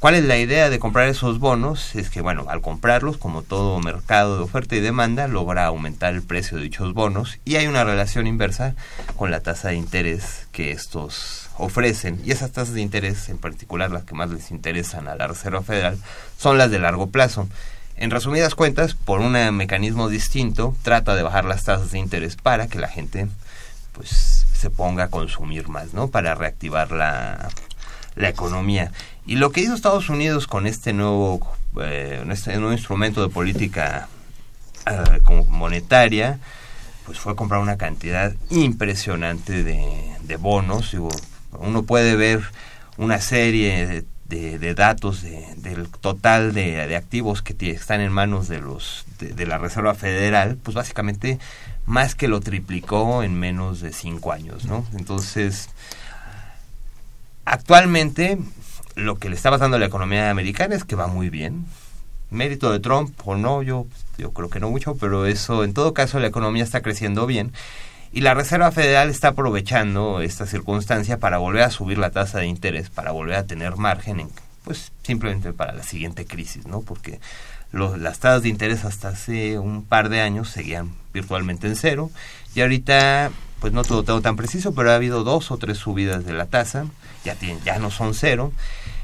¿Cuál 0.00 0.14
es 0.14 0.24
la 0.24 0.38
idea 0.38 0.70
de 0.70 0.78
comprar 0.78 1.08
esos 1.08 1.38
bonos? 1.38 1.94
Es 1.94 2.08
que, 2.08 2.22
bueno, 2.22 2.46
al 2.48 2.62
comprarlos, 2.62 3.18
como 3.18 3.42
todo 3.42 3.78
mercado 3.80 4.38
de 4.38 4.42
oferta 4.42 4.74
y 4.74 4.80
demanda, 4.80 5.28
logra 5.28 5.66
aumentar 5.66 6.14
el 6.14 6.22
precio 6.22 6.56
de 6.56 6.64
dichos 6.64 6.94
bonos 6.94 7.38
y 7.44 7.56
hay 7.56 7.66
una 7.66 7.84
relación 7.84 8.26
inversa 8.26 8.74
con 9.16 9.30
la 9.30 9.40
tasa 9.40 9.68
de 9.68 9.74
interés 9.74 10.46
que 10.52 10.72
estos 10.72 11.49
ofrecen. 11.60 12.20
Y 12.24 12.32
esas 12.32 12.52
tasas 12.52 12.74
de 12.74 12.80
interés, 12.80 13.28
en 13.28 13.38
particular 13.38 13.90
las 13.90 14.04
que 14.04 14.14
más 14.14 14.30
les 14.30 14.50
interesan 14.50 15.08
a 15.08 15.14
la 15.14 15.26
Reserva 15.26 15.62
Federal, 15.62 15.98
son 16.38 16.58
las 16.58 16.70
de 16.70 16.78
largo 16.78 17.08
plazo. 17.08 17.48
En 17.96 18.10
resumidas 18.10 18.54
cuentas, 18.54 18.94
por 18.94 19.20
un 19.20 19.32
mecanismo 19.54 20.08
distinto, 20.08 20.74
trata 20.82 21.14
de 21.14 21.22
bajar 21.22 21.44
las 21.44 21.64
tasas 21.64 21.90
de 21.90 21.98
interés 21.98 22.36
para 22.36 22.66
que 22.66 22.78
la 22.78 22.88
gente 22.88 23.28
pues 23.92 24.46
se 24.54 24.70
ponga 24.70 25.04
a 25.04 25.08
consumir 25.08 25.68
más, 25.68 25.92
¿no? 25.92 26.08
Para 26.08 26.34
reactivar 26.34 26.92
la, 26.92 27.50
la 28.16 28.28
economía. 28.28 28.92
Y 29.26 29.36
lo 29.36 29.52
que 29.52 29.60
hizo 29.60 29.74
Estados 29.74 30.08
Unidos 30.08 30.46
con 30.46 30.66
este 30.66 30.92
nuevo, 30.92 31.46
eh, 31.80 32.24
este 32.30 32.56
nuevo 32.56 32.72
instrumento 32.72 33.22
de 33.22 33.28
política 33.28 34.08
eh, 34.86 35.20
monetaria, 35.48 36.38
pues 37.04 37.18
fue 37.18 37.36
comprar 37.36 37.60
una 37.60 37.76
cantidad 37.76 38.32
impresionante 38.50 39.62
de, 39.62 40.16
de 40.22 40.36
bonos. 40.36 40.92
Digo, 40.92 41.10
uno 41.58 41.82
puede 41.82 42.16
ver 42.16 42.42
una 42.96 43.20
serie 43.20 43.86
de, 43.86 44.04
de, 44.30 44.58
de 44.58 44.74
datos 44.74 45.22
del 45.22 45.88
total 45.88 46.54
de, 46.54 46.96
activos 46.96 47.42
que 47.42 47.70
están 47.70 48.00
en 48.00 48.12
manos 48.12 48.48
de 48.48 48.60
los 48.60 49.04
de, 49.18 49.46
la 49.46 49.58
Reserva 49.58 49.94
Federal, 49.94 50.56
pues 50.62 50.74
básicamente 50.74 51.38
más 51.84 52.14
que 52.14 52.28
lo 52.28 52.40
triplicó 52.40 53.22
en 53.24 53.38
menos 53.38 53.80
de 53.80 53.92
cinco 53.92 54.32
años, 54.32 54.64
¿no? 54.64 54.86
Entonces, 54.96 55.68
actualmente 57.44 58.38
lo 58.94 59.18
que 59.18 59.28
le 59.28 59.34
está 59.34 59.50
pasando 59.50 59.76
a 59.76 59.80
la 59.80 59.86
economía 59.86 60.30
americana 60.30 60.76
es 60.76 60.84
que 60.84 60.94
va 60.94 61.08
muy 61.08 61.28
bien. 61.28 61.66
Mérito 62.30 62.70
de 62.70 62.78
Trump 62.78 63.12
o 63.24 63.34
no, 63.34 63.62
yo, 63.62 63.88
yo 64.16 64.30
creo 64.30 64.48
que 64.48 64.60
no 64.60 64.70
mucho, 64.70 64.94
pero 64.94 65.26
eso, 65.26 65.64
en 65.64 65.74
todo 65.74 65.92
caso, 65.92 66.20
la 66.20 66.28
economía 66.28 66.62
está 66.62 66.80
creciendo 66.80 67.26
bien. 67.26 67.52
Y 68.12 68.22
la 68.22 68.34
Reserva 68.34 68.72
Federal 68.72 69.08
está 69.08 69.28
aprovechando 69.28 70.20
esta 70.20 70.46
circunstancia 70.46 71.18
para 71.18 71.38
volver 71.38 71.62
a 71.62 71.70
subir 71.70 71.98
la 71.98 72.10
tasa 72.10 72.38
de 72.38 72.46
interés, 72.46 72.90
para 72.90 73.12
volver 73.12 73.36
a 73.36 73.46
tener 73.46 73.76
margen, 73.76 74.20
en, 74.20 74.28
pues 74.64 74.90
simplemente 75.02 75.52
para 75.52 75.72
la 75.72 75.84
siguiente 75.84 76.26
crisis, 76.26 76.66
¿no? 76.66 76.80
Porque 76.80 77.20
los, 77.70 77.98
las 77.98 78.18
tasas 78.18 78.42
de 78.42 78.48
interés 78.48 78.84
hasta 78.84 79.08
hace 79.08 79.58
un 79.58 79.84
par 79.84 80.08
de 80.08 80.20
años 80.20 80.48
seguían 80.48 80.92
virtualmente 81.12 81.68
en 81.68 81.76
cero 81.76 82.10
y 82.54 82.62
ahorita 82.62 83.30
pues 83.60 83.72
no 83.72 83.84
todo, 83.84 84.02
todo 84.02 84.20
tan 84.22 84.36
preciso, 84.36 84.74
pero 84.74 84.90
ha 84.90 84.94
habido 84.94 85.22
dos 85.22 85.50
o 85.50 85.58
tres 85.58 85.78
subidas 85.78 86.24
de 86.24 86.32
la 86.32 86.46
tasa, 86.46 86.86
ya, 87.24 87.34
tienen, 87.34 87.62
ya 87.62 87.78
no 87.78 87.90
son 87.90 88.14
cero. 88.14 88.52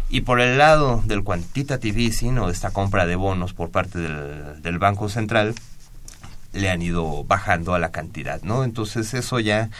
Y 0.08 0.22
por 0.22 0.40
el 0.40 0.56
lado 0.56 1.02
del 1.04 1.24
quantitative 1.24 2.00
easing 2.00 2.38
o 2.38 2.48
esta 2.48 2.70
compra 2.70 3.06
de 3.06 3.16
bonos 3.16 3.52
por 3.52 3.70
parte 3.70 3.98
del 3.98 4.78
Banco 4.78 5.08
Central, 5.08 5.54
le 6.56 6.70
han 6.70 6.82
ido 6.82 7.24
bajando 7.24 7.74
a 7.74 7.78
la 7.78 7.90
cantidad, 7.90 8.42
¿no? 8.42 8.64
Entonces 8.64 9.14
eso 9.14 9.40
ya 9.40 9.70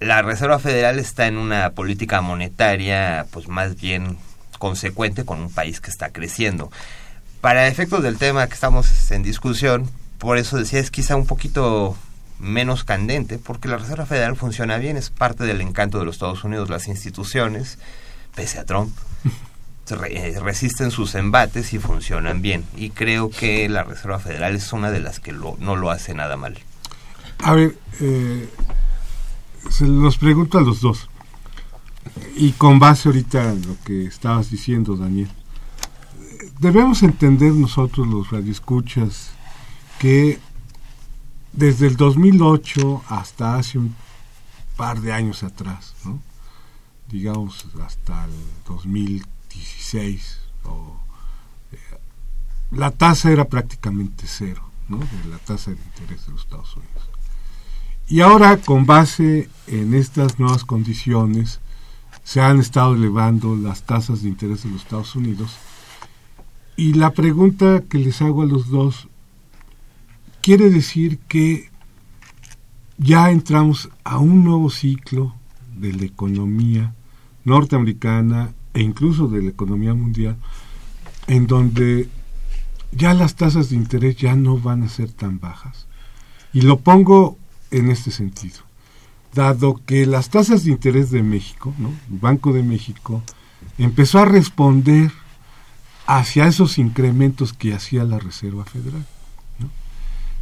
la 0.00 0.22
Reserva 0.22 0.58
Federal 0.58 0.98
está 0.98 1.26
en 1.26 1.36
una 1.36 1.70
política 1.70 2.20
monetaria 2.20 3.26
pues 3.30 3.48
más 3.48 3.76
bien 3.76 4.18
consecuente 4.58 5.24
con 5.24 5.40
un 5.40 5.52
país 5.52 5.80
que 5.80 5.90
está 5.90 6.10
creciendo. 6.10 6.70
Para 7.40 7.68
efectos 7.68 8.02
del 8.02 8.18
tema 8.18 8.46
que 8.46 8.54
estamos 8.54 9.10
en 9.10 9.22
discusión, 9.22 9.90
por 10.18 10.38
eso 10.38 10.56
decía 10.56 10.80
es 10.80 10.90
quizá 10.90 11.16
un 11.16 11.26
poquito 11.26 11.96
menos 12.38 12.84
candente, 12.84 13.38
porque 13.38 13.68
la 13.68 13.78
Reserva 13.78 14.06
Federal 14.06 14.36
funciona 14.36 14.78
bien, 14.78 14.96
es 14.96 15.10
parte 15.10 15.44
del 15.44 15.60
encanto 15.60 15.98
de 15.98 16.04
los 16.04 16.16
Estados 16.16 16.44
Unidos, 16.44 16.70
las 16.70 16.88
instituciones, 16.88 17.78
pese 18.34 18.58
a 18.58 18.64
Trump, 18.64 18.96
resisten 19.96 20.90
sus 20.90 21.14
embates 21.14 21.72
y 21.72 21.78
funcionan 21.78 22.42
bien. 22.42 22.64
Y 22.76 22.90
creo 22.90 23.30
que 23.30 23.68
la 23.68 23.84
Reserva 23.84 24.18
Federal 24.18 24.54
es 24.54 24.72
una 24.72 24.90
de 24.90 25.00
las 25.00 25.20
que 25.20 25.32
lo- 25.32 25.56
no 25.58 25.76
lo 25.76 25.90
hace 25.90 26.14
nada 26.14 26.36
mal. 26.36 26.58
A 27.42 27.52
ver, 27.54 27.76
eh, 28.00 28.48
se 29.70 29.86
los 29.86 30.18
pregunto 30.18 30.58
a 30.58 30.62
los 30.62 30.80
dos. 30.80 31.08
Y 32.36 32.52
con 32.52 32.78
base 32.78 33.08
ahorita 33.08 33.52
en 33.52 33.66
lo 33.66 33.76
que 33.84 34.06
estabas 34.06 34.50
diciendo, 34.50 34.96
Daniel. 34.96 35.30
Debemos 36.60 37.02
entender 37.02 37.52
nosotros 37.52 38.06
los 38.08 38.30
radioescuchas 38.30 39.30
que 39.98 40.38
desde 41.52 41.86
el 41.86 41.96
2008 41.96 43.02
hasta 43.08 43.56
hace 43.56 43.78
un 43.78 43.94
par 44.76 45.00
de 45.00 45.12
años 45.12 45.42
atrás, 45.42 45.94
¿no? 46.04 46.20
digamos 47.08 47.64
hasta 47.84 48.24
el 48.26 48.30
2016, 49.88 50.38
o, 50.64 51.00
eh, 51.72 51.76
la 52.72 52.90
tasa 52.90 53.30
era 53.30 53.46
prácticamente 53.46 54.24
cero, 54.26 54.62
¿no? 54.88 55.00
la 55.30 55.38
tasa 55.38 55.70
de 55.70 55.76
interés 55.76 56.26
de 56.26 56.32
los 56.32 56.42
Estados 56.42 56.76
Unidos. 56.76 57.10
Y 58.08 58.20
ahora, 58.20 58.56
con 58.58 58.86
base 58.86 59.48
en 59.66 59.94
estas 59.94 60.38
nuevas 60.38 60.64
condiciones, 60.64 61.60
se 62.24 62.40
han 62.40 62.58
estado 62.58 62.94
elevando 62.94 63.56
las 63.56 63.82
tasas 63.82 64.22
de 64.22 64.28
interés 64.28 64.62
de 64.62 64.70
los 64.70 64.82
Estados 64.82 65.14
Unidos. 65.16 65.56
Y 66.76 66.94
la 66.94 67.10
pregunta 67.10 67.82
que 67.88 67.98
les 67.98 68.22
hago 68.22 68.42
a 68.42 68.46
los 68.46 68.68
dos, 68.68 69.08
quiere 70.42 70.70
decir 70.70 71.18
que 71.28 71.70
ya 72.98 73.30
entramos 73.30 73.90
a 74.04 74.18
un 74.18 74.44
nuevo 74.44 74.70
ciclo 74.70 75.34
de 75.76 75.92
la 75.92 76.04
economía 76.04 76.94
norteamericana 77.44 78.54
e 78.74 78.82
incluso 78.82 79.28
de 79.28 79.42
la 79.42 79.50
economía 79.50 79.94
mundial, 79.94 80.36
en 81.26 81.46
donde 81.46 82.08
ya 82.92 83.14
las 83.14 83.34
tasas 83.34 83.70
de 83.70 83.76
interés 83.76 84.16
ya 84.16 84.34
no 84.34 84.58
van 84.58 84.82
a 84.82 84.88
ser 84.88 85.10
tan 85.10 85.40
bajas. 85.40 85.86
Y 86.52 86.62
lo 86.62 86.80
pongo 86.80 87.36
en 87.70 87.90
este 87.90 88.10
sentido. 88.10 88.60
Dado 89.34 89.80
que 89.84 90.06
las 90.06 90.30
tasas 90.30 90.64
de 90.64 90.70
interés 90.70 91.10
de 91.10 91.22
México, 91.22 91.74
¿no? 91.78 91.88
el 92.10 92.18
Banco 92.18 92.52
de 92.52 92.62
México, 92.62 93.22
empezó 93.76 94.18
a 94.18 94.24
responder 94.24 95.12
hacia 96.06 96.46
esos 96.46 96.78
incrementos 96.78 97.52
que 97.52 97.74
hacía 97.74 98.04
la 98.04 98.18
Reserva 98.18 98.64
Federal. 98.64 99.06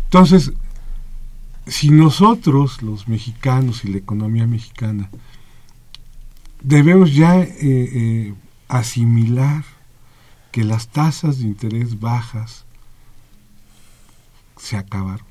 Entonces, 0.05 0.53
si 1.67 1.91
nosotros, 1.91 2.83
los 2.83 3.09
mexicanos 3.09 3.85
y 3.85 3.89
la 3.89 3.99
economía 3.99 4.47
mexicana, 4.47 5.11
debemos 6.67 7.15
ya 7.15 7.41
eh, 7.41 7.55
eh, 7.61 8.35
asimilar 8.67 9.65
que 10.51 10.65
las 10.65 10.89
tasas 10.89 11.39
de 11.39 11.45
interés 11.45 12.01
bajas 12.01 12.65
se 14.57 14.77
acabaron, 14.77 15.25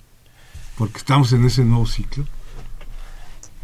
porque 0.78 0.98
estamos 0.98 1.34
en 1.34 1.46
ese 1.46 1.66
nuevo 1.66 1.86
ciclo. 1.88 2.26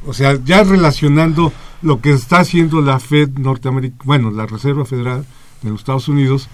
O 0.06 0.14
sea, 0.14 0.38
ya 0.44 0.64
relacionando 0.64 1.54
lo 1.82 2.02
que 2.02 2.12
está 2.12 2.40
haciendo 2.40 2.82
la 2.82 3.00
Fed 3.00 3.30
norteamericana, 3.38 4.02
bueno, 4.04 4.32
la 4.32 4.48
Reserva 4.48 4.84
Federal 4.84 5.26
de 5.62 5.70
los 5.70 5.82
Estados 5.82 6.10
Unidos 6.10 6.50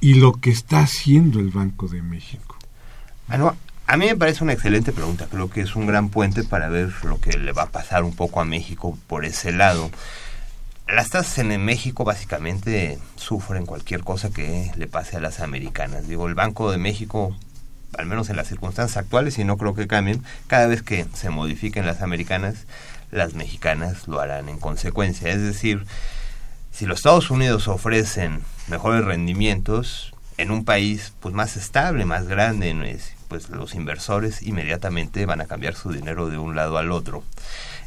y 0.00 0.14
lo 0.14 0.34
que 0.34 0.50
está 0.50 0.80
haciendo 0.80 1.40
el 1.40 1.50
Banco 1.50 1.88
de 1.88 2.02
México. 2.02 2.56
Ah, 3.28 3.38
no, 3.38 3.56
a 3.86 3.96
mí 3.96 4.06
me 4.06 4.16
parece 4.16 4.44
una 4.44 4.52
excelente 4.52 4.92
pregunta. 4.92 5.26
Creo 5.28 5.50
que 5.50 5.62
es 5.62 5.74
un 5.74 5.86
gran 5.86 6.10
puente 6.10 6.44
para 6.44 6.68
ver 6.68 6.92
lo 7.04 7.20
que 7.20 7.36
le 7.38 7.52
va 7.52 7.62
a 7.62 7.70
pasar 7.70 8.04
un 8.04 8.14
poco 8.14 8.40
a 8.40 8.44
México 8.44 8.96
por 9.08 9.24
ese 9.24 9.50
lado. 9.50 9.90
Las 10.92 11.10
tasas 11.10 11.38
en 11.38 11.64
México 11.64 12.02
básicamente 12.02 12.98
sufren 13.14 13.64
cualquier 13.64 14.02
cosa 14.02 14.30
que 14.30 14.72
le 14.74 14.88
pase 14.88 15.16
a 15.16 15.20
las 15.20 15.38
americanas. 15.38 16.08
Digo, 16.08 16.26
el 16.26 16.34
Banco 16.34 16.72
de 16.72 16.78
México, 16.78 17.36
al 17.96 18.06
menos 18.06 18.28
en 18.28 18.34
las 18.34 18.48
circunstancias 18.48 18.96
actuales, 18.96 19.38
y 19.38 19.44
no 19.44 19.56
creo 19.56 19.74
que 19.74 19.86
cambien, 19.86 20.24
cada 20.48 20.66
vez 20.66 20.82
que 20.82 21.06
se 21.14 21.30
modifiquen 21.30 21.86
las 21.86 22.02
americanas, 22.02 22.66
las 23.12 23.34
mexicanas 23.34 24.08
lo 24.08 24.20
harán 24.20 24.48
en 24.48 24.58
consecuencia. 24.58 25.30
Es 25.30 25.40
decir, 25.40 25.86
si 26.72 26.86
los 26.86 26.98
Estados 26.98 27.30
Unidos 27.30 27.68
ofrecen 27.68 28.42
mejores 28.66 29.04
rendimientos 29.04 30.12
en 30.38 30.50
un 30.50 30.64
país 30.64 31.12
pues 31.20 31.32
más 31.34 31.56
estable, 31.56 32.04
más 32.04 32.26
grande, 32.26 32.98
pues 33.28 33.48
los 33.48 33.76
inversores 33.76 34.42
inmediatamente 34.42 35.24
van 35.24 35.40
a 35.40 35.46
cambiar 35.46 35.76
su 35.76 35.92
dinero 35.92 36.28
de 36.30 36.38
un 36.38 36.56
lado 36.56 36.78
al 36.78 36.90
otro. 36.90 37.22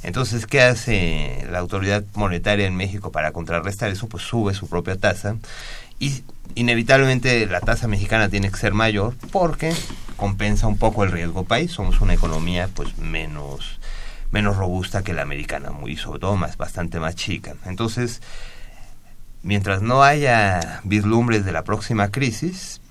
Entonces, 0.04 0.46
¿qué 0.46 0.62
hace 0.62 1.48
la 1.50 1.60
autoridad 1.60 2.04
monetaria 2.14 2.68
en 2.68 2.76
México 2.76 3.12
para 3.12 3.32
contrarrestar 3.32 3.90
eso? 3.90 4.08
Pues 4.08 4.24
sube 4.24 4.54
su 4.54 4.68
propia 4.68 4.98
tasa 4.98 5.38
y 6.00 6.24
inevitablemente 6.56 7.46
la 7.48 7.62
tasa 7.62 7.88
mexicana 7.88 8.30
tiene 8.30 8.52
que 8.52 8.58
ser 8.58 8.74
mayor 8.74 9.16
porque 9.32 9.74
compensa 10.18 10.68
un 10.68 10.78
poco 10.78 11.04
el 11.04 11.12
riesgo 11.12 11.46
país. 11.46 11.72
Somos 11.72 12.02
una 12.02 12.14
economía 12.14 12.70
pues 12.74 12.98
menos 12.98 13.80
menos 14.32 14.58
robusta 14.58 15.04
que 15.04 15.14
la 15.14 15.22
americana, 15.22 15.70
muy 15.70 15.96
sobre 15.96 16.20
todo 16.20 16.36
más 16.36 16.58
bastante 16.58 17.00
más 17.00 17.16
chica. 17.16 17.56
Entonces, 17.66 18.22
mientras 19.44 19.82
no 19.84 20.04
haya 20.04 20.82
vislumbres 20.84 21.46
de 21.46 21.52
la 21.52 21.64
próxima 21.64 22.10
crisis, 22.10 22.82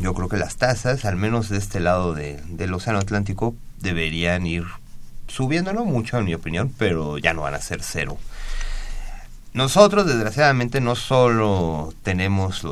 yo 0.00 0.14
creo 0.14 0.28
que 0.28 0.36
las 0.36 0.56
tasas, 0.56 1.04
al 1.04 1.16
menos 1.16 1.48
de 1.48 1.58
este 1.58 1.78
lado 1.78 2.12
de, 2.12 2.40
del 2.48 2.74
Océano 2.74 2.98
Atlántico, 2.98 3.54
deberían 3.78 4.46
ir 4.46 4.64
subiendo, 5.34 5.72
no 5.72 5.84
mucho 5.84 6.16
en 6.18 6.24
mi 6.24 6.34
opinión, 6.34 6.72
pero 6.78 7.18
ya 7.18 7.34
no 7.34 7.42
van 7.42 7.54
a 7.54 7.60
ser 7.60 7.82
cero. 7.82 8.16
Nosotros, 9.52 10.06
desgraciadamente, 10.06 10.80
no 10.80 10.94
solo 10.94 11.92
tenemos 12.02 12.64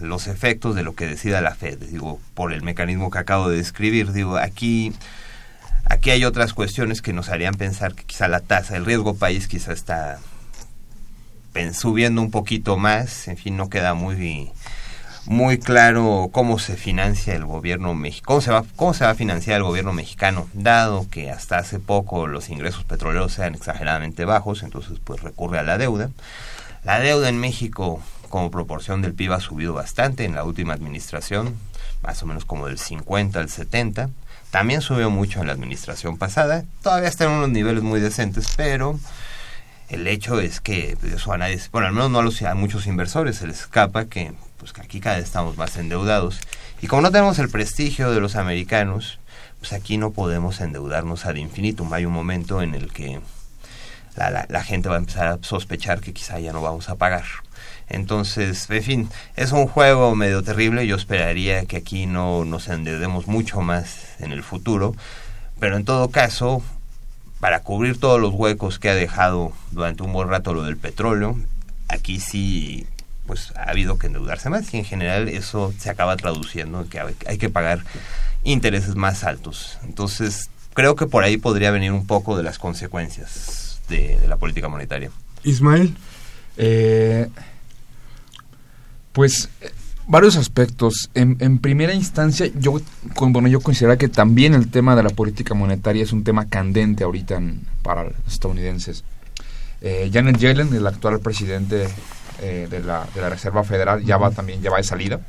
los 0.00 0.26
efectos 0.26 0.74
de 0.74 0.82
lo 0.82 0.94
que 0.94 1.06
decida 1.06 1.40
la 1.40 1.54
Fed, 1.54 1.78
digo, 1.78 2.20
por 2.34 2.52
el 2.52 2.62
mecanismo 2.62 3.10
que 3.10 3.18
acabo 3.18 3.48
de 3.48 3.58
describir, 3.58 4.12
digo, 4.12 4.38
aquí, 4.38 4.92
aquí 5.84 6.10
hay 6.10 6.24
otras 6.24 6.54
cuestiones 6.54 7.02
que 7.02 7.12
nos 7.12 7.28
harían 7.28 7.54
pensar 7.54 7.94
que 7.94 8.04
quizá 8.04 8.28
la 8.28 8.40
tasa, 8.40 8.76
el 8.76 8.86
riesgo 8.86 9.16
país 9.16 9.46
quizá 9.46 9.72
está 9.72 10.18
subiendo 11.72 12.22
un 12.22 12.30
poquito 12.30 12.76
más, 12.76 13.28
en 13.28 13.36
fin, 13.36 13.56
no 13.56 13.68
queda 13.68 13.94
muy 13.94 14.14
muy 15.26 15.58
claro 15.58 16.30
cómo 16.32 16.58
se 16.58 16.76
financia 16.76 17.34
el 17.34 17.44
gobierno 17.44 17.94
mexicano, 17.94 18.26
cómo 18.26 18.40
se 18.40 18.50
va 18.50 18.64
cómo 18.76 18.94
se 18.94 19.04
va 19.04 19.10
a 19.10 19.14
financiar 19.14 19.58
el 19.58 19.64
gobierno 19.64 19.92
mexicano, 19.92 20.48
dado 20.54 21.06
que 21.10 21.30
hasta 21.30 21.58
hace 21.58 21.78
poco 21.78 22.26
los 22.26 22.48
ingresos 22.48 22.84
petroleros 22.84 23.32
sean 23.32 23.54
exageradamente 23.54 24.24
bajos, 24.24 24.62
entonces 24.62 24.98
pues 25.02 25.22
recurre 25.22 25.58
a 25.58 25.62
la 25.62 25.78
deuda. 25.78 26.10
La 26.84 27.00
deuda 27.00 27.28
en 27.28 27.38
México 27.38 28.00
como 28.30 28.50
proporción 28.50 29.02
del 29.02 29.12
PIB 29.12 29.32
ha 29.34 29.40
subido 29.40 29.74
bastante 29.74 30.24
en 30.24 30.34
la 30.34 30.44
última 30.44 30.72
administración, 30.72 31.54
más 32.02 32.22
o 32.22 32.26
menos 32.26 32.46
como 32.46 32.68
del 32.68 32.78
50 32.78 33.38
al 33.38 33.50
70. 33.50 34.08
También 34.50 34.80
subió 34.80 35.10
mucho 35.10 35.40
en 35.40 35.48
la 35.48 35.52
administración 35.52 36.16
pasada. 36.16 36.64
Todavía 36.82 37.08
está 37.08 37.24
en 37.24 37.32
unos 37.32 37.50
niveles 37.50 37.82
muy 37.82 38.00
decentes, 38.00 38.54
pero 38.56 38.98
el 39.90 40.06
hecho 40.06 40.40
es 40.40 40.60
que 40.60 40.96
pues, 40.98 41.12
eso 41.12 41.32
a 41.32 41.38
nadie, 41.38 41.60
bueno, 41.72 41.88
al 41.88 41.92
menos 41.92 42.10
no 42.10 42.20
a, 42.20 42.22
los, 42.22 42.40
a 42.42 42.54
muchos 42.54 42.86
inversores 42.86 43.36
se 43.36 43.46
les 43.46 43.60
escapa 43.60 44.06
que 44.06 44.32
pues 44.60 44.72
que 44.72 44.82
aquí 44.82 45.00
cada 45.00 45.16
vez 45.16 45.24
estamos 45.24 45.56
más 45.56 45.76
endeudados. 45.76 46.38
Y 46.80 46.86
como 46.86 47.02
no 47.02 47.10
tenemos 47.10 47.38
el 47.40 47.48
prestigio 47.48 48.12
de 48.12 48.20
los 48.20 48.36
americanos, 48.36 49.18
pues 49.58 49.72
aquí 49.72 49.96
no 49.96 50.12
podemos 50.12 50.60
endeudarnos 50.60 51.26
ad 51.26 51.34
infinitum. 51.34 51.92
Hay 51.92 52.04
un 52.04 52.12
momento 52.12 52.62
en 52.62 52.74
el 52.74 52.92
que 52.92 53.20
la, 54.14 54.30
la, 54.30 54.46
la 54.48 54.62
gente 54.62 54.88
va 54.88 54.96
a 54.96 54.98
empezar 54.98 55.26
a 55.26 55.38
sospechar 55.42 56.00
que 56.00 56.12
quizá 56.12 56.38
ya 56.38 56.52
no 56.52 56.62
vamos 56.62 56.88
a 56.88 56.94
pagar. 56.94 57.24
Entonces, 57.88 58.70
en 58.70 58.82
fin, 58.82 59.08
es 59.34 59.50
un 59.50 59.66
juego 59.66 60.14
medio 60.14 60.42
terrible. 60.42 60.86
Yo 60.86 60.94
esperaría 60.94 61.64
que 61.64 61.76
aquí 61.76 62.06
no 62.06 62.44
nos 62.44 62.68
endeudemos 62.68 63.26
mucho 63.26 63.62
más 63.62 64.20
en 64.20 64.30
el 64.30 64.42
futuro. 64.42 64.94
Pero 65.58 65.76
en 65.76 65.84
todo 65.84 66.10
caso, 66.10 66.62
para 67.40 67.60
cubrir 67.60 67.98
todos 67.98 68.20
los 68.20 68.32
huecos 68.32 68.78
que 68.78 68.90
ha 68.90 68.94
dejado 68.94 69.52
durante 69.72 70.02
un 70.02 70.12
buen 70.12 70.28
rato 70.28 70.54
lo 70.54 70.62
del 70.62 70.76
petróleo, 70.76 71.36
aquí 71.88 72.20
sí 72.20 72.86
pues 73.30 73.52
ha 73.54 73.70
habido 73.70 73.96
que 73.96 74.08
endeudarse 74.08 74.50
más 74.50 74.74
y 74.74 74.78
en 74.78 74.84
general 74.84 75.28
eso 75.28 75.72
se 75.78 75.88
acaba 75.88 76.16
traduciendo 76.16 76.80
en 76.80 76.88
que 76.88 76.98
hay 77.28 77.38
que 77.38 77.48
pagar 77.48 77.84
intereses 78.42 78.96
más 78.96 79.22
altos. 79.22 79.78
Entonces, 79.84 80.50
creo 80.74 80.96
que 80.96 81.06
por 81.06 81.22
ahí 81.22 81.36
podría 81.36 81.70
venir 81.70 81.92
un 81.92 82.08
poco 82.08 82.36
de 82.36 82.42
las 82.42 82.58
consecuencias 82.58 83.80
de, 83.88 84.18
de 84.18 84.26
la 84.26 84.36
política 84.36 84.68
monetaria. 84.68 85.12
Ismael. 85.44 85.94
Eh, 86.56 87.28
pues 89.12 89.48
varios 90.08 90.34
aspectos. 90.34 91.08
En, 91.14 91.36
en 91.38 91.58
primera 91.60 91.94
instancia, 91.94 92.48
yo, 92.58 92.80
con- 93.14 93.32
bueno, 93.32 93.46
yo 93.46 93.60
considero 93.60 93.96
que 93.96 94.08
también 94.08 94.54
el 94.54 94.72
tema 94.72 94.96
de 94.96 95.04
la 95.04 95.10
política 95.10 95.54
monetaria 95.54 96.02
es 96.02 96.12
un 96.12 96.24
tema 96.24 96.48
candente 96.48 97.04
ahorita 97.04 97.36
en- 97.36 97.60
para 97.84 98.02
los 98.02 98.14
estadounidenses. 98.26 99.04
Eh, 99.82 100.10
Janet 100.12 100.36
Yellen, 100.38 100.74
el 100.74 100.84
actual 100.88 101.20
presidente 101.20 101.86
eh, 102.40 102.68
de, 102.70 102.80
la, 102.80 103.06
de 103.14 103.20
la 103.20 103.28
Reserva 103.28 103.64
Federal, 103.64 104.04
ya 104.04 104.16
va 104.16 104.30
también 104.30 104.62
ya 104.62 104.70
va 104.70 104.78
de 104.78 104.84
salida. 104.84 105.20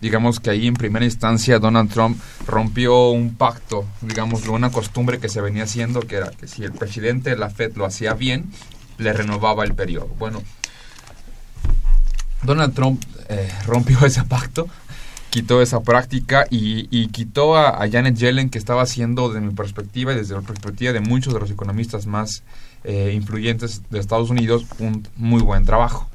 Digamos 0.00 0.40
que 0.40 0.50
ahí 0.50 0.66
en 0.66 0.74
primera 0.74 1.04
instancia 1.04 1.58
Donald 1.58 1.92
Trump 1.92 2.18
rompió 2.46 3.10
un 3.10 3.34
pacto, 3.34 3.84
digamos, 4.00 4.48
una 4.48 4.70
costumbre 4.70 5.18
que 5.18 5.28
se 5.28 5.42
venía 5.42 5.64
haciendo, 5.64 6.00
que 6.00 6.16
era 6.16 6.30
que 6.30 6.48
si 6.48 6.64
el 6.64 6.72
presidente 6.72 7.30
de 7.30 7.36
la 7.36 7.50
Fed 7.50 7.76
lo 7.76 7.84
hacía 7.84 8.14
bien, 8.14 8.50
le 8.96 9.12
renovaba 9.12 9.64
el 9.64 9.74
periodo. 9.74 10.08
Bueno, 10.18 10.42
Donald 12.42 12.74
Trump 12.74 13.02
eh, 13.28 13.50
rompió 13.66 13.98
ese 14.06 14.24
pacto, 14.24 14.68
quitó 15.30 15.62
esa 15.62 15.80
práctica 15.80 16.46
y, 16.50 16.88
y 16.90 17.08
quitó 17.08 17.56
a, 17.56 17.86
Janet 17.90 18.16
Yellen, 18.16 18.50
que 18.50 18.58
estaba 18.58 18.82
haciendo, 18.82 19.28
desde 19.28 19.46
mi 19.46 19.54
perspectiva 19.54 20.12
y 20.12 20.16
desde 20.16 20.34
la 20.34 20.40
perspectiva 20.40 20.92
de 20.92 21.00
muchos 21.00 21.32
de 21.32 21.40
los 21.40 21.50
economistas 21.50 22.06
más 22.06 22.42
eh, 22.84 23.12
influyentes 23.14 23.82
de 23.90 24.00
Estados 24.00 24.30
Unidos, 24.30 24.66
un 24.78 25.06
muy 25.16 25.42
buen 25.42 25.64
trabajo. 25.64 26.09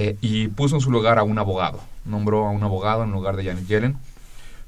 Eh, 0.00 0.16
y 0.20 0.46
puso 0.46 0.76
en 0.76 0.80
su 0.80 0.92
lugar 0.92 1.18
a 1.18 1.24
un 1.24 1.40
abogado, 1.40 1.80
nombró 2.04 2.46
a 2.46 2.50
un 2.50 2.62
abogado 2.62 3.02
en 3.02 3.10
lugar 3.10 3.34
de 3.34 3.44
Janet 3.44 3.66
Yellen. 3.66 3.96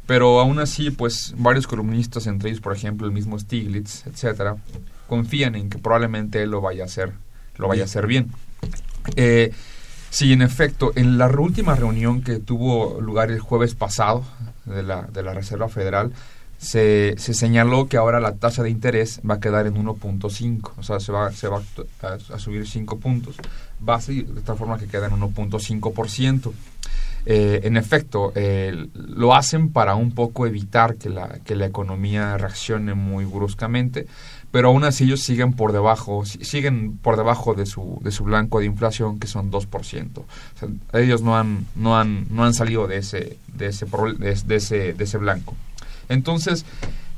Pero 0.05 0.41
aún 0.41 0.59
así, 0.59 0.91
pues 0.91 1.35
varios 1.39 1.69
columnistas, 1.69 2.27
entre 2.27 2.51
ellos, 2.51 2.61
por 2.61 2.75
ejemplo, 2.75 3.07
el 3.07 3.13
mismo 3.13 3.39
Stiglitz, 3.39 4.09
etcétera, 4.09 4.57
confían 5.07 5.55
en 5.55 5.71
que 5.71 5.79
probablemente 5.79 6.43
él 6.43 6.51
lo 6.51 6.61
vaya 6.61 6.83
a 6.83 6.87
hacer, 6.87 7.13
lo 7.59 7.69
vaya 7.69 7.83
a 7.83 7.85
hacer 7.85 8.09
bien. 8.09 8.33
Eh, 9.15 9.53
sí, 10.11 10.33
en 10.33 10.43
efecto, 10.43 10.91
en 10.97 11.17
la 11.17 11.29
última 11.29 11.77
reunión 11.77 12.23
que 12.23 12.41
tuvo 12.41 13.01
lugar 13.01 13.31
el 13.31 13.39
jueves 13.39 13.77
pasado 13.77 14.25
de 14.65 14.83
la, 14.83 15.03
de 15.03 15.23
la 15.23 15.33
Reserva 15.33 15.69
Federal, 15.69 16.13
se, 16.61 17.15
se 17.17 17.33
señaló 17.33 17.89
que 17.89 17.97
ahora 17.97 18.21
la 18.21 18.35
tasa 18.35 18.63
de 18.63 18.69
interés 18.71 19.21
va 19.29 19.35
a 19.37 19.41
quedar 19.41 19.67
en 19.67 19.75
1.5, 19.75 20.73
o 20.77 20.83
sea, 20.83 21.01
se 21.01 21.11
va, 21.11 21.33
se 21.33 21.49
va 21.49 21.63
a, 22.03 22.35
a 22.35 22.39
subir 22.39 22.69
5 22.69 22.99
puntos, 22.99 23.37
base 23.81 24.13
de 24.13 24.43
tal 24.43 24.59
forma 24.59 24.79
que 24.79 24.87
queda 24.87 25.07
en 25.07 25.13
1.5%. 25.15 26.53
Eh, 27.27 27.61
en 27.65 27.77
efecto, 27.77 28.33
eh, 28.35 28.89
lo 28.95 29.35
hacen 29.35 29.71
para 29.71 29.95
un 29.95 30.13
poco 30.13 30.47
evitar 30.47 30.97
que 30.97 31.11
la, 31.11 31.39
que 31.45 31.55
la 31.55 31.67
economía 31.67 32.37
reaccione 32.39 32.95
muy 32.95 33.27
bruscamente, 33.27 34.07
pero 34.51 34.69
aún 34.69 34.85
así 34.85 35.05
ellos 35.05 35.21
siguen 35.21 35.53
por 35.53 35.73
debajo, 35.73 36.25
si- 36.25 36.43
siguen 36.45 36.97
por 36.97 37.17
debajo 37.19 37.55
de 37.55 37.67
su, 37.67 38.01
de 38.03 38.11
su 38.11 38.25
blanco 38.25 38.61
de 38.61 38.67
inflación, 38.67 39.19
que 39.19 39.27
son 39.29 39.51
2%. 39.51 40.19
O 40.93 40.99
ellos 40.99 41.21
no 41.23 41.37
han, 41.37 41.67
no 41.75 41.99
han, 41.99 42.27
no 42.31 42.45
han 42.45 42.55
salido 42.55 42.87
de 42.87 42.97
ese, 42.99 43.37
de 43.55 43.67
ese, 43.67 43.87
de 44.19 44.57
ese, 44.57 44.93
de 44.95 45.05
ese 45.05 45.19
blanco. 45.19 45.55
Entonces, 46.11 46.67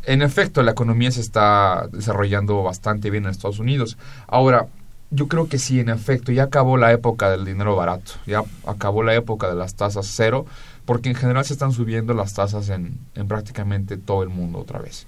en 0.05 0.23
efecto, 0.23 0.63
la 0.63 0.71
economía 0.71 1.11
se 1.11 1.21
está 1.21 1.89
desarrollando 1.91 2.63
bastante 2.63 3.11
bien 3.11 3.25
en 3.25 3.31
Estados 3.31 3.59
Unidos. 3.59 3.99
Ahora, 4.29 4.69
yo 5.11 5.29
creo 5.29 5.49
que 5.49 5.59
sí, 5.59 5.81
en 5.81 5.89
efecto, 5.89 6.31
ya 6.31 6.45
acabó 6.45 6.77
la 6.77 6.93
época 6.93 7.31
del 7.31 7.45
dinero 7.45 7.75
barato, 7.75 8.13
ya 8.27 8.45
acabó 8.67 9.03
la 9.03 9.15
época 9.15 9.49
de 9.49 9.57
las 9.57 9.75
tasas 9.75 10.07
cero, 10.15 10.47
porque 10.85 11.09
en 11.09 11.15
general 11.15 11.45
se 11.45 11.53
están 11.53 11.73
subiendo 11.73 12.15
las 12.15 12.35
tasas 12.35 12.69
en, 12.69 12.99
en 13.15 13.29
prácticamente 13.29 13.97
todo 13.97 14.23
el 14.23 14.29
mundo 14.29 14.61
otra 14.61 14.79
vez. 14.79 15.07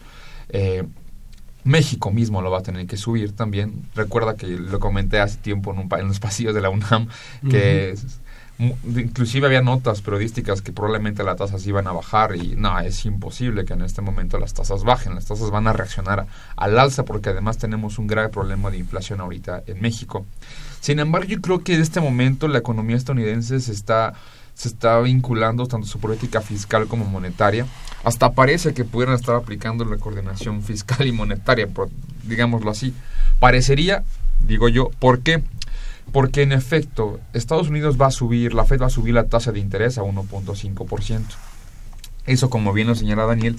Eh, 0.49 0.85
México 1.65 2.11
mismo 2.11 2.43
lo 2.43 2.51
va 2.51 2.59
a 2.59 2.63
tener 2.63 2.87
que 2.87 2.97
subir 2.97 3.35
también. 3.35 3.89
Recuerda 3.95 4.37
que 4.37 4.47
lo 4.47 4.79
comenté 4.79 5.21
hace 5.21 5.39
tiempo 5.39 5.73
en, 5.73 5.79
un 5.79 5.89
en 5.99 6.09
los 6.09 6.21
pasillos 6.21 6.55
de 6.55 6.61
la 6.61 6.71
UNAM, 6.71 7.09
que 7.51 7.95
inclusive 8.59 9.47
había 9.47 9.63
notas 9.63 10.01
periodísticas 10.01 10.63
que 10.63 10.73
probablemente 10.73 11.25
las 11.25 11.37
tasas 11.37 11.67
iban 11.67 11.87
a 11.87 11.93
bajar 11.93 12.37
y 12.37 12.55
no, 12.57 12.79
es 12.79 13.05
imposible 13.05 13.65
que 13.65 13.73
en 13.73 13.83
este 13.83 14.01
momento 14.01 14.39
las 14.39 14.55
tasas 14.55 14.85
bajen. 14.85 15.15
Las 15.15 15.27
tasas 15.27 15.51
van 15.51 15.67
a 15.67 15.73
reaccionar 15.73 16.27
al 16.57 16.79
alza 16.79 17.05
porque 17.05 17.31
además 17.31 17.59
tenemos 17.59 17.99
un 17.99 18.07
grave 18.07 18.29
problema 18.29 18.71
de 18.71 18.79
inflación 18.79 19.21
ahorita 19.21 19.63
en 19.67 19.81
México. 19.81 20.25
Sin 20.81 20.99
embargo, 21.01 21.27
yo 21.29 21.41
creo 21.41 21.65
que 21.65 21.75
en 21.75 21.81
este 21.81 22.01
momento 22.01 22.47
la 22.49 22.59
economía 22.59 22.97
estadounidense 22.97 23.61
se 23.61 23.73
está 23.73 24.15
se 24.55 24.69
está 24.69 25.01
vinculando 25.01 25.67
tanto 25.67 25.85
su 25.89 25.99
política 25.99 26.41
fiscal 26.41 26.87
como 26.87 27.05
monetaria. 27.07 27.67
Hasta 28.05 28.35
parece 28.35 28.73
que 28.73 28.85
pudieran 28.85 29.17
estar 29.17 29.35
aplicando 29.35 29.85
la 29.85 29.97
coordinación 29.97 30.63
fiscal 30.63 31.05
y 31.09 31.11
monetaria, 31.11 31.67
por- 31.67 31.91
digámoslo 32.23 32.71
así. 32.71 32.95
Parecería, 33.41 34.05
digo 34.47 34.69
yo, 34.69 34.91
¿por 35.01 35.23
qué? 35.23 35.43
Porque 36.13 36.43
en 36.43 36.53
efecto, 36.53 37.21
Estados 37.33 37.69
Unidos 37.69 38.01
va 38.01 38.07
a 38.07 38.11
subir, 38.13 38.55
la 38.55 38.65
Fed 38.65 38.81
va 38.81 38.87
a 38.87 38.91
subir 38.91 39.15
la 39.15 39.25
tasa 39.25 39.53
de 39.53 39.61
interés 39.61 39.99
a 39.99 40.03
1.5%. 40.03 41.23
Eso, 42.27 42.51
como 42.51 42.73
bien 42.73 42.87
lo 42.87 42.95
señala 42.95 43.27
Daniel, 43.27 43.59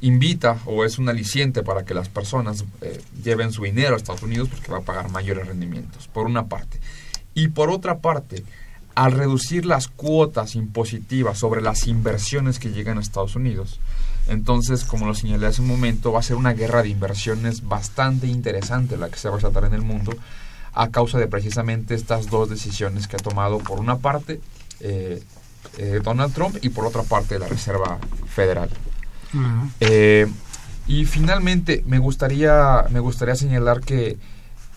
invita 0.00 0.58
o 0.66 0.84
es 0.84 0.98
un 0.98 1.08
aliciente 1.08 1.62
para 1.62 1.84
que 1.84 1.94
las 1.94 2.08
personas 2.08 2.64
eh, 2.80 3.00
lleven 3.22 3.52
su 3.52 3.64
dinero 3.64 3.94
a 3.94 3.96
Estados 3.96 4.22
Unidos 4.22 4.48
porque 4.48 4.72
va 4.72 4.78
a 4.78 4.82
pagar 4.82 5.10
mayores 5.10 5.46
rendimientos, 5.46 6.08
por 6.08 6.26
una 6.26 6.46
parte. 6.46 6.80
Y 7.34 7.48
por 7.48 7.70
otra 7.70 7.98
parte, 7.98 8.44
al 8.94 9.12
reducir 9.12 9.66
las 9.66 9.88
cuotas 9.88 10.54
impositivas 10.56 11.38
sobre 11.38 11.62
las 11.62 11.86
inversiones 11.86 12.58
que 12.58 12.70
llegan 12.70 12.98
a 12.98 13.00
Estados 13.00 13.36
Unidos, 13.36 13.78
entonces, 14.26 14.84
como 14.84 15.06
lo 15.06 15.14
señalé 15.14 15.46
hace 15.46 15.62
un 15.62 15.68
momento, 15.68 16.12
va 16.12 16.20
a 16.20 16.22
ser 16.22 16.36
una 16.36 16.52
guerra 16.52 16.82
de 16.82 16.88
inversiones 16.88 17.66
bastante 17.66 18.26
interesante 18.26 18.96
la 18.96 19.08
que 19.08 19.18
se 19.18 19.28
va 19.28 19.36
a 19.36 19.40
tratar 19.40 19.64
en 19.64 19.74
el 19.74 19.82
mundo 19.82 20.12
a 20.72 20.90
causa 20.90 21.18
de 21.18 21.26
precisamente 21.26 21.94
estas 21.94 22.30
dos 22.30 22.48
decisiones 22.48 23.08
que 23.08 23.16
ha 23.16 23.18
tomado 23.18 23.58
por 23.58 23.80
una 23.80 23.98
parte 23.98 24.40
eh, 24.80 25.22
eh, 25.76 26.00
Donald 26.02 26.32
Trump 26.32 26.56
y 26.62 26.70
por 26.70 26.86
otra 26.86 27.02
parte 27.02 27.38
la 27.38 27.46
Reserva 27.46 27.98
Federal. 28.26 28.70
Eh, 29.78 30.26
y 30.86 31.04
finalmente 31.04 31.84
me 31.86 31.98
gustaría, 31.98 32.86
me 32.90 33.00
gustaría 33.00 33.34
señalar 33.34 33.80
que 33.80 34.18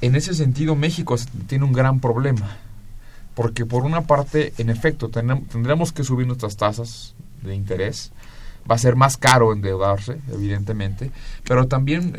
en 0.01 0.15
ese 0.15 0.33
sentido 0.33 0.75
México 0.75 1.15
tiene 1.47 1.65
un 1.65 1.73
gran 1.73 1.99
problema. 1.99 2.57
Porque 3.33 3.65
por 3.65 3.83
una 3.83 4.01
parte, 4.01 4.53
en 4.59 4.69
efecto, 4.69 5.09
tendremos 5.09 5.91
que 5.91 6.03
subir 6.03 6.27
nuestras 6.27 6.55
tasas 6.55 7.15
de 7.41 7.55
interés. 7.55 8.11
Va 8.69 8.75
a 8.75 8.77
ser 8.77 8.95
más 8.95 9.17
caro 9.17 9.53
endeudarse, 9.53 10.19
evidentemente. 10.31 11.09
Pero 11.43 11.67
también, 11.67 12.15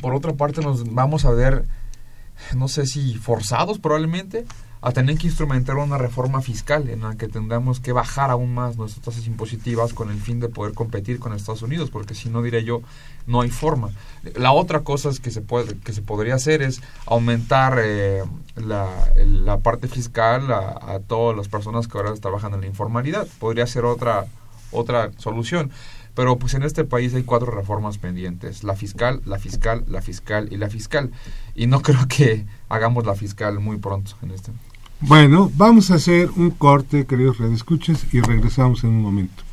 por 0.00 0.14
otra 0.14 0.32
parte, 0.32 0.62
nos 0.62 0.94
vamos 0.94 1.26
a 1.26 1.30
ver, 1.32 1.66
no 2.54 2.68
sé 2.68 2.86
si 2.86 3.14
forzados 3.14 3.78
probablemente, 3.78 4.44
a 4.82 4.92
tener 4.92 5.18
que 5.18 5.26
instrumentar 5.26 5.76
una 5.76 5.98
reforma 5.98 6.40
fiscal 6.42 6.88
en 6.88 7.00
la 7.00 7.16
que 7.16 7.28
tendremos 7.28 7.80
que 7.80 7.92
bajar 7.92 8.30
aún 8.30 8.54
más 8.54 8.76
nuestras 8.76 9.04
tasas 9.04 9.26
impositivas 9.26 9.92
con 9.92 10.10
el 10.10 10.20
fin 10.20 10.38
de 10.38 10.48
poder 10.48 10.74
competir 10.74 11.18
con 11.18 11.32
Estados 11.32 11.62
Unidos, 11.62 11.90
porque 11.90 12.14
si 12.14 12.28
no, 12.28 12.40
diré 12.40 12.62
yo, 12.62 12.82
no 13.26 13.40
hay 13.40 13.50
forma. 13.50 13.90
La 14.36 14.52
otra 14.52 14.80
cosa 14.80 15.08
es 15.08 15.18
que 15.18 15.30
se, 15.30 15.40
puede, 15.40 15.76
que 15.78 15.92
se 15.92 16.02
podría 16.02 16.36
hacer 16.36 16.62
es 16.62 16.82
aumentar 17.06 17.80
eh, 17.82 18.22
la, 18.54 18.88
la 19.16 19.58
parte 19.58 19.88
fiscal 19.88 20.52
a, 20.52 20.94
a 20.94 21.00
todas 21.00 21.36
las 21.36 21.48
personas 21.48 21.88
que 21.88 21.98
ahora 21.98 22.14
trabajan 22.14 22.54
en 22.54 22.60
la 22.60 22.66
informalidad. 22.66 23.26
Podría 23.40 23.66
ser 23.66 23.84
otra, 23.84 24.26
otra 24.70 25.10
solución. 25.18 25.72
Pero 26.16 26.38
pues 26.38 26.54
en 26.54 26.64
este 26.64 26.84
país 26.84 27.14
hay 27.14 27.22
cuatro 27.22 27.52
reformas 27.52 27.98
pendientes. 27.98 28.64
La 28.64 28.74
fiscal, 28.74 29.20
la 29.26 29.38
fiscal, 29.38 29.84
la 29.86 30.00
fiscal 30.00 30.48
y 30.50 30.56
la 30.56 30.68
fiscal. 30.68 31.12
Y 31.54 31.68
no 31.68 31.82
creo 31.82 32.08
que 32.08 32.46
hagamos 32.68 33.06
la 33.06 33.14
fiscal 33.14 33.60
muy 33.60 33.76
pronto 33.76 34.12
en 34.22 34.32
este. 34.32 34.50
Bueno, 35.00 35.52
vamos 35.56 35.90
a 35.90 35.96
hacer 35.96 36.30
un 36.36 36.50
corte, 36.50 37.04
queridos 37.04 37.36
redescuches, 37.36 38.06
y 38.14 38.22
regresamos 38.22 38.82
en 38.82 38.90
un 38.90 39.02
momento. 39.02 39.45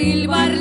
Silbar 0.00 0.59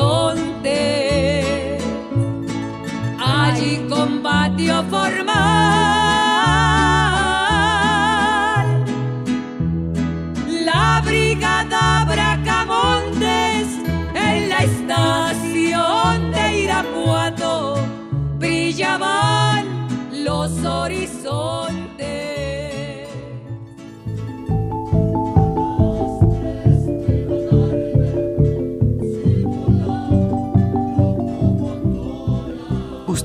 horizontes. 0.00 1.84
Allí 3.18 3.86
combatió 3.88 4.82
formal 4.84 5.59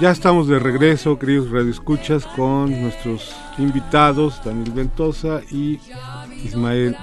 Ya 0.00 0.12
estamos 0.12 0.48
de 0.48 0.58
regreso, 0.58 1.18
queridos 1.18 1.50
radioescuchas, 1.50 2.24
con 2.24 2.70
nuestros 2.80 3.36
invitados, 3.58 4.42
Daniel 4.42 4.72
Ventosa 4.72 5.42
y 5.50 5.78
Ismael 6.42 6.96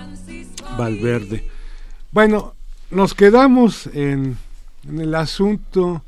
Valverde. 0.80 1.48
Bueno, 2.12 2.56
nos 2.90 3.14
quedamos 3.14 3.86
en, 3.94 4.36
el 4.90 5.14
asunto 5.14 6.04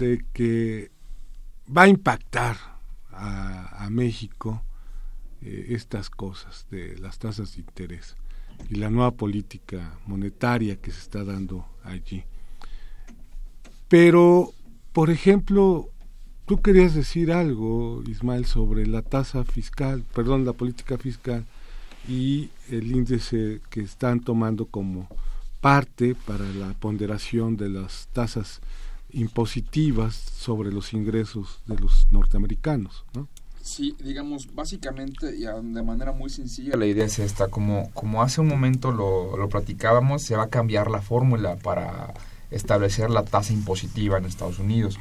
de 0.00 0.24
que 0.32 0.90
va 1.68 1.82
a 1.82 1.88
impactar 1.88 2.56
a, 3.12 3.84
a 3.84 3.88
México 3.88 4.64
eh, 5.42 5.66
estas 5.68 6.10
cosas 6.10 6.66
de 6.72 6.98
las 6.98 7.20
tasas 7.20 7.54
de 7.54 7.60
interés 7.60 8.16
y 8.68 8.74
la 8.74 8.90
nueva 8.90 9.12
política 9.12 9.96
monetaria 10.06 10.74
que 10.74 10.90
se 10.90 10.98
está 10.98 11.22
dando 11.22 11.66
allí. 11.84 12.24
Pero, 13.86 14.52
por 14.92 15.10
ejemplo, 15.10 15.88
tú 16.50 16.60
querías 16.60 16.96
decir 16.96 17.30
algo, 17.30 18.02
Ismael, 18.08 18.44
sobre 18.44 18.84
la 18.84 19.02
tasa 19.02 19.44
fiscal, 19.44 20.02
perdón, 20.12 20.44
la 20.44 20.52
política 20.52 20.98
fiscal 20.98 21.46
y 22.08 22.50
el 22.68 22.90
índice 22.90 23.60
que 23.70 23.80
están 23.80 24.18
tomando 24.18 24.66
como 24.66 25.06
parte 25.60 26.16
para 26.16 26.44
la 26.46 26.74
ponderación 26.74 27.56
de 27.56 27.68
las 27.68 28.08
tasas 28.12 28.62
impositivas 29.12 30.16
sobre 30.16 30.72
los 30.72 30.92
ingresos 30.92 31.60
de 31.66 31.78
los 31.78 32.08
norteamericanos, 32.10 33.04
¿no? 33.14 33.28
Sí, 33.62 33.94
digamos, 34.02 34.52
básicamente 34.52 35.36
y 35.36 35.42
de 35.42 35.82
manera 35.84 36.10
muy 36.10 36.30
sencilla 36.30 36.76
la 36.76 36.86
idea 36.86 37.04
es 37.04 37.20
esta, 37.20 37.46
como, 37.46 37.92
como 37.92 38.24
hace 38.24 38.40
un 38.40 38.48
momento 38.48 38.90
lo, 38.90 39.36
lo 39.36 39.48
platicábamos, 39.48 40.24
se 40.24 40.34
va 40.34 40.44
a 40.44 40.48
cambiar 40.48 40.90
la 40.90 41.00
fórmula 41.00 41.54
para 41.54 42.12
establecer 42.50 43.08
la 43.08 43.22
tasa 43.22 43.52
impositiva 43.52 44.18
en 44.18 44.24
Estados 44.24 44.58
Unidos. 44.58 44.98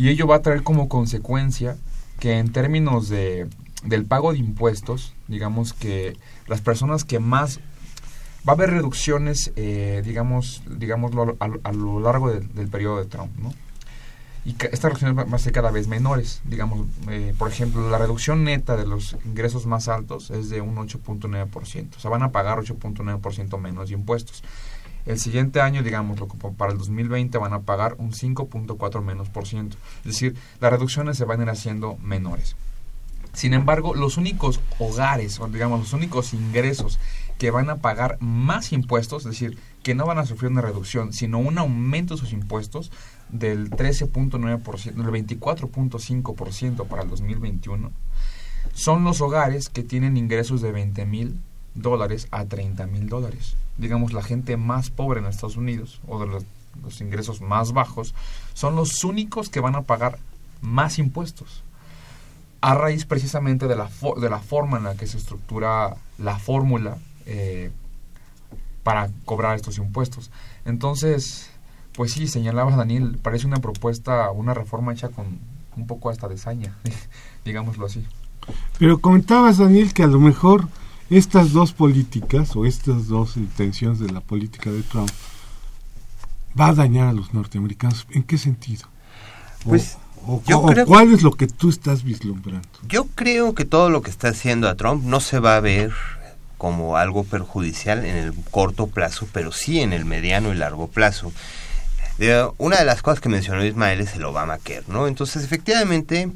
Y 0.00 0.08
ello 0.08 0.26
va 0.26 0.36
a 0.36 0.40
traer 0.42 0.62
como 0.62 0.88
consecuencia 0.88 1.76
que 2.18 2.38
en 2.38 2.52
términos 2.52 3.10
de, 3.10 3.46
del 3.84 4.06
pago 4.06 4.32
de 4.32 4.38
impuestos, 4.38 5.12
digamos 5.28 5.74
que 5.74 6.16
las 6.46 6.62
personas 6.62 7.04
que 7.04 7.18
más... 7.20 7.60
Va 8.48 8.52
a 8.52 8.56
haber 8.56 8.70
reducciones, 8.70 9.52
eh, 9.56 10.00
digamos, 10.02 10.62
digámoslo, 10.78 11.36
a, 11.38 11.72
lo 11.72 12.00
largo 12.00 12.30
del- 12.32 12.68
periodo 12.70 12.96
de 12.96 13.04
Trump, 13.04 13.30
¿no? 13.38 13.52
y 14.46 14.52
estas 14.52 14.84
reducciones 14.84 15.18
va- 15.18 15.24
van 15.24 15.34
a 15.34 15.38
ser 15.38 15.52
cada 15.52 15.70
vez 15.70 15.86
menores. 15.86 16.40
Digamos, 16.46 16.86
eh, 17.10 17.34
por 17.36 17.50
ejemplo, 17.50 17.90
la 17.90 17.98
reducción 17.98 18.42
neta 18.44 18.78
de 18.78 18.86
los 18.86 19.18
ingresos 19.26 19.66
más 19.66 19.88
altos 19.88 20.30
es 20.30 20.48
de 20.48 20.62
un 20.62 20.76
8.9%. 20.76 21.96
O 21.98 22.00
sea, 22.00 22.10
van 22.10 22.22
a 22.22 22.32
pagar 22.32 22.58
8.9% 22.58 23.58
menos 23.58 23.90
de 23.90 23.94
impuestos. 23.96 24.42
El 25.06 25.18
siguiente 25.18 25.60
año, 25.60 25.82
digamos, 25.82 26.20
para 26.56 26.72
el 26.72 26.78
2020 26.78 27.38
van 27.38 27.52
a 27.52 27.60
pagar 27.60 27.96
un 27.98 28.12
5.4 28.12 29.02
menos 29.02 29.28
por 29.28 29.46
ciento. 29.46 29.76
Es 29.98 30.12
decir, 30.12 30.36
las 30.60 30.70
reducciones 30.70 31.16
se 31.16 31.24
van 31.24 31.40
a 31.40 31.44
ir 31.44 31.50
haciendo 31.50 31.96
menores. 31.98 32.56
Sin 33.32 33.54
embargo, 33.54 33.94
los 33.94 34.16
únicos 34.16 34.60
hogares, 34.78 35.38
o 35.40 35.46
digamos, 35.46 35.80
los 35.80 35.92
únicos 35.92 36.34
ingresos 36.34 36.98
que 37.38 37.50
van 37.50 37.70
a 37.70 37.76
pagar 37.76 38.18
más 38.20 38.72
impuestos, 38.72 39.24
es 39.24 39.30
decir, 39.30 39.56
que 39.82 39.94
no 39.94 40.04
van 40.04 40.18
a 40.18 40.26
sufrir 40.26 40.50
una 40.50 40.60
reducción, 40.60 41.12
sino 41.12 41.38
un 41.38 41.56
aumento 41.58 42.14
de 42.14 42.20
sus 42.20 42.32
impuestos 42.32 42.90
del 43.30 43.70
13.9%, 43.70 44.92
del 44.92 45.26
24.5% 45.38 46.86
para 46.86 47.02
el 47.02 47.08
2021, 47.08 47.92
son 48.74 49.04
los 49.04 49.20
hogares 49.20 49.68
que 49.70 49.82
tienen 49.82 50.16
ingresos 50.16 50.60
de 50.60 50.72
20 50.72 51.06
mil 51.06 51.40
dólares 51.74 52.28
a 52.30 52.44
30 52.44 52.86
mil 52.86 53.08
dólares. 53.08 53.56
Digamos, 53.78 54.12
la 54.12 54.22
gente 54.22 54.56
más 54.56 54.90
pobre 54.90 55.20
en 55.20 55.26
Estados 55.26 55.56
Unidos, 55.56 56.00
o 56.06 56.20
de 56.20 56.26
los, 56.26 57.00
ingresos 57.00 57.40
más 57.40 57.72
bajos, 57.72 58.14
son 58.54 58.76
los 58.76 59.04
únicos 59.04 59.48
que 59.48 59.60
van 59.60 59.74
a 59.74 59.82
pagar 59.82 60.18
más 60.60 60.98
impuestos 60.98 61.62
a 62.60 62.74
raíz 62.74 63.06
precisamente 63.06 63.66
de 63.68 63.76
la, 63.76 63.88
de 64.20 64.30
la 64.30 64.38
forma 64.38 64.76
en 64.76 64.84
la 64.84 64.94
que 64.94 65.06
se 65.06 65.16
estructura 65.16 65.96
la 66.18 66.38
fórmula 66.38 66.98
eh, 67.24 67.70
para 68.82 69.10
cobrar 69.24 69.56
estos 69.56 69.78
impuestos. 69.78 70.30
Entonces, 70.64 71.50
pues 71.94 72.12
sí, 72.12 72.28
señalaba 72.28 72.76
Daniel, 72.76 73.18
parece 73.22 73.46
una 73.46 73.60
propuesta, 73.60 74.30
una 74.30 74.54
reforma 74.54 74.92
hecha 74.92 75.08
con 75.08 75.38
un 75.76 75.86
poco 75.86 76.10
hasta 76.10 76.28
de 76.28 76.36
saña, 76.36 76.76
digámoslo 77.44 77.86
así. 77.86 78.04
Pero 78.78 78.98
comentabas, 78.98 79.58
Daniel, 79.58 79.92
que 79.92 80.02
a 80.02 80.06
lo 80.06 80.18
mejor 80.18 80.68
estas 81.10 81.52
dos 81.52 81.72
políticas 81.72 82.54
o 82.56 82.64
estas 82.64 83.08
dos 83.08 83.36
intenciones 83.36 83.98
de 83.98 84.10
la 84.10 84.20
política 84.20 84.70
de 84.70 84.82
Trump 84.82 85.10
va 86.58 86.68
a 86.68 86.74
dañar 86.74 87.08
a 87.08 87.12
los 87.12 87.34
norteamericanos. 87.34 88.06
¿En 88.10 88.22
qué 88.22 88.38
sentido? 88.38 88.86
O- 89.64 89.70
Pues, 89.70 89.98
o, 90.26 90.42
yo 90.46 90.60
o 90.60 90.66
creo- 90.66 90.86
cuál 90.86 91.12
es 91.12 91.22
lo 91.22 91.32
que 91.32 91.46
tú 91.46 91.68
estás 91.68 92.02
vislumbrando? 92.04 92.68
Yo 92.88 93.06
creo 93.14 93.54
que 93.54 93.64
todo 93.64 93.90
lo 93.90 94.02
que 94.02 94.10
está 94.10 94.28
haciendo 94.28 94.68
a 94.68 94.74
Trump 94.76 95.04
no 95.04 95.20
se 95.20 95.38
va 95.38 95.56
a 95.56 95.60
ver 95.60 95.92
como 96.58 96.96
algo 96.96 97.24
perjudicial 97.24 98.04
en 98.04 98.16
el 98.16 98.34
corto 98.50 98.86
plazo, 98.86 99.26
pero 99.32 99.50
sí 99.50 99.80
en 99.80 99.92
el 99.94 100.04
mediano 100.04 100.52
y 100.52 100.56
largo 100.56 100.88
plazo. 100.88 101.32
Eh, 102.18 102.46
una 102.58 102.76
de 102.76 102.84
las 102.84 103.00
cosas 103.00 103.20
que 103.20 103.30
mencionó 103.30 103.64
Ismael 103.64 104.00
es 104.00 104.14
el 104.14 104.24
Obamacare, 104.24 104.82
¿no? 104.88 105.06
Entonces, 105.06 105.42
efectivamente, 105.42 106.30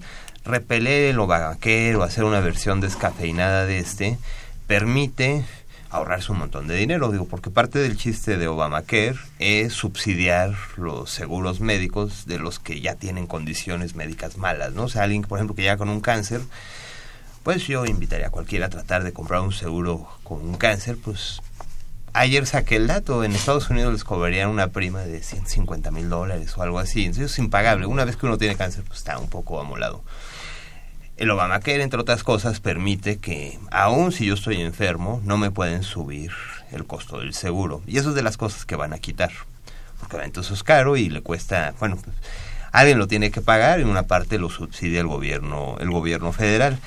repeler 0.47 1.11
el 1.11 1.18
Obamacare 1.18 1.95
o 1.97 2.03
hacer 2.03 2.25
una 2.25 2.41
versión 2.41 2.81
descafeinada 2.81 3.66
de 3.66 3.81
este 3.81 4.18
permite 4.67 5.45
ahorrarse 5.95 6.33
un 6.33 6.39
montón 6.39 6.67
de 6.67 6.75
dinero, 6.75 7.12
digo, 7.12 7.27
porque 7.27 7.51
parte 7.51 7.79
del 7.79 7.97
chiste 7.97 8.37
de 8.37 8.49
Obamacare 8.49 9.15
es 9.39 9.73
subsidiar 9.73 10.53
los 10.77 11.11
seguros 11.11 11.61
médicos 11.61 12.27
de 12.27 12.41
los 12.41 12.59
que 12.59 12.81
ya 12.81 12.97
tienen 12.97 13.29
condiciones 13.29 13.95
médicas 13.95 14.37
malas, 14.37 14.73
¿no? 14.73 14.85
O 14.85 14.89
sea, 14.89 15.05
alguien, 15.05 15.23
por 15.23 15.39
ejemplo, 15.39 15.55
que 15.55 15.62
ya 15.62 15.77
con 15.77 15.89
un 15.89 16.01
cáncer, 16.01 16.41
pues 17.45 17.69
yo 17.69 17.87
invitaría 17.87 18.27
a 18.27 18.31
cualquiera 18.31 18.67
a 18.67 18.71
tratar 18.71 19.05
de 19.05 19.12
comprar 19.12 19.43
un 19.43 19.53
seguro 19.53 20.09
con 20.25 20.41
un 20.41 20.57
cáncer, 20.57 20.97
pues 21.03 21.41
ayer 22.12 22.45
saqué 22.47 22.75
el 22.75 22.89
dato, 22.89 23.23
en 23.23 23.33
Estados 23.33 23.71
Unidos 23.71 23.93
les 23.93 24.03
cobrarían 24.03 24.49
una 24.49 24.69
prima 24.69 25.03
de 25.03 25.23
150 25.23 25.93
mil 25.93 26.09
dólares 26.09 26.59
o 26.59 26.62
algo 26.62 26.81
así, 26.81 27.05
entonces 27.05 27.31
es 27.31 27.39
impagable, 27.39 27.87
una 27.87 28.05
vez 28.05 28.17
que 28.17 28.27
uno 28.27 28.37
tiene 28.37 28.57
cáncer, 28.57 28.83
pues 28.85 28.99
está 28.99 29.19
un 29.19 29.29
poco 29.29 29.61
amolado. 29.61 30.03
El 31.17 31.31
Obamacare, 31.31 31.83
entre 31.83 32.01
otras 32.01 32.25
cosas, 32.25 32.59
permite 32.59 33.19
que, 33.19 33.59
aun 33.71 34.11
si 34.11 34.27
yo 34.27 34.35
estoy 34.35 34.61
enfermo, 34.61 35.21
no 35.25 35.39
me 35.39 35.53
pueden 35.53 35.85
subir 35.85 36.33
el 36.73 36.87
costo 36.87 37.21
del 37.21 37.35
seguro. 37.35 37.83
Y 37.87 37.99
eso 37.99 38.09
es 38.09 38.15
de 38.17 38.23
las 38.23 38.37
cosas 38.37 38.65
que 38.65 38.75
van 38.75 38.93
a 38.93 38.99
quitar. 38.99 39.31
Porque 40.01 40.41
eso 40.41 40.55
es 40.55 40.65
caro 40.65 40.97
y 40.97 41.09
le 41.09 41.21
cuesta, 41.23 41.73
bueno, 41.79 41.99
pues, 42.03 42.17
alguien 42.73 42.99
lo 42.99 43.07
tiene 43.07 43.31
que 43.31 43.41
pagar 43.41 43.79
y 43.79 43.85
una 43.85 44.09
parte 44.09 44.39
lo 44.39 44.51
subsidia 44.51 45.01
el 45.01 45.07
gobierno, 45.07 45.77
el 45.79 45.91
gobierno 45.91 46.33
federal. 46.33 46.79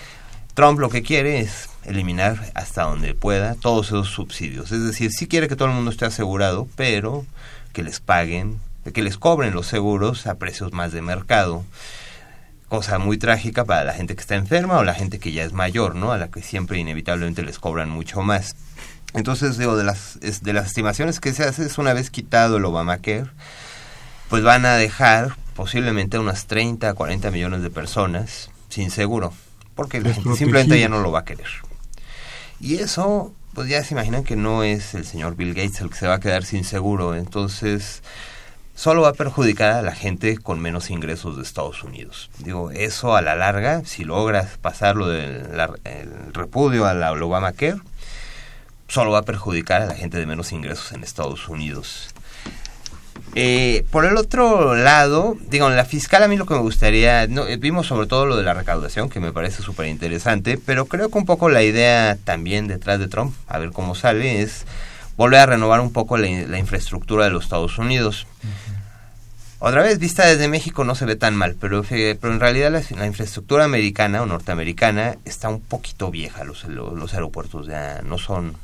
Trump 0.53 0.79
lo 0.79 0.89
que 0.89 1.03
quiere 1.03 1.39
es 1.39 1.69
eliminar 1.85 2.51
hasta 2.53 2.83
donde 2.83 3.13
pueda 3.13 3.55
todos 3.55 3.87
esos 3.87 4.09
subsidios. 4.09 4.73
Es 4.73 4.83
decir, 4.83 5.11
sí 5.13 5.27
quiere 5.27 5.47
que 5.47 5.55
todo 5.55 5.69
el 5.69 5.73
mundo 5.73 5.89
esté 5.89 6.03
asegurado, 6.03 6.67
pero 6.75 7.25
que 7.71 7.81
les 7.81 8.01
paguen, 8.01 8.59
que 8.93 9.03
les 9.03 9.17
cobren 9.17 9.53
los 9.53 9.67
seguros 9.67 10.27
a 10.27 10.35
precios 10.35 10.73
más 10.73 10.91
de 10.91 11.01
mercado 11.01 11.63
cosa 12.69 12.99
muy 12.99 13.17
trágica 13.17 13.65
para 13.65 13.83
la 13.83 13.93
gente 13.93 14.15
que 14.15 14.21
está 14.21 14.35
enferma 14.35 14.77
o 14.77 14.83
la 14.83 14.93
gente 14.93 15.19
que 15.19 15.31
ya 15.31 15.43
es 15.43 15.53
mayor, 15.53 15.95
¿no? 15.95 16.11
A 16.11 16.17
la 16.17 16.29
que 16.29 16.41
siempre 16.41 16.77
inevitablemente 16.77 17.43
les 17.43 17.59
cobran 17.59 17.89
mucho 17.89 18.21
más. 18.21 18.55
Entonces, 19.13 19.57
digo, 19.57 19.77
de 19.77 19.83
las, 19.83 20.19
de 20.19 20.53
las 20.53 20.67
estimaciones 20.67 21.19
que 21.19 21.33
se 21.33 21.43
hace 21.43 21.65
es 21.65 21.77
una 21.77 21.93
vez 21.93 22.09
quitado 22.09 22.57
el 22.57 22.65
Obamacare, 22.65 23.27
pues 24.29 24.43
van 24.43 24.65
a 24.65 24.75
dejar 24.75 25.35
posiblemente 25.55 26.19
unas 26.19 26.45
30 26.45 26.89
a 26.89 26.93
40 26.93 27.31
millones 27.31 27.61
de 27.61 27.69
personas 27.69 28.51
sin 28.69 28.91
seguro, 28.91 29.33
porque 29.75 30.01
la 30.01 30.13
gente 30.13 30.35
simplemente 30.35 30.79
ya 30.79 30.89
no 30.89 30.99
lo 30.99 31.11
va 31.11 31.19
a 31.19 31.25
querer. 31.25 31.47
Y 32.59 32.75
eso, 32.75 33.33
pues 33.53 33.69
ya 33.69 33.83
se 33.83 33.93
imaginan 33.93 34.23
que 34.23 34.35
no 34.35 34.63
es 34.63 34.93
el 34.93 35.05
señor 35.05 35.35
Bill 35.35 35.53
Gates 35.53 35.79
el 35.81 35.89
que 35.89 35.95
se 35.95 36.07
va 36.07 36.15
a 36.15 36.19
quedar 36.19 36.43
sin 36.43 36.63
seguro, 36.63 37.15
entonces 37.15 38.03
solo 38.77 39.01
va 39.01 39.09
a 39.09 39.13
perjudicar 39.13 39.71
a 39.71 39.81
la 39.81 39.95
gente 39.95 40.37
con 40.37 40.59
menos 40.59 40.91
ingresos 40.91 41.35
de 41.35 41.41
Estados 41.41 41.83
Unidos. 41.83 42.29
Digo, 42.37 42.69
eso 42.69 43.15
a 43.15 43.23
la 43.23 43.35
larga, 43.35 43.83
si 43.85 44.03
logras 44.03 44.59
pasarlo 44.59 45.07
del 45.07 45.49
repudio 46.31 46.85
a 46.85 46.93
la 46.93 47.11
Obamacare, 47.11 47.81
solo 48.87 49.11
va 49.11 49.19
a 49.19 49.23
perjudicar 49.23 49.81
a 49.81 49.87
la 49.87 49.95
gente 49.95 50.19
de 50.19 50.27
menos 50.27 50.51
ingresos 50.51 50.91
en 50.91 51.03
Estados 51.03 51.49
Unidos. 51.49 52.09
Eh, 53.33 53.83
por 53.89 54.05
el 54.05 54.15
otro 54.15 54.75
lado, 54.75 55.35
digo, 55.49 55.67
en 55.67 55.75
la 55.75 55.83
fiscal 55.83 56.21
a 56.21 56.27
mí 56.27 56.37
lo 56.37 56.45
que 56.45 56.53
me 56.53 56.59
gustaría, 56.59 57.25
no, 57.25 57.47
eh, 57.47 57.57
vimos 57.57 57.87
sobre 57.87 58.05
todo 58.05 58.27
lo 58.27 58.37
de 58.37 58.43
la 58.43 58.53
recaudación, 58.53 59.09
que 59.09 59.19
me 59.19 59.33
parece 59.33 59.63
súper 59.63 59.87
interesante, 59.87 60.59
pero 60.63 60.85
creo 60.85 61.09
que 61.09 61.17
un 61.17 61.25
poco 61.25 61.49
la 61.49 61.63
idea 61.63 62.15
también 62.23 62.67
detrás 62.67 62.99
de 62.99 63.07
Trump, 63.07 63.33
a 63.47 63.57
ver 63.57 63.71
cómo 63.71 63.95
sale, 63.95 64.43
es 64.43 64.65
volver 65.17 65.39
a 65.39 65.45
renovar 65.47 65.81
un 65.81 65.91
poco 65.91 66.15
la 66.17 66.59
infraestructura 66.59 67.25
de 67.25 67.31
los 67.31 67.43
Estados 67.43 67.77
Unidos. 67.79 68.27
Otra 69.59 69.81
vez, 69.81 69.97
vista 69.97 70.27
desde 70.27 70.47
México 70.47 70.83
no 70.83 70.93
se 70.93 71.05
ve 71.05 71.15
tan 71.15 71.35
mal, 71.35 71.55
pero, 71.59 71.83
en 71.89 72.39
realidad 72.39 72.71
la, 72.71 73.05
infraestructura 73.07 73.63
americana 73.63 74.21
o 74.21 74.27
norteamericana 74.27 75.17
está 75.25 75.49
un 75.49 75.61
poquito 75.61 76.11
vieja, 76.11 76.43
los 76.43 77.13
aeropuertos 77.13 77.65
ya 77.65 78.01
no 78.03 78.19
son 78.19 78.55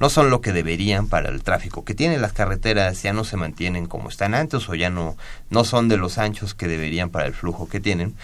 no 0.00 0.08
son 0.08 0.30
lo 0.30 0.40
que 0.40 0.52
deberían 0.52 1.08
para 1.08 1.28
el 1.28 1.42
tráfico 1.42 1.84
que 1.84 1.94
tienen. 1.94 2.22
Las 2.22 2.32
carreteras 2.32 3.02
ya 3.02 3.12
no 3.12 3.24
se 3.24 3.36
mantienen 3.36 3.86
como 3.86 4.08
están 4.08 4.34
antes 4.34 4.66
o 4.68 4.74
ya 4.74 4.88
no 4.90 5.16
no 5.50 5.64
son 5.64 5.88
de 5.88 5.98
los 5.98 6.16
anchos 6.16 6.54
que 6.54 6.66
deberían 6.68 7.10
para 7.10 7.26
el 7.26 7.34
flujo 7.34 7.68
que 7.68 7.80
tienen. 7.80 8.14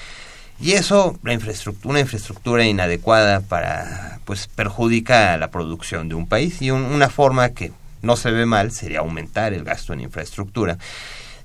Y 0.60 0.72
eso 0.72 1.18
la 1.24 1.34
infraestructura 1.34 1.90
una 1.90 2.00
infraestructura 2.00 2.64
inadecuada 2.64 3.40
para 3.40 4.20
pues 4.24 4.46
perjudica 4.46 5.34
a 5.34 5.36
la 5.36 5.50
producción 5.50 6.08
de 6.08 6.14
un 6.14 6.26
país. 6.26 6.62
Y 6.62 6.70
un- 6.70 6.84
una 6.84 7.10
forma 7.10 7.50
que 7.50 7.72
no 8.02 8.16
se 8.16 8.30
ve 8.30 8.46
mal 8.46 8.70
sería 8.70 9.00
aumentar 9.00 9.52
el 9.52 9.64
gasto 9.64 9.92
en 9.92 10.00
infraestructura 10.00 10.78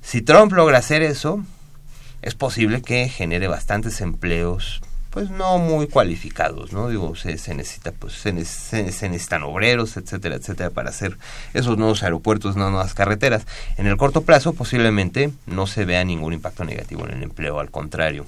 si 0.02 0.22
Trump 0.22 0.52
logra 0.54 0.78
hacer 0.80 1.02
eso 1.02 1.44
es 2.22 2.36
posible 2.36 2.82
que 2.82 3.08
genere 3.10 3.48
bastantes 3.48 4.02
empleos 4.02 4.82
pues 5.10 5.32
no 5.32 5.58
muy 5.58 5.88
cualificados, 5.88 6.72
¿no? 6.72 6.88
Digo, 6.88 7.16
se, 7.16 7.32
necesita, 7.56 7.92
pues, 7.92 8.14
se, 8.14 8.32
se- 8.46 8.92
se 8.92 9.10
necesitan 9.10 9.42
obreros, 9.42 9.98
etcétera, 9.98 10.36
etcétera, 10.36 10.70
para 10.70 10.92
hacer 10.92 11.18
esos 11.56 11.80
nuevos 11.80 12.04
aeropuertos, 12.04 12.56
no 12.56 12.70
nuevas 12.70 12.94
carreteras. 12.94 13.48
En 13.78 13.88
el 13.88 13.98
corto 13.98 14.22
plazo, 14.22 14.54
posiblemente, 14.54 15.32
no 15.48 15.66
se 15.66 15.84
vea 15.86 16.04
ningún 16.04 16.34
impacto 16.34 16.64
negativo 16.64 17.08
en 17.08 17.16
el 17.16 17.24
empleo, 17.24 17.60
al 17.60 17.72
contrario. 17.72 18.28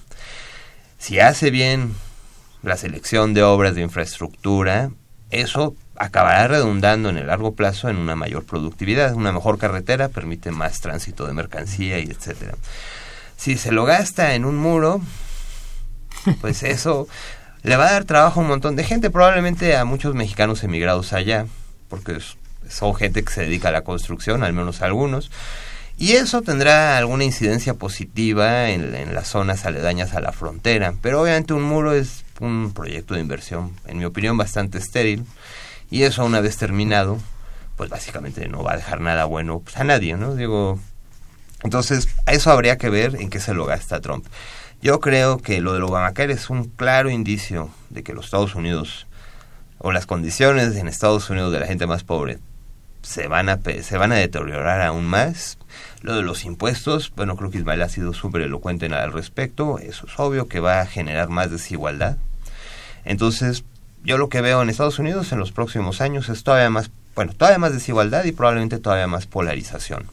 Si 0.98 1.20
hace 1.20 1.52
bien 1.52 1.94
la 2.64 2.78
selección 2.78 3.36
de 3.36 3.44
obras 3.44 3.76
de 3.76 3.82
infraestructura, 3.82 4.90
eso 5.30 5.76
acabará 6.02 6.48
redundando 6.48 7.10
en 7.10 7.18
el 7.18 7.28
largo 7.28 7.54
plazo 7.54 7.88
en 7.88 7.98
una 7.98 8.16
mayor 8.16 8.44
productividad. 8.44 9.14
Una 9.14 9.32
mejor 9.32 9.60
carretera 9.60 10.10
permite 10.10 10.50
más 10.50 10.82
tránsito 10.82 11.28
de 11.28 11.34
mercancía 11.34 12.00
y 12.00 12.10
etcétera. 12.10 12.56
Si 13.38 13.56
se 13.56 13.72
lo 13.72 13.86
gasta 13.86 14.34
en 14.34 14.46
un 14.46 14.58
muro, 14.58 15.00
pues 16.42 16.64
eso 16.64 17.08
le 17.62 17.76
va 17.76 17.88
a 17.88 17.92
dar 17.92 18.06
trabajo 18.06 18.40
a 18.40 18.44
un 18.44 18.50
montón 18.50 18.76
de 18.76 18.84
gente, 18.84 19.12
probablemente 19.12 19.78
a 19.78 19.86
muchos 19.86 20.16
mexicanos 20.16 20.64
emigrados 20.64 21.14
allá, 21.14 21.46
porque 21.88 22.18
son 22.68 22.96
gente 22.96 23.24
que 23.24 23.32
se 23.32 23.42
dedica 23.42 23.68
a 23.68 23.72
la 23.72 23.84
construcción, 23.84 24.44
al 24.44 24.54
menos 24.54 24.82
algunos. 24.82 25.30
Y 26.00 26.14
eso 26.14 26.42
tendrá 26.42 26.98
alguna 26.98 27.26
incidencia 27.26 27.76
positiva 27.76 28.72
en, 28.72 28.96
en 28.96 29.14
las 29.14 29.28
zonas 29.28 29.68
aledañas 29.68 30.16
a 30.16 30.20
la 30.20 30.32
frontera. 30.32 30.96
Pero 31.00 31.22
obviamente 31.22 31.54
un 31.54 31.62
muro 31.62 31.94
es 31.94 32.24
un 32.40 32.74
proyecto 32.74 33.14
de 33.14 33.22
inversión, 33.22 33.76
en 33.86 34.00
mi 34.00 34.06
opinión, 34.06 34.36
bastante 34.36 34.80
estéril. 34.80 35.26
Y 35.92 36.04
eso 36.04 36.26
una 36.26 36.40
vez 36.42 36.58
terminado, 36.58 37.20
pues 37.78 37.90
básicamente 37.92 38.48
no 38.48 38.64
va 38.64 38.74
a 38.74 38.78
dejar 38.78 39.02
nada 39.02 39.26
bueno 39.26 39.60
pues, 39.60 39.78
a 39.78 39.84
nadie, 39.84 40.16
¿no? 40.18 40.34
Digo, 40.36 40.80
entonces, 41.64 42.08
a 42.26 42.32
eso 42.32 42.50
habría 42.52 42.78
que 42.80 42.90
ver 42.90 43.16
en 43.16 43.30
qué 43.30 43.40
se 43.40 43.54
lo 43.54 43.66
gasta 43.66 44.02
Trump. 44.02 44.26
Yo 44.82 45.00
creo 45.00 45.38
que 45.38 45.62
lo 45.62 45.74
del 45.74 45.84
Obamacare 45.84 46.34
es 46.34 46.50
un 46.50 46.64
claro 46.64 47.12
indicio 47.12 47.70
de 47.92 48.02
que 48.02 48.14
los 48.14 48.26
Estados 48.26 48.56
Unidos 48.56 49.06
o 49.78 49.92
las 49.92 50.08
condiciones 50.08 50.76
en 50.76 50.88
Estados 50.88 51.30
Unidos 51.30 51.52
de 51.54 51.60
la 51.60 51.68
gente 51.68 51.86
más 51.86 52.04
pobre 52.04 52.40
se 53.04 53.28
van 53.28 53.50
a 53.50 53.60
se 53.82 53.98
van 53.98 54.12
a 54.12 54.16
deteriorar 54.16 54.82
aún 54.82 55.06
más. 55.06 55.58
Lo 56.02 56.16
de 56.16 56.22
los 56.24 56.46
impuestos, 56.46 57.12
bueno, 57.16 57.36
creo 57.36 57.52
que 57.52 57.58
Ismael 57.60 57.82
ha 57.82 57.90
sido 57.90 58.14
súper 58.14 58.42
elocuente 58.44 58.86
en- 58.86 58.94
al 58.94 59.12
respecto. 59.12 59.78
Eso 59.80 60.08
es 60.08 60.20
obvio 60.20 60.48
que 60.48 60.60
va 60.60 60.82
a 60.82 60.86
generar 60.86 61.30
más 61.30 61.52
desigualdad. 61.52 62.18
Entonces, 63.06 63.64
yo 64.04 64.18
lo 64.18 64.30
que 64.30 64.42
veo 64.42 64.62
en 64.62 64.70
Estados 64.70 65.00
Unidos 65.00 65.32
en 65.32 65.40
los 65.40 65.52
próximos 65.52 66.02
años 66.02 66.30
es 66.30 66.44
todavía 66.44 66.70
más, 66.70 66.90
bueno, 67.16 67.34
todavía 67.34 67.60
más 67.60 67.74
desigualdad 67.74 68.24
y 68.26 68.32
probablemente 68.32 68.80
todavía 68.80 69.08
más 69.08 69.28
polarización. 69.28 70.06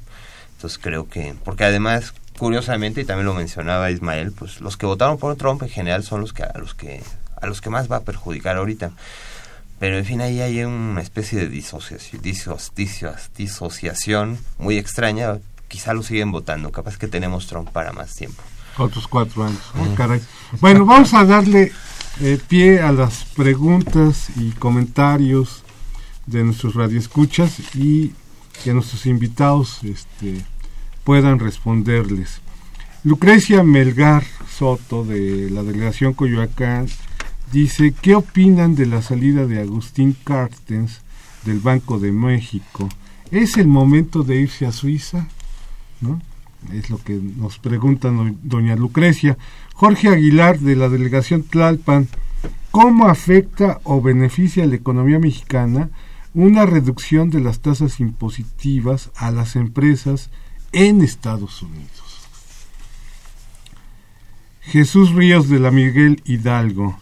Entonces 0.57 0.79
creo 0.83 1.09
que, 1.09 1.35
porque 1.45 1.65
además, 1.65 2.13
curiosamente, 2.39 3.01
y 3.01 3.05
también 3.05 3.27
lo 3.27 3.35
mencionaba 3.35 3.91
Ismael, 3.91 4.33
pues 4.33 4.61
los 4.61 4.77
que 4.77 4.87
votaron 4.87 5.19
por 5.19 5.37
Trump 5.37 5.63
en 5.63 5.69
general 5.69 6.03
son 6.03 6.21
los 6.21 6.33
que 6.33 6.43
a 6.43 6.59
los 6.59 6.75
que 6.75 7.03
a 7.41 7.47
los 7.47 7.61
que 7.61 7.71
más 7.71 7.91
va 7.91 7.97
a 7.97 8.01
perjudicar 8.01 8.57
ahorita. 8.57 8.91
Pero 9.79 9.97
en 9.97 10.05
fin, 10.05 10.21
ahí 10.21 10.41
hay 10.41 10.65
una 10.65 11.01
especie 11.01 11.39
de 11.39 11.49
disociación, 11.49 12.21
disociación 13.37 14.39
muy 14.59 14.77
extraña. 14.77 15.39
Quizá 15.69 15.95
lo 15.95 16.03
siguen 16.03 16.33
votando, 16.33 16.73
capaz 16.73 16.97
que 16.97 17.07
tenemos 17.07 17.47
Trump 17.47 17.71
para 17.71 17.93
más 17.93 18.17
tiempo. 18.17 18.43
Otros 18.77 19.07
cuatro 19.07 19.45
años. 19.45 19.61
Oh, 19.77 19.95
caray. 19.95 20.21
Bueno, 20.61 20.85
vamos 20.85 21.15
a 21.15 21.25
darle 21.25 21.73
eh, 22.21 22.39
pie 22.49 22.81
a 22.81 22.91
las 22.93 23.25
preguntas 23.25 24.31
y 24.37 24.51
comentarios 24.51 25.63
de 26.27 26.43
nuestros 26.43 26.75
radioescuchas 26.75 27.75
y 27.77 28.13
que 28.65 28.75
nuestros 28.75 29.07
invitados 29.07 29.79
este, 29.85 30.45
puedan 31.05 31.39
responderles. 31.39 32.41
Lucrecia 33.05 33.63
Melgar 33.63 34.25
Soto 34.51 35.05
de 35.05 35.49
la 35.51 35.63
delegación 35.63 36.13
Coyoacán 36.13 36.89
dice, 37.53 37.95
¿qué 38.03 38.17
opinan 38.17 38.75
de 38.75 38.87
la 38.87 39.01
salida 39.01 39.47
de 39.47 39.61
Agustín 39.61 40.17
Carstens 40.25 41.03
del 41.45 41.61
Banco 41.61 42.01
de 42.01 42.11
México? 42.11 42.89
¿Es 43.31 43.57
el 43.57 43.69
momento 43.69 44.25
de 44.25 44.41
irse 44.41 44.67
a 44.67 44.73
Suiza? 44.73 45.29
¿No? 46.01 46.21
Es 46.73 46.91
lo 46.91 46.99
que 46.99 47.15
nos 47.15 47.59
pregunta 47.59 48.11
doña 48.43 48.75
Lucrecia. 48.75 49.39
Jorge 49.79 50.09
Aguilar 50.09 50.59
de 50.59 50.75
la 50.75 50.89
delegación 50.89 51.45
Tlalpan, 51.45 52.09
¿cómo 52.73 53.07
afecta 53.07 53.79
o 53.85 54.03
beneficia 54.03 54.65
a 54.65 54.67
la 54.67 54.75
economía 54.75 55.21
mexicana 55.21 55.91
una 56.35 56.67
reducción 56.67 57.31
de 57.31 57.39
las 57.39 57.61
tasas 57.61 58.01
impositivas 58.01 59.13
a 59.15 59.31
las 59.31 59.55
empresas 59.55 60.31
en 60.73 61.01
Estados 61.01 61.63
Unidos? 61.63 62.27
Jesús 64.63 65.13
Ríos 65.13 65.49
de 65.49 65.61
la 65.61 65.71
Miguel 65.71 66.23
Hidalgo. 66.25 66.99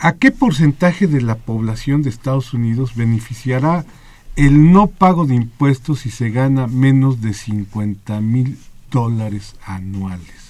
¿A 0.00 0.14
qué 0.14 0.32
porcentaje 0.32 1.06
de 1.06 1.20
la 1.20 1.36
población 1.36 2.02
de 2.02 2.10
Estados 2.10 2.52
Unidos 2.52 2.96
beneficiará 2.96 3.86
el 4.34 4.72
no 4.72 4.88
pago 4.88 5.24
de 5.24 5.36
impuestos 5.36 6.00
si 6.00 6.10
se 6.10 6.30
gana 6.30 6.66
menos 6.66 7.20
de 7.20 7.32
50 7.32 8.20
mil 8.22 8.58
dólares 8.90 9.54
anuales? 9.64 10.45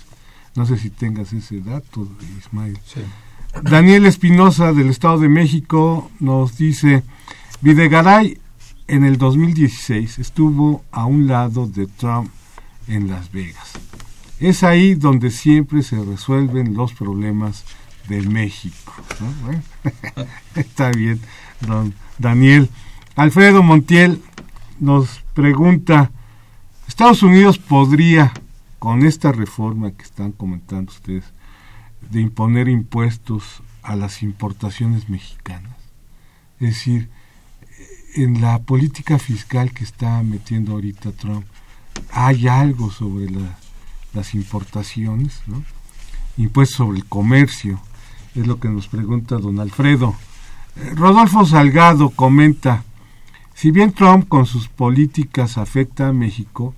No 0.56 0.66
sé 0.66 0.78
si 0.78 0.90
tengas 0.90 1.32
ese 1.32 1.60
dato, 1.60 2.08
Ismael. 2.38 2.78
Daniel 3.62 4.06
Espinosa 4.06 4.72
del 4.72 4.88
Estado 4.88 5.18
de 5.18 5.28
México 5.28 6.10
nos 6.18 6.56
dice, 6.56 7.02
Videgaray 7.60 8.38
en 8.88 9.04
el 9.04 9.18
2016 9.18 10.18
estuvo 10.18 10.84
a 10.90 11.06
un 11.06 11.26
lado 11.26 11.66
de 11.66 11.86
Trump 11.86 12.30
en 12.88 13.08
Las 13.08 13.30
Vegas. 13.32 13.72
Es 14.38 14.62
ahí 14.62 14.94
donde 14.94 15.30
siempre 15.30 15.82
se 15.82 16.02
resuelven 16.02 16.74
los 16.74 16.92
problemas 16.92 17.64
de 18.08 18.22
México. 18.22 18.94
¿no? 19.20 19.26
Bueno, 19.44 19.62
está 20.54 20.90
bien, 20.90 21.20
don 21.60 21.94
Daniel. 22.18 22.68
Alfredo 23.14 23.62
Montiel 23.62 24.22
nos 24.78 25.22
pregunta, 25.34 26.10
¿Estados 26.86 27.22
Unidos 27.22 27.58
podría, 27.58 28.32
con 28.86 29.04
esta 29.04 29.32
reforma 29.32 29.90
que 29.90 30.04
están 30.04 30.30
comentando 30.30 30.92
ustedes, 30.92 31.24
de 32.08 32.20
imponer 32.20 32.68
impuestos 32.68 33.60
a 33.82 33.96
las 33.96 34.22
importaciones 34.22 35.08
mexicanas? 35.08 35.74
Es 36.60 36.68
decir, 36.68 37.10
en 38.14 38.40
la 38.40 38.60
política 38.60 39.18
fiscal 39.18 39.72
que 39.72 39.82
está 39.82 40.22
metiendo 40.22 40.74
ahorita 40.74 41.10
Trump, 41.10 41.44
hay 42.12 42.46
algo 42.46 42.92
sobre 42.92 43.28
la- 43.28 43.58
las 44.14 44.34
importaciones, 44.36 45.42
¿no? 45.48 45.64
impuestos 46.36 46.76
sobre 46.76 46.98
el 46.98 47.06
comercio, 47.06 47.80
es 48.36 48.46
lo 48.46 48.60
que 48.60 48.68
nos 48.68 48.86
pregunta 48.86 49.38
don 49.38 49.58
Alfredo. 49.58 50.14
Eh, 50.76 50.92
Rodolfo 50.94 51.44
Salgado 51.44 52.10
comenta, 52.10 52.84
Si 53.52 53.72
bien 53.72 53.90
Trump 53.92 54.28
con 54.28 54.46
sus 54.46 54.68
políticas 54.68 55.58
afecta 55.58 56.06
a 56.06 56.12
México, 56.12 56.72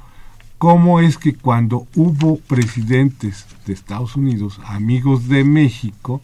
¿cómo 0.58 1.00
es 1.00 1.16
que 1.18 1.34
cuando 1.34 1.86
hubo 1.94 2.38
presidentes 2.38 3.46
de 3.66 3.72
Estados 3.72 4.16
Unidos, 4.16 4.60
amigos 4.64 5.28
de 5.28 5.44
México, 5.44 6.20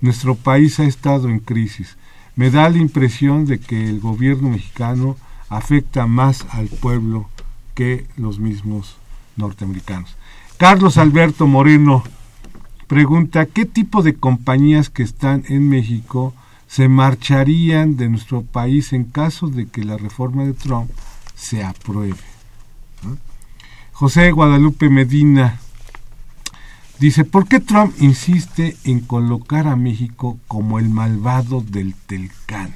nuestro 0.00 0.34
país 0.34 0.80
ha 0.80 0.84
estado 0.84 1.28
en 1.28 1.38
crisis? 1.38 1.96
Me 2.34 2.50
da 2.50 2.68
la 2.68 2.78
impresión 2.78 3.46
de 3.46 3.60
que 3.60 3.88
el 3.88 4.00
gobierno 4.00 4.50
mexicano 4.50 5.16
afecta 5.48 6.06
más 6.06 6.44
al 6.50 6.66
pueblo 6.66 7.30
que 7.74 8.06
los 8.16 8.40
mismos 8.40 8.96
norteamericanos. 9.36 10.16
Carlos 10.58 10.98
Alberto 10.98 11.46
Moreno 11.46 12.02
pregunta, 12.88 13.46
¿qué 13.46 13.64
tipo 13.64 14.02
de 14.02 14.16
compañías 14.16 14.90
que 14.90 15.02
están 15.02 15.44
en 15.48 15.68
México 15.68 16.34
se 16.66 16.88
marcharían 16.88 17.96
de 17.96 18.08
nuestro 18.08 18.42
país 18.42 18.92
en 18.92 19.04
caso 19.04 19.46
de 19.46 19.66
que 19.66 19.84
la 19.84 19.96
reforma 19.96 20.44
de 20.44 20.54
Trump 20.54 20.90
se 21.36 21.62
apruebe? 21.62 22.16
José 23.98 24.30
Guadalupe 24.30 24.90
Medina 24.90 25.58
dice, 26.98 27.24
¿por 27.24 27.48
qué 27.48 27.60
Trump 27.60 27.94
insiste 27.98 28.76
en 28.84 29.00
colocar 29.00 29.66
a 29.66 29.74
México 29.74 30.38
como 30.48 30.78
el 30.78 30.90
malvado 30.90 31.62
del 31.62 31.94
Telcán? 31.94 32.74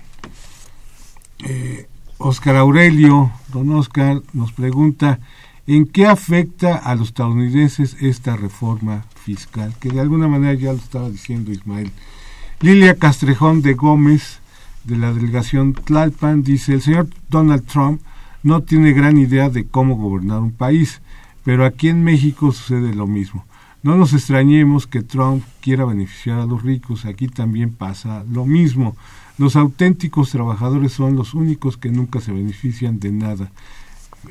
Eh, 1.41 1.89
Oscar 2.17 2.57
Aurelio, 2.57 3.31
don 3.53 3.71
Oscar, 3.75 4.23
nos 4.33 4.53
pregunta, 4.53 5.21
¿en 5.67 5.85
qué 5.85 6.07
afecta 6.07 6.77
a 6.77 6.95
los 6.95 7.09
estadounidenses 7.09 7.99
esta 8.01 8.35
reforma 8.39 9.05
fiscal? 9.23 9.75
Que 9.79 9.91
de 9.91 10.01
alguna 10.01 10.27
manera 10.27 10.55
ya 10.55 10.73
lo 10.73 10.79
estaba 10.79 11.11
diciendo 11.11 11.53
Ismael. 11.53 11.93
Lilia 12.61 12.99
Castrejón 12.99 13.61
de 13.61 13.75
Gómez, 13.75 14.39
de 14.85 14.97
la 14.97 15.13
delegación 15.13 15.75
Tlalpan, 15.75 16.43
dice, 16.43 16.73
el 16.73 16.81
señor 16.81 17.09
Donald 17.29 17.67
Trump 17.67 18.01
no 18.43 18.63
tiene 18.63 18.95
gran 18.95 19.19
idea 19.19 19.51
de 19.51 19.67
cómo 19.67 19.97
gobernar 19.97 20.41
un 20.41 20.53
país, 20.53 21.03
pero 21.45 21.65
aquí 21.65 21.89
en 21.89 22.05
México 22.05 22.53
sucede 22.53 22.95
lo 22.95 23.07
mismo. 23.07 23.45
No 23.83 23.97
nos 23.97 24.13
extrañemos 24.13 24.87
que 24.87 25.03
Trump 25.03 25.43
quiera 25.63 25.87
beneficiar 25.87 26.39
a 26.39 26.47
los 26.47 26.63
ricos, 26.63 27.07
aquí 27.07 27.29
también 27.29 27.73
pasa 27.73 28.25
lo 28.31 28.45
mismo. 28.45 28.95
Los 29.39 29.57
auténticos 29.57 30.31
trabajadores 30.31 30.93
son 30.93 31.17
los 31.17 31.33
únicos 31.33 31.79
que 31.79 31.91
nunca 31.91 32.21
se 32.21 32.31
benefician 32.31 33.01
de 33.01 33.11
nada. 33.11 33.51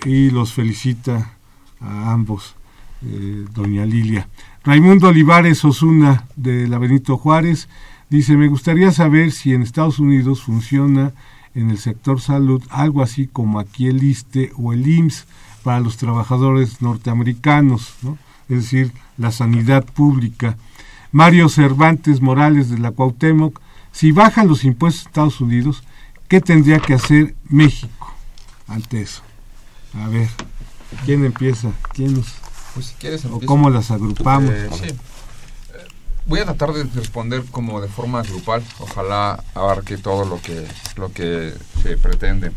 Y 0.06 0.30
los 0.30 0.54
felicita 0.54 1.34
a 1.80 2.12
ambos, 2.12 2.56
eh, 3.04 3.46
doña 3.52 3.86
Lilia. 3.88 4.28
Raimundo 4.64 5.08
Olivares 5.08 5.66
Osuna, 5.66 6.28
de 6.36 6.68
la 6.68 6.78
Benito 6.78 7.18
Juárez, 7.18 7.70
dice, 8.12 8.38
me 8.38 8.50
gustaría 8.50 8.92
saber 8.92 9.32
si 9.32 9.56
en 9.56 9.64
Estados 9.64 9.98
Unidos 9.98 10.44
funciona 10.44 11.14
en 11.56 11.72
el 11.72 11.80
sector 11.80 12.22
salud 12.22 12.62
algo 12.70 13.02
así 13.02 13.26
como 13.26 13.60
aquí 13.60 13.88
el 13.88 14.04
ISTE 14.04 14.52
o 14.58 14.74
el 14.74 14.88
IMSS 14.88 15.26
para 15.64 15.80
los 15.80 15.98
trabajadores 15.98 16.82
norteamericanos, 16.82 17.94
¿no? 18.02 18.18
es 18.50 18.64
decir, 18.64 18.94
la 19.18 19.32
sanidad 19.32 19.86
pública. 19.86 20.58
Mario 21.12 21.50
Cervantes 21.50 22.22
Morales 22.22 22.70
de 22.70 22.78
la 22.78 22.92
Cuauhtémoc, 22.92 23.60
si 23.92 24.12
bajan 24.12 24.48
los 24.48 24.64
impuestos 24.64 25.04
de 25.04 25.10
Estados 25.10 25.42
Unidos, 25.42 25.84
¿qué 26.28 26.42
tendría 26.42 26.80
que 26.80 26.94
hacer 26.94 27.36
México 27.48 28.14
ante 28.68 29.02
eso? 29.02 29.22
A 29.94 30.08
ver, 30.08 30.30
¿quién 31.06 31.26
empieza? 31.26 31.72
¿Quién 31.94 32.14
nos, 32.14 32.28
Pues 32.74 32.88
si 32.88 32.96
quieres 32.96 33.26
¿O 33.26 33.40
cómo 33.42 33.70
las 33.70 33.90
agrupamos? 33.92 34.52
Eh, 34.52 34.70
sí. 34.72 34.86
Eh, 34.86 34.96
Voy 36.28 36.40
a 36.40 36.46
tratar 36.46 36.74
de 36.74 36.84
responder 36.84 37.44
como 37.50 37.82
de 37.82 37.88
forma 37.88 38.22
grupal. 38.22 38.64
Ojalá 38.80 39.44
abarque 39.56 39.98
todo 39.98 40.26
lo 40.26 40.40
que, 40.42 40.66
lo 40.96 41.12
que 41.12 41.54
se 41.82 41.98
pretende. 41.98 42.52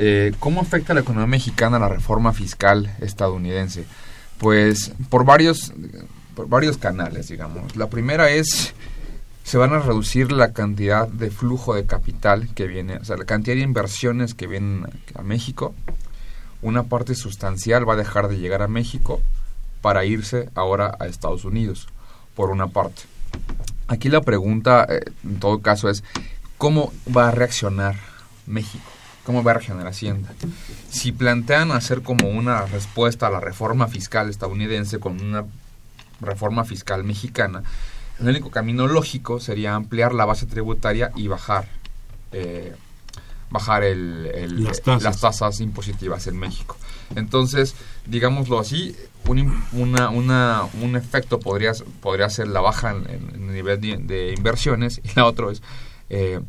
Eh, 0.00 0.32
¿Cómo 0.38 0.60
afecta 0.60 0.92
a 0.92 0.94
la 0.94 1.00
economía 1.00 1.26
mexicana 1.26 1.80
la 1.80 1.88
reforma 1.88 2.32
fiscal 2.32 2.94
estadounidense? 3.00 3.84
Pues 4.38 4.92
por 5.10 5.24
varios, 5.24 5.72
por 6.36 6.48
varios 6.48 6.78
canales, 6.78 7.26
digamos. 7.26 7.74
La 7.74 7.88
primera 7.88 8.30
es, 8.30 8.74
se 9.42 9.58
van 9.58 9.72
a 9.72 9.80
reducir 9.80 10.30
la 10.30 10.52
cantidad 10.52 11.08
de 11.08 11.32
flujo 11.32 11.74
de 11.74 11.84
capital 11.84 12.48
que 12.54 12.68
viene, 12.68 12.98
o 12.98 13.04
sea, 13.04 13.16
la 13.16 13.24
cantidad 13.24 13.56
de 13.56 13.62
inversiones 13.62 14.34
que 14.34 14.46
vienen 14.46 14.86
a 15.16 15.22
México. 15.22 15.74
Una 16.62 16.84
parte 16.84 17.16
sustancial 17.16 17.88
va 17.88 17.94
a 17.94 17.96
dejar 17.96 18.28
de 18.28 18.38
llegar 18.38 18.62
a 18.62 18.68
México 18.68 19.20
para 19.80 20.04
irse 20.04 20.48
ahora 20.54 20.96
a 21.00 21.08
Estados 21.08 21.44
Unidos, 21.44 21.88
por 22.36 22.50
una 22.50 22.68
parte. 22.68 23.02
Aquí 23.88 24.08
la 24.10 24.20
pregunta, 24.20 24.86
eh, 24.88 25.00
en 25.24 25.40
todo 25.40 25.60
caso, 25.60 25.88
es 25.88 26.04
cómo 26.56 26.92
va 27.16 27.30
a 27.30 27.32
reaccionar 27.32 27.96
México, 28.46 28.84
cómo 29.28 29.42
va 29.42 29.50
a 29.50 29.54
reaccionar 29.54 29.86
Hacienda. 29.86 30.30
Si 30.88 31.12
plantean 31.12 31.70
hacer 31.70 32.00
como 32.00 32.30
una 32.30 32.62
respuesta 32.64 33.26
a 33.26 33.30
la 33.30 33.40
reforma 33.40 33.86
fiscal 33.86 34.30
estadounidense 34.30 34.98
con 35.00 35.20
una 35.20 35.44
reforma 36.22 36.64
fiscal 36.64 37.04
mexicana, 37.04 37.62
el 38.20 38.26
único 38.28 38.50
camino 38.50 38.86
lógico 38.86 39.38
sería 39.38 39.74
ampliar 39.74 40.14
la 40.14 40.24
base 40.24 40.46
tributaria 40.46 41.12
y 41.14 41.28
bajar 41.28 41.68
eh, 42.32 42.74
bajar 43.50 43.82
el, 43.84 44.30
el- 44.34 44.64
Las 44.64 44.80
tasas. 44.80 45.02
las 45.02 45.20
tasas 45.20 45.60
impositivas 45.60 46.26
en 46.26 46.38
México. 46.38 46.78
Entonces, 47.14 47.74
digámoslo 48.06 48.58
así, 48.58 48.96
un, 49.26 49.38
im- 49.38 49.62
una, 49.72 50.08
una, 50.08 50.62
un 50.80 50.96
efecto 50.96 51.38
podría, 51.38 51.72
podría 52.00 52.30
ser 52.30 52.48
la 52.48 52.60
baja 52.62 52.92
en, 52.92 53.06
el 53.34 53.52
nivel 53.52 53.78
de, 53.78 53.98
de 53.98 54.32
inversiones 54.32 55.02
y 55.04 55.10
la 55.16 55.26
otra 55.26 55.52
es 55.52 55.60
eh, 56.08 56.40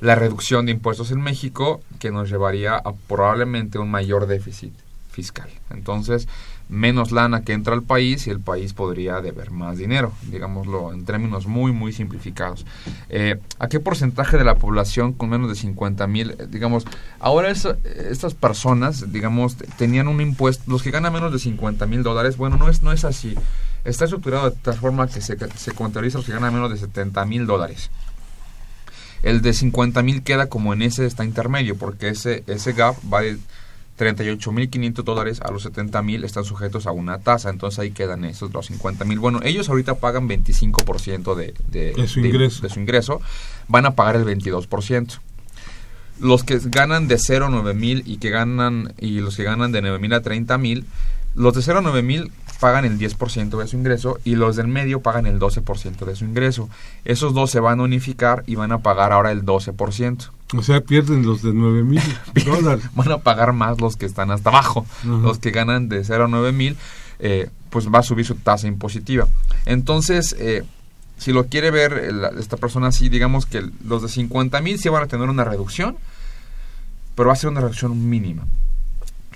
la 0.00 0.14
reducción 0.14 0.66
de 0.66 0.72
impuestos 0.72 1.10
en 1.10 1.20
México 1.20 1.80
que 1.98 2.10
nos 2.10 2.30
llevaría 2.30 2.76
a 2.76 2.92
probablemente 2.92 3.78
un 3.78 3.90
mayor 3.90 4.26
déficit 4.26 4.72
fiscal. 5.10 5.48
Entonces, 5.70 6.28
menos 6.68 7.10
lana 7.12 7.42
que 7.42 7.52
entra 7.54 7.74
al 7.74 7.82
país 7.82 8.26
y 8.26 8.30
el 8.30 8.38
país 8.40 8.74
podría 8.74 9.20
deber 9.20 9.50
más 9.50 9.78
dinero, 9.78 10.12
digámoslo 10.30 10.92
en 10.92 11.04
términos 11.04 11.46
muy, 11.46 11.72
muy 11.72 11.92
simplificados. 11.92 12.64
Eh, 13.08 13.40
¿A 13.58 13.68
qué 13.68 13.80
porcentaje 13.80 14.36
de 14.36 14.44
la 14.44 14.54
población 14.56 15.12
con 15.14 15.30
menos 15.30 15.48
de 15.48 15.56
50 15.56 16.06
mil, 16.06 16.36
digamos, 16.50 16.84
ahora 17.18 17.50
es- 17.50 17.66
estas 18.10 18.34
personas, 18.34 19.10
digamos, 19.12 19.56
tenían 19.78 20.06
un 20.06 20.20
impuesto, 20.20 20.62
los 20.70 20.82
que 20.84 20.90
ganan 20.92 21.12
menos 21.12 21.32
de 21.32 21.38
50 21.40 21.86
mil 21.86 22.02
dólares, 22.04 22.36
bueno, 22.36 22.56
no 22.56 22.68
es, 22.68 22.82
no 22.82 22.92
es 22.92 23.04
así. 23.04 23.34
Está 23.84 24.04
estructurado 24.04 24.50
de 24.50 24.56
tal 24.56 24.74
forma 24.74 25.08
que 25.08 25.20
se, 25.22 25.36
se 25.56 25.72
contabiliza 25.72 26.18
los 26.18 26.26
que 26.26 26.32
ganan 26.32 26.52
menos 26.54 26.70
de 26.70 26.76
70 26.76 27.24
mil 27.24 27.46
dólares. 27.46 27.90
El 29.22 29.42
de 29.42 29.52
50 29.52 30.02
mil 30.02 30.22
queda 30.22 30.48
como 30.48 30.72
en 30.72 30.82
ese 30.82 31.06
está 31.06 31.24
intermedio, 31.24 31.76
porque 31.76 32.08
ese, 32.08 32.44
ese 32.46 32.72
gap 32.72 32.96
va 33.12 33.22
de 33.22 33.38
38.500 33.98 35.02
dólares 35.02 35.40
a 35.42 35.50
los 35.50 35.66
70.000 35.66 36.24
están 36.24 36.44
sujetos 36.44 36.86
a 36.86 36.92
una 36.92 37.18
tasa, 37.18 37.50
entonces 37.50 37.80
ahí 37.80 37.90
quedan 37.90 38.24
esos 38.24 38.52
los 38.52 38.70
50.000. 38.70 39.18
Bueno, 39.18 39.40
ellos 39.42 39.68
ahorita 39.68 39.96
pagan 39.96 40.28
25% 40.28 41.34
de, 41.34 41.54
de, 41.68 41.92
De 41.94 42.08
su 42.08 42.20
ingreso. 42.20 42.62
de 42.62 42.70
su 42.70 42.80
ingreso, 42.80 43.20
van 43.66 43.86
a 43.86 43.94
pagar 43.94 44.16
el 44.16 44.24
22%. 44.24 45.18
Los 46.20 46.44
que 46.44 46.58
ganan 46.64 47.08
de 47.08 47.18
0 47.18 47.46
a 47.46 47.48
9 47.48 47.74
mil 47.74 48.02
y 48.06 48.18
que 48.18 48.30
ganan 48.30 48.94
y 48.98 49.20
los 49.20 49.36
que 49.36 49.44
ganan 49.44 49.72
de 49.72 49.82
9 49.82 49.98
mil 49.98 50.14
a 50.14 50.22
30 50.22 50.58
mil, 50.58 50.84
los 51.34 51.54
de 51.54 51.62
0 51.62 51.80
a 51.80 51.82
9 51.82 52.02
mil 52.02 52.32
pagan 52.60 52.84
el 52.84 52.98
10% 52.98 53.56
de 53.58 53.68
su 53.68 53.76
ingreso 53.76 54.18
y 54.24 54.34
los 54.34 54.56
del 54.56 54.66
medio 54.68 55.00
pagan 55.00 55.26
el 55.26 55.38
12% 55.38 56.04
de 56.04 56.16
su 56.16 56.24
ingreso. 56.24 56.68
Esos 57.04 57.32
dos 57.34 57.50
se 57.50 57.60
van 57.60 57.80
a 57.80 57.84
unificar 57.84 58.42
y 58.46 58.56
van 58.56 58.72
a 58.72 58.78
pagar 58.78 59.12
ahora 59.12 59.30
el 59.32 59.44
12%. 59.44 60.30
O 60.56 60.62
sea, 60.62 60.80
pierden 60.80 61.24
los 61.26 61.42
de 61.42 61.52
9 61.52 61.84
mil 61.84 62.02
dólares. 62.46 62.84
van 62.94 63.12
a 63.12 63.18
pagar 63.18 63.52
más 63.52 63.80
los 63.80 63.96
que 63.96 64.06
están 64.06 64.30
hasta 64.30 64.50
abajo. 64.50 64.86
Los 65.04 65.38
que 65.38 65.50
ganan 65.50 65.88
de 65.88 66.02
0 66.04 66.24
a 66.24 66.28
9 66.28 66.52
mil, 66.52 66.76
eh, 67.20 67.48
pues 67.70 67.88
va 67.88 67.98
a 68.00 68.02
subir 68.02 68.24
su 68.26 68.34
tasa 68.34 68.66
impositiva. 68.66 69.28
Entonces, 69.66 70.34
eh, 70.38 70.64
si 71.18 71.32
lo 71.32 71.46
quiere 71.46 71.70
ver 71.70 71.92
eh, 71.92 72.12
la- 72.12 72.28
esta 72.40 72.56
persona 72.56 72.88
así, 72.88 73.08
digamos 73.08 73.44
que 73.46 73.62
los 73.84 74.02
de 74.02 74.08
50 74.08 74.60
mil 74.62 74.78
sí 74.78 74.88
van 74.88 75.02
a 75.02 75.06
tener 75.06 75.28
una 75.28 75.44
reducción, 75.44 75.96
pero 77.14 77.28
va 77.28 77.32
a 77.34 77.36
ser 77.36 77.50
una 77.50 77.60
reducción 77.60 78.08
mínima. 78.08 78.44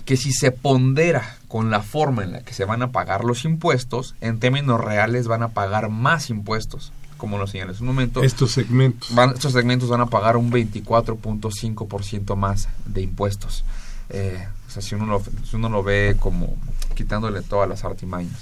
Que 0.05 0.17
si 0.17 0.33
se 0.33 0.51
pondera 0.51 1.37
con 1.49 1.71
la 1.71 1.81
forma 1.83 2.25
en 2.25 2.33
la 2.33 2.41
que 2.41 2.55
se 2.55 2.65
van 2.65 2.83
a 2.83 2.91
pagar 2.93 3.25
los 3.25 3.45
impuestos, 3.45 4.15
en 4.21 4.39
términos 4.41 4.81
reales 4.81 5.29
van 5.29 5.43
a 5.43 5.49
pagar 5.49 5.91
más 5.91 6.29
impuestos, 6.31 6.93
como 7.19 7.39
lo 7.39 7.47
señalé 7.47 7.71
hace 7.73 7.83
un 7.83 7.87
momento 7.89 8.23
Estos 8.23 8.53
segmentos. 8.53 9.15
van- 9.15 9.35
estos 9.35 9.53
segmentos 9.53 9.89
van 9.89 10.01
a 10.01 10.07
pagar 10.07 10.37
un 10.37 10.51
24.5% 10.51 12.37
más 12.37 12.69
de 12.87 13.03
impuestos. 13.03 13.65
Eh, 14.11 14.47
o 14.69 14.71
sea, 14.71 14.83
si 14.83 14.95
uno, 14.95 15.07
lo, 15.07 15.23
si 15.49 15.57
uno 15.57 15.69
lo 15.69 15.83
ve 15.83 16.17
como 16.19 16.57
quitándole 16.95 17.41
todas 17.43 17.69
las 17.69 17.85
artimañas. 17.85 18.37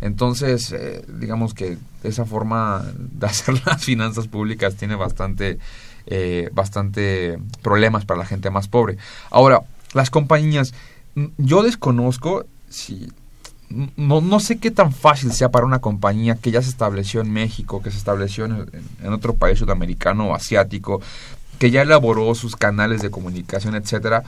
Entonces, 0.00 0.72
eh, 0.72 1.04
digamos 1.08 1.54
que 1.54 1.78
esa 2.04 2.24
forma 2.24 2.84
de 2.96 3.26
hacer 3.26 3.60
las 3.66 3.82
finanzas 3.84 4.28
públicas 4.28 4.76
tiene 4.76 4.94
bastante, 4.96 5.58
eh, 6.06 6.50
bastante 6.52 7.38
problemas 7.62 8.04
para 8.04 8.18
la 8.18 8.26
gente 8.26 8.50
más 8.50 8.68
pobre. 8.68 8.98
Ahora, 9.30 9.62
las 9.94 10.10
compañías, 10.10 10.74
yo 11.38 11.62
desconozco 11.62 12.44
si 12.68 13.08
no, 13.96 14.20
no 14.20 14.38
sé 14.38 14.58
qué 14.58 14.70
tan 14.70 14.92
fácil 14.92 15.32
sea 15.32 15.50
para 15.50 15.66
una 15.66 15.80
compañía 15.80 16.36
que 16.36 16.50
ya 16.52 16.62
se 16.62 16.68
estableció 16.70 17.20
en 17.20 17.32
México, 17.32 17.82
que 17.82 17.90
se 17.90 17.98
estableció 17.98 18.44
en, 18.44 18.66
en- 19.02 19.12
otro 19.12 19.34
país 19.34 19.58
sudamericano 19.58 20.28
o 20.28 20.34
asiático, 20.34 21.00
que 21.58 21.70
ya 21.72 21.82
elaboró 21.82 22.32
sus 22.34 22.54
canales 22.54 23.02
de 23.02 23.10
comunicación, 23.10 23.74
etcétera, 23.74 24.22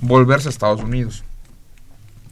volverse 0.00 0.48
a 0.48 0.50
Estados 0.50 0.82
Unidos. 0.82 1.22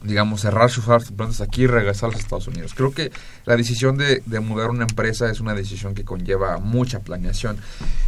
Digamos, 0.03 0.41
cerrar 0.41 0.71
sus 0.71 0.85
plantas 0.85 1.43
aquí 1.43 1.63
y 1.63 1.67
regresar 1.67 2.09
a 2.09 2.13
los 2.13 2.21
Estados 2.23 2.49
Unidos. 2.49 2.73
Creo 2.75 2.93
que 2.93 3.13
la 3.45 3.55
decisión 3.57 3.99
de, 3.99 4.23
de 4.25 4.41
mudar 4.41 4.71
una 4.71 4.85
empresa 4.85 5.31
es 5.31 5.41
una 5.41 5.55
decisión 5.55 5.95
que 5.95 6.05
conlleva 6.05 6.59
mucha 6.59 7.01
planeación. 7.01 7.59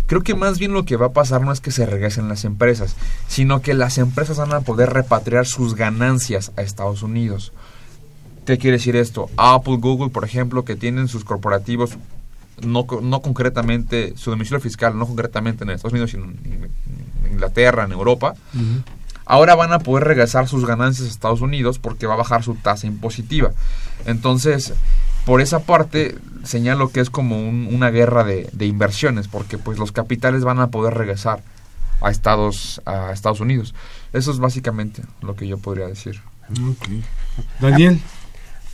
Creo 0.07 0.23
que 0.23 0.35
más 0.35 0.59
bien 0.59 0.73
lo 0.73 0.87
que 0.87 0.97
va 0.97 1.07
a 1.07 1.13
pasar 1.13 1.43
no 1.43 1.53
es 1.53 1.61
que 1.61 1.71
se 1.71 1.85
regresen 1.85 2.29
las 2.29 2.47
empresas, 2.47 2.97
sino 3.29 3.61
que 3.61 3.75
las 3.75 3.99
empresas 3.99 4.39
van 4.39 4.55
a 4.55 4.61
poder 4.61 4.91
repatriar 4.91 5.47
sus 5.47 5.75
ganancias 5.75 6.53
a 6.57 6.63
Estados 6.63 7.03
Unidos. 7.03 7.53
¿Qué 8.47 8.59
quiere 8.59 8.79
decir 8.79 8.97
esto? 8.97 9.29
Apple, 9.37 9.77
Google, 9.77 10.09
por 10.09 10.25
ejemplo, 10.25 10.65
que 10.65 10.77
tienen 10.77 11.09
sus 11.09 11.25
corporativos 11.25 11.99
no, 12.61 12.87
no 13.03 13.23
concretamente, 13.23 14.15
su 14.17 14.31
domicilio 14.31 14.61
fiscal, 14.61 14.97
no 14.99 15.07
concretamente 15.07 15.65
en 15.65 15.71
Estados 15.71 15.93
Unidos, 15.93 16.11
sino 16.11 16.25
en 16.25 16.71
Inglaterra, 17.31 17.85
en 17.85 17.93
Europa, 17.93 18.35
ahora 19.27 19.55
van 19.55 19.73
a 19.73 19.79
poder 19.81 20.05
regresar 20.05 20.49
sus 20.49 20.67
ganancias 20.67 21.09
a 21.09 21.11
Estados 21.11 21.41
Unidos 21.41 21.79
porque 21.79 22.07
va 22.07 22.15
a 22.15 22.19
bajar 22.19 22.43
su 22.43 22.55
tasa 22.55 22.87
impositiva. 22.87 23.51
Entonces, 24.07 24.73
por 25.25 25.41
esa 25.41 25.61
parte, 25.61 26.17
señalo 26.45 26.91
que 26.91 27.01
es 27.01 27.11
como 27.11 27.39
un- 27.41 27.69
una 27.73 27.91
guerra 27.91 28.25
de, 28.25 28.49
de 28.53 28.67
inversiones, 28.67 29.29
porque 29.29 29.59
pues 29.59 29.79
los 29.79 29.93
capitales 29.93 30.43
van 30.45 30.59
a 30.61 30.69
poder 30.69 30.95
regresar 30.95 31.43
a 32.01 32.11
Estados, 32.11 32.83
a 32.85 33.13
Estados 33.13 33.39
Unidos. 33.41 33.75
Eso 34.13 34.33
es 34.33 34.39
básicamente 34.39 35.03
lo 35.21 35.37
que 35.37 35.47
yo 35.47 35.59
podría 35.59 35.87
decir. 35.87 36.21
Daniel. 37.61 38.01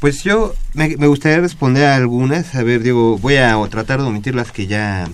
Pues 0.01 0.23
yo 0.23 0.55
me, 0.75 0.97
me 0.97 1.09
gustaría 1.09 1.41
responder 1.41 1.85
a 1.87 1.97
algunas. 1.97 2.55
A 2.55 2.63
ver, 2.63 2.83
Diego, 2.83 3.19
voy 3.19 3.37
a 3.37 3.57
tratar 3.69 4.01
de 4.01 4.07
omitir 4.07 4.35
las 4.35 4.53
que 4.53 4.67
ya, 4.67 5.09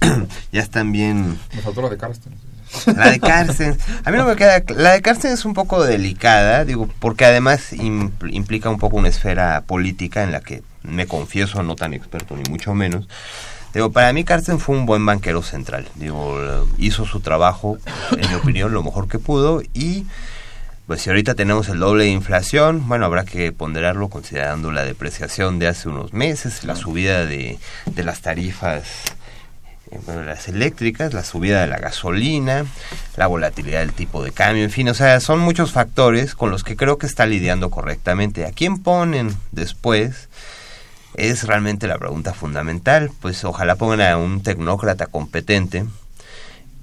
ya 0.52 0.60
están 0.60 0.92
bien. 0.92 1.38
La 1.54 1.88
de 1.88 1.96
Carsten. 1.96 2.34
La 2.96 3.10
de 3.10 3.20
Carsten. 3.20 3.76
A 4.04 4.10
mí 4.10 4.16
no 4.16 4.24
me 4.26 4.36
queda. 4.36 4.62
La 4.76 4.92
de 4.92 5.02
Carsten 5.02 5.32
es 5.32 5.44
un 5.44 5.54
poco 5.54 5.84
delicada, 5.84 6.64
digo, 6.64 6.88
porque 6.98 7.24
además 7.24 7.72
impl- 7.72 8.32
implica 8.32 8.70
un 8.70 8.78
poco 8.78 8.96
una 8.96 9.08
esfera 9.08 9.62
política 9.66 10.22
en 10.22 10.32
la 10.32 10.40
que 10.40 10.62
me 10.82 11.06
confieso 11.06 11.62
no 11.62 11.76
tan 11.76 11.94
experto, 11.94 12.36
ni 12.36 12.42
mucho 12.50 12.74
menos. 12.74 13.08
Digo, 13.72 13.90
para 13.90 14.12
mí 14.12 14.22
Carsten 14.22 14.60
fue 14.60 14.76
un 14.76 14.86
buen 14.86 15.04
banquero 15.04 15.42
central. 15.42 15.88
Digo, 15.96 16.38
hizo 16.78 17.06
su 17.06 17.20
trabajo, 17.20 17.78
en 18.12 18.28
mi 18.28 18.34
opinión, 18.34 18.72
lo 18.72 18.82
mejor 18.82 19.08
que 19.08 19.18
pudo 19.18 19.62
y 19.72 20.06
pues 20.86 21.00
si 21.00 21.08
ahorita 21.08 21.34
tenemos 21.34 21.70
el 21.70 21.78
doble 21.78 22.04
de 22.04 22.10
inflación, 22.10 22.86
bueno, 22.86 23.06
habrá 23.06 23.24
que 23.24 23.50
ponderarlo 23.52 24.10
considerando 24.10 24.70
la 24.70 24.84
depreciación 24.84 25.58
de 25.58 25.66
hace 25.68 25.88
unos 25.88 26.12
meses, 26.12 26.62
la 26.64 26.76
subida 26.76 27.24
de, 27.24 27.58
de 27.86 28.04
las 28.04 28.20
tarifas, 28.20 28.84
bueno, 30.06 30.24
las 30.24 30.48
eléctricas, 30.48 31.14
la 31.14 31.24
subida 31.24 31.60
de 31.60 31.66
la 31.66 31.78
gasolina, 31.78 32.66
la 33.16 33.26
volatilidad 33.26 33.80
del 33.80 33.92
tipo 33.92 34.22
de 34.22 34.32
cambio, 34.32 34.64
en 34.64 34.70
fin, 34.70 34.88
o 34.88 34.94
sea, 34.94 35.20
son 35.20 35.38
muchos 35.38 35.72
factores 35.72 36.34
con 36.34 36.50
los 36.50 36.64
que 36.64 36.76
creo 36.76 36.98
que 36.98 37.06
está 37.06 37.26
lidiando 37.26 37.70
correctamente. 37.70 38.46
¿A 38.46 38.52
quién 38.52 38.78
ponen 38.78 39.36
después? 39.52 40.28
Es 41.14 41.44
realmente 41.44 41.86
la 41.86 41.98
pregunta 41.98 42.34
fundamental, 42.34 43.10
pues 43.20 43.44
ojalá 43.44 43.76
pongan 43.76 44.00
a 44.00 44.16
un 44.16 44.42
tecnócrata 44.42 45.06
competente, 45.06 45.84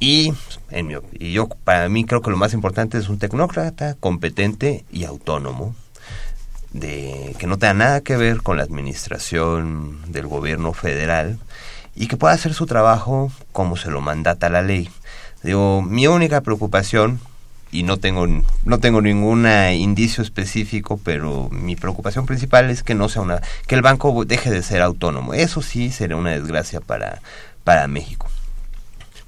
y, 0.01 0.33
en 0.71 0.87
mi, 0.87 0.95
y 1.13 1.31
yo, 1.31 1.47
para 1.47 1.87
mí 1.87 2.05
creo 2.05 2.23
que 2.23 2.31
lo 2.31 2.37
más 2.37 2.53
importante 2.53 2.97
es 2.97 3.07
un 3.07 3.19
tecnócrata 3.19 3.93
competente 3.99 4.83
y 4.91 5.03
autónomo, 5.03 5.75
de 6.73 7.35
que 7.37 7.45
no 7.45 7.59
tenga 7.59 7.75
nada 7.75 8.01
que 8.01 8.17
ver 8.17 8.41
con 8.41 8.57
la 8.57 8.63
administración 8.63 10.11
del 10.11 10.25
gobierno 10.25 10.73
federal 10.73 11.37
y 11.95 12.07
que 12.07 12.17
pueda 12.17 12.33
hacer 12.33 12.53
su 12.53 12.65
trabajo 12.65 13.31
como 13.51 13.77
se 13.77 13.89
lo 13.89 14.01
mandata 14.01 14.49
la 14.49 14.61
ley. 14.61 14.89
Digo, 15.43 15.81
mi 15.81 16.07
única 16.07 16.41
preocupación, 16.41 17.19
y 17.71 17.83
no 17.83 17.97
tengo, 17.97 18.27
no 18.65 18.79
tengo 18.79 19.01
ningún 19.01 19.47
indicio 19.47 20.23
específico, 20.23 20.99
pero 21.03 21.49
mi 21.51 21.75
preocupación 21.75 22.25
principal 22.25 22.69
es 22.69 22.83
que 22.83 22.95
no 22.95 23.07
sea 23.09 23.21
una, 23.21 23.41
que 23.67 23.75
el 23.75 23.81
banco 23.81 24.25
deje 24.25 24.51
de 24.51 24.61
ser 24.61 24.81
autónomo. 24.81 25.33
Eso 25.33 25.61
sí 25.61 25.89
sería 25.91 26.17
una 26.17 26.31
desgracia 26.31 26.81
para, 26.81 27.21
para 27.63 27.87
México 27.87 28.27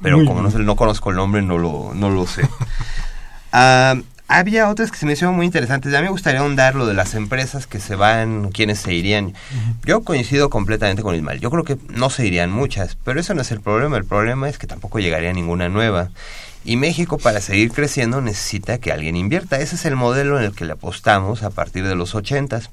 pero 0.03 0.18
Muy 0.18 0.26
como 0.28 0.41
no, 0.41 0.49
no 0.49 0.76
conozco 0.76 1.09
el 1.09 1.16
nombre, 1.16 1.41
no 1.41 1.57
lo, 1.57 1.93
no 1.95 2.11
lo 2.11 2.28
sé. 2.28 2.47
Ah, 3.55 3.95
había 4.28 4.70
otras 4.70 4.92
que 4.92 4.98
se 4.98 5.06
me 5.06 5.14
hicieron 5.14 5.36
muy 5.36 5.46
interesantes. 5.46 5.94
A 5.94 5.98
mí 5.98 6.04
me 6.04 6.10
gustaría 6.12 6.40
ahondar 6.40 6.76
lo 6.76 6.86
de 6.86 6.94
las 6.94 7.14
empresas 7.14 7.68
que 7.68 7.80
se 7.80 7.96
van, 7.96 8.50
quiénes 8.52 8.80
se 8.80 8.94
irían. 8.94 9.34
Yo 9.86 10.04
coincido 10.04 10.50
completamente 10.50 11.04
con 11.04 11.16
Ismael. 11.16 11.40
Yo 11.40 11.52
creo 11.52 11.64
que 11.64 11.78
no 11.90 12.10
se 12.10 12.26
irían 12.26 12.52
muchas, 12.52 12.98
pero 13.04 13.20
eso 13.20 13.34
no 13.34 13.42
es 13.42 13.52
el 13.52 13.62
problema. 13.62 13.98
El 13.98 14.06
problema 14.06 14.50
es 14.50 14.58
que 14.58 14.68
tampoco 14.68 15.00
llegaría 15.00 15.34
ninguna 15.34 15.70
nueva. 15.70 16.10
Y 16.66 16.78
México, 16.78 17.18
para 17.18 17.42
seguir 17.42 17.72
creciendo, 17.72 18.22
necesita 18.22 18.78
que 18.78 18.92
alguien 18.92 19.18
invierta. 19.18 19.60
Ese 19.60 19.76
es 19.76 19.86
el 19.86 19.96
modelo 19.96 20.40
en 20.40 20.46
el 20.46 20.56
que 20.56 20.66
le 20.66 20.74
apostamos 20.74 21.44
a 21.44 21.50
partir 21.50 21.86
de 21.88 21.96
los 21.96 22.16
ochentas 22.16 22.70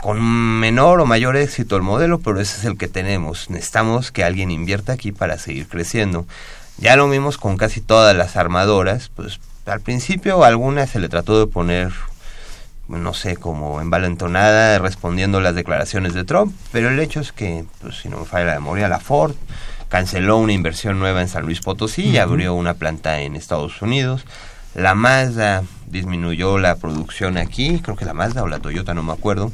con 0.00 0.20
menor 0.20 1.00
o 1.00 1.06
mayor 1.06 1.36
éxito 1.36 1.76
el 1.76 1.82
modelo, 1.82 2.18
pero 2.18 2.40
ese 2.40 2.58
es 2.58 2.64
el 2.64 2.76
que 2.76 2.88
tenemos. 2.88 3.50
Necesitamos 3.50 4.10
que 4.10 4.24
alguien 4.24 4.50
invierta 4.50 4.92
aquí 4.92 5.12
para 5.12 5.38
seguir 5.38 5.68
creciendo. 5.68 6.26
Ya 6.78 6.96
lo 6.96 7.08
vimos 7.08 7.38
con 7.38 7.56
casi 7.56 7.80
todas 7.80 8.16
las 8.16 8.36
armadoras, 8.36 9.10
pues 9.14 9.38
al 9.66 9.80
principio 9.80 10.42
a 10.42 10.48
algunas 10.48 10.90
se 10.90 10.98
le 10.98 11.08
trató 11.08 11.38
de 11.38 11.46
poner, 11.46 11.92
no 12.88 13.14
sé, 13.14 13.36
como 13.36 13.80
envalentonada 13.80 14.78
respondiendo 14.78 15.38
a 15.38 15.42
las 15.42 15.54
declaraciones 15.54 16.14
de 16.14 16.24
Trump, 16.24 16.54
pero 16.72 16.88
el 16.88 16.98
hecho 16.98 17.20
es 17.20 17.32
que, 17.32 17.64
pues 17.80 17.98
si 17.98 18.08
no 18.08 18.18
me 18.18 18.24
falla 18.24 18.46
la 18.46 18.54
memoria, 18.54 18.88
la 18.88 19.00
Ford 19.00 19.34
canceló 19.88 20.38
una 20.38 20.52
inversión 20.52 20.98
nueva 20.98 21.20
en 21.20 21.28
San 21.28 21.44
Luis 21.44 21.60
Potosí 21.60 22.02
y 22.02 22.18
abrió 22.18 22.54
una 22.54 22.74
planta 22.74 23.20
en 23.20 23.36
Estados 23.36 23.82
Unidos. 23.82 24.24
La 24.74 24.94
Mazda 24.94 25.64
disminuyó 25.86 26.58
la 26.58 26.76
producción 26.76 27.36
aquí, 27.36 27.78
creo 27.80 27.96
que 27.96 28.06
la 28.06 28.14
Mazda 28.14 28.42
o 28.42 28.48
la 28.48 28.58
Toyota, 28.58 28.94
no 28.94 29.02
me 29.02 29.12
acuerdo. 29.12 29.52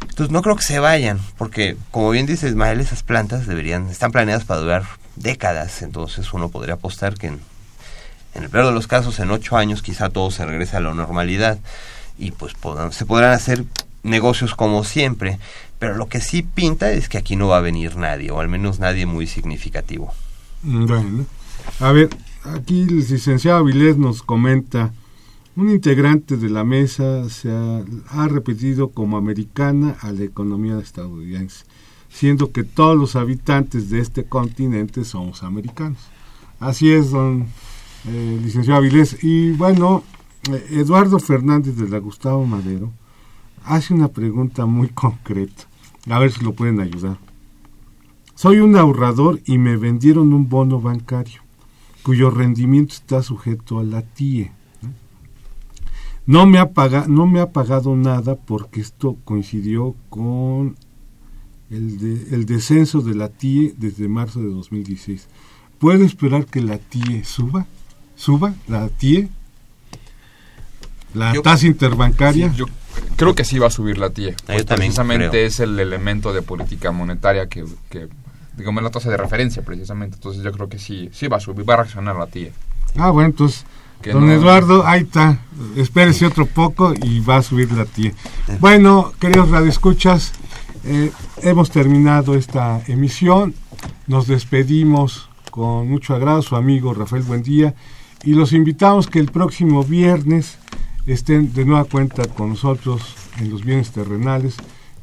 Entonces 0.00 0.30
no 0.30 0.40
creo 0.40 0.56
que 0.56 0.62
se 0.62 0.78
vayan, 0.78 1.20
porque 1.36 1.76
como 1.90 2.10
bien 2.10 2.24
dice 2.24 2.48
Ismael, 2.48 2.80
esas 2.80 3.02
plantas 3.02 3.46
deberían, 3.46 3.90
están 3.90 4.12
planeadas 4.12 4.44
para 4.44 4.60
durar 4.60 4.84
décadas, 5.16 5.82
entonces 5.82 6.32
uno 6.32 6.48
podría 6.48 6.74
apostar 6.74 7.14
que 7.14 7.26
en, 7.26 7.40
en 8.34 8.44
el 8.44 8.50
peor 8.50 8.66
de 8.66 8.72
los 8.72 8.86
casos, 8.86 9.18
en 9.18 9.30
ocho 9.30 9.56
años 9.56 9.82
quizá 9.82 10.10
todo 10.10 10.30
se 10.30 10.44
regrese 10.44 10.76
a 10.76 10.80
la 10.80 10.94
normalidad 10.94 11.58
y 12.18 12.30
pues 12.32 12.52
se 12.90 13.06
podrán 13.06 13.32
hacer 13.32 13.64
negocios 14.02 14.54
como 14.54 14.84
siempre, 14.84 15.38
pero 15.78 15.96
lo 15.96 16.08
que 16.08 16.20
sí 16.20 16.42
pinta 16.42 16.92
es 16.92 17.08
que 17.08 17.18
aquí 17.18 17.36
no 17.36 17.48
va 17.48 17.58
a 17.58 17.62
venir 17.62 17.96
nadie, 17.96 18.30
o 18.30 18.40
al 18.40 18.48
menos 18.48 18.78
nadie 18.78 19.06
muy 19.06 19.26
significativo. 19.26 20.12
Bueno, 20.62 21.24
a 21.80 21.92
ver, 21.92 22.10
aquí 22.44 22.82
el 22.82 22.98
licenciado 22.98 23.58
Avilés 23.58 23.96
nos 23.96 24.22
comenta, 24.22 24.92
un 25.56 25.70
integrante 25.70 26.36
de 26.36 26.50
la 26.50 26.64
mesa 26.64 27.28
se 27.28 27.50
ha, 27.50 27.82
ha 28.10 28.28
repetido 28.28 28.90
como 28.90 29.16
americana 29.16 29.96
a 30.00 30.12
la 30.12 30.22
economía 30.22 30.78
estadounidense, 30.78 31.64
siendo 32.10 32.52
que 32.52 32.62
todos 32.62 32.96
los 32.96 33.16
habitantes 33.16 33.90
de 33.90 34.00
este 34.00 34.24
continente 34.24 35.04
somos 35.04 35.42
americanos. 35.42 35.98
Así 36.60 36.92
es, 36.92 37.10
don 37.10 37.46
eh, 38.08 38.38
licenciado 38.42 38.78
Avilés. 38.78 39.22
Y 39.22 39.52
bueno, 39.52 40.02
eh, 40.50 40.66
Eduardo 40.72 41.18
Fernández 41.18 41.76
de 41.76 41.88
la 41.88 41.98
Gustavo 41.98 42.46
Madero 42.46 42.92
hace 43.64 43.94
una 43.94 44.08
pregunta 44.08 44.66
muy 44.66 44.88
concreta. 44.94 45.64
A 46.08 46.18
ver 46.18 46.32
si 46.32 46.42
lo 46.44 46.54
pueden 46.54 46.80
ayudar. 46.80 47.18
Soy 48.34 48.60
un 48.60 48.74
ahorrador 48.76 49.40
y 49.44 49.58
me 49.58 49.76
vendieron 49.76 50.32
un 50.32 50.48
bono 50.48 50.80
bancario 50.80 51.42
cuyo 52.02 52.30
rendimiento 52.30 52.94
está 52.94 53.22
sujeto 53.22 53.78
a 53.78 53.84
la 53.84 54.00
TIE. 54.00 54.50
¿no? 56.24 56.46
Me, 56.46 56.58
ha 56.58 56.70
paga- 56.72 57.06
no 57.06 57.26
me 57.26 57.40
ha 57.40 57.52
pagado 57.52 57.94
nada 57.96 58.36
porque 58.36 58.80
esto 58.80 59.16
coincidió 59.24 59.94
con 60.08 60.76
el, 61.68 61.98
de- 61.98 62.34
el 62.34 62.46
descenso 62.46 63.02
de 63.02 63.14
la 63.14 63.28
TIE 63.28 63.74
desde 63.76 64.08
marzo 64.08 64.40
de 64.40 64.48
2016. 64.48 65.28
¿Puedo 65.78 66.04
esperar 66.04 66.46
que 66.46 66.62
la 66.62 66.78
TIE 66.78 67.24
suba? 67.24 67.66
¿Suba 68.20 68.52
la 68.68 68.88
TIE? 68.88 69.28
¿La 71.14 71.32
Yo- 71.32 71.40
tasa 71.42 71.66
interbancaria? 71.66 72.50
Sí, 72.50 72.56
yo 72.58 72.66
creo 73.16 73.34
que 73.34 73.44
sí 73.44 73.58
va 73.58 73.68
a 73.68 73.70
subir 73.70 73.96
la 73.96 74.10
TIE. 74.10 74.34
Ah, 74.40 74.42
Pues 74.46 74.64
precisamente 74.64 75.30
creo. 75.30 75.46
es 75.46 75.58
el 75.60 75.78
elemento 75.80 76.32
de 76.34 76.42
política 76.42 76.92
monetaria 76.92 77.48
que, 77.48 77.64
que 77.88 78.08
digamos, 78.58 78.82
la 78.82 78.90
tasa 78.90 79.08
de 79.10 79.16
referencia 79.16 79.62
precisamente. 79.62 80.16
Entonces 80.16 80.42
yo 80.42 80.52
creo 80.52 80.68
que 80.68 80.78
sí, 80.78 81.08
sí 81.12 81.28
va 81.28 81.38
a 81.38 81.40
subir, 81.40 81.66
va 81.68 81.74
a 81.74 81.76
reaccionar 81.78 82.16
la 82.16 82.26
TIE. 82.26 82.52
Ah, 82.98 83.08
bueno, 83.10 83.30
entonces, 83.30 83.64
Que 84.02 84.12
don 84.12 84.26
no- 84.26 84.32
Eduardo, 84.32 84.86
ahí 84.86 85.02
está. 85.02 85.38
Espérese 85.76 86.26
otro 86.26 86.44
poco 86.46 86.92
y 87.02 87.20
va 87.20 87.38
a 87.38 87.42
subir 87.42 87.72
la 87.72 87.86
tía. 87.86 88.12
Bueno, 88.60 89.12
queridos 89.18 89.50
radioescuchas, 89.50 90.32
eh, 90.84 91.10
hemos 91.42 91.70
terminado 91.70 92.34
esta 92.34 92.82
emisión. 92.86 93.54
Nos 94.06 94.26
despedimos 94.26 95.28
con 95.50 95.88
mucho 95.88 96.14
agrado, 96.14 96.42
su 96.42 96.54
amigo 96.56 96.94
Rafael 96.94 97.22
Buendía, 97.24 97.74
y 98.24 98.34
los 98.34 98.52
invitamos 98.52 99.06
que 99.06 99.18
el 99.18 99.30
próximo 99.30 99.84
viernes 99.84 100.58
estén 101.06 101.52
de 101.52 101.64
nueva 101.64 101.84
cuenta 101.84 102.24
con 102.24 102.50
nosotros 102.50 103.14
en 103.38 103.50
Los 103.50 103.64
Bienes 103.64 103.90
Terrenales, 103.92 104.56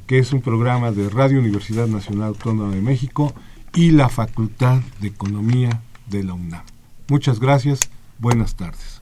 que 0.06 0.20
es 0.20 0.32
un 0.34 0.42
programa 0.42 0.92
de 0.92 1.10
Radio 1.10 1.40
Universidad 1.40 1.88
Nacional 1.88 2.30
Autónoma 2.30 2.74
de 2.74 2.82
México 2.82 3.34
y 3.74 3.92
la 3.92 4.10
Facultad 4.10 4.82
de 5.02 5.08
Economía 5.08 5.82
de 6.08 6.24
la 6.24 6.34
UNAM. 6.34 6.64
Muchas 7.10 7.40
gracias, 7.40 7.90
buenas 8.20 8.56
tardes. 8.56 9.02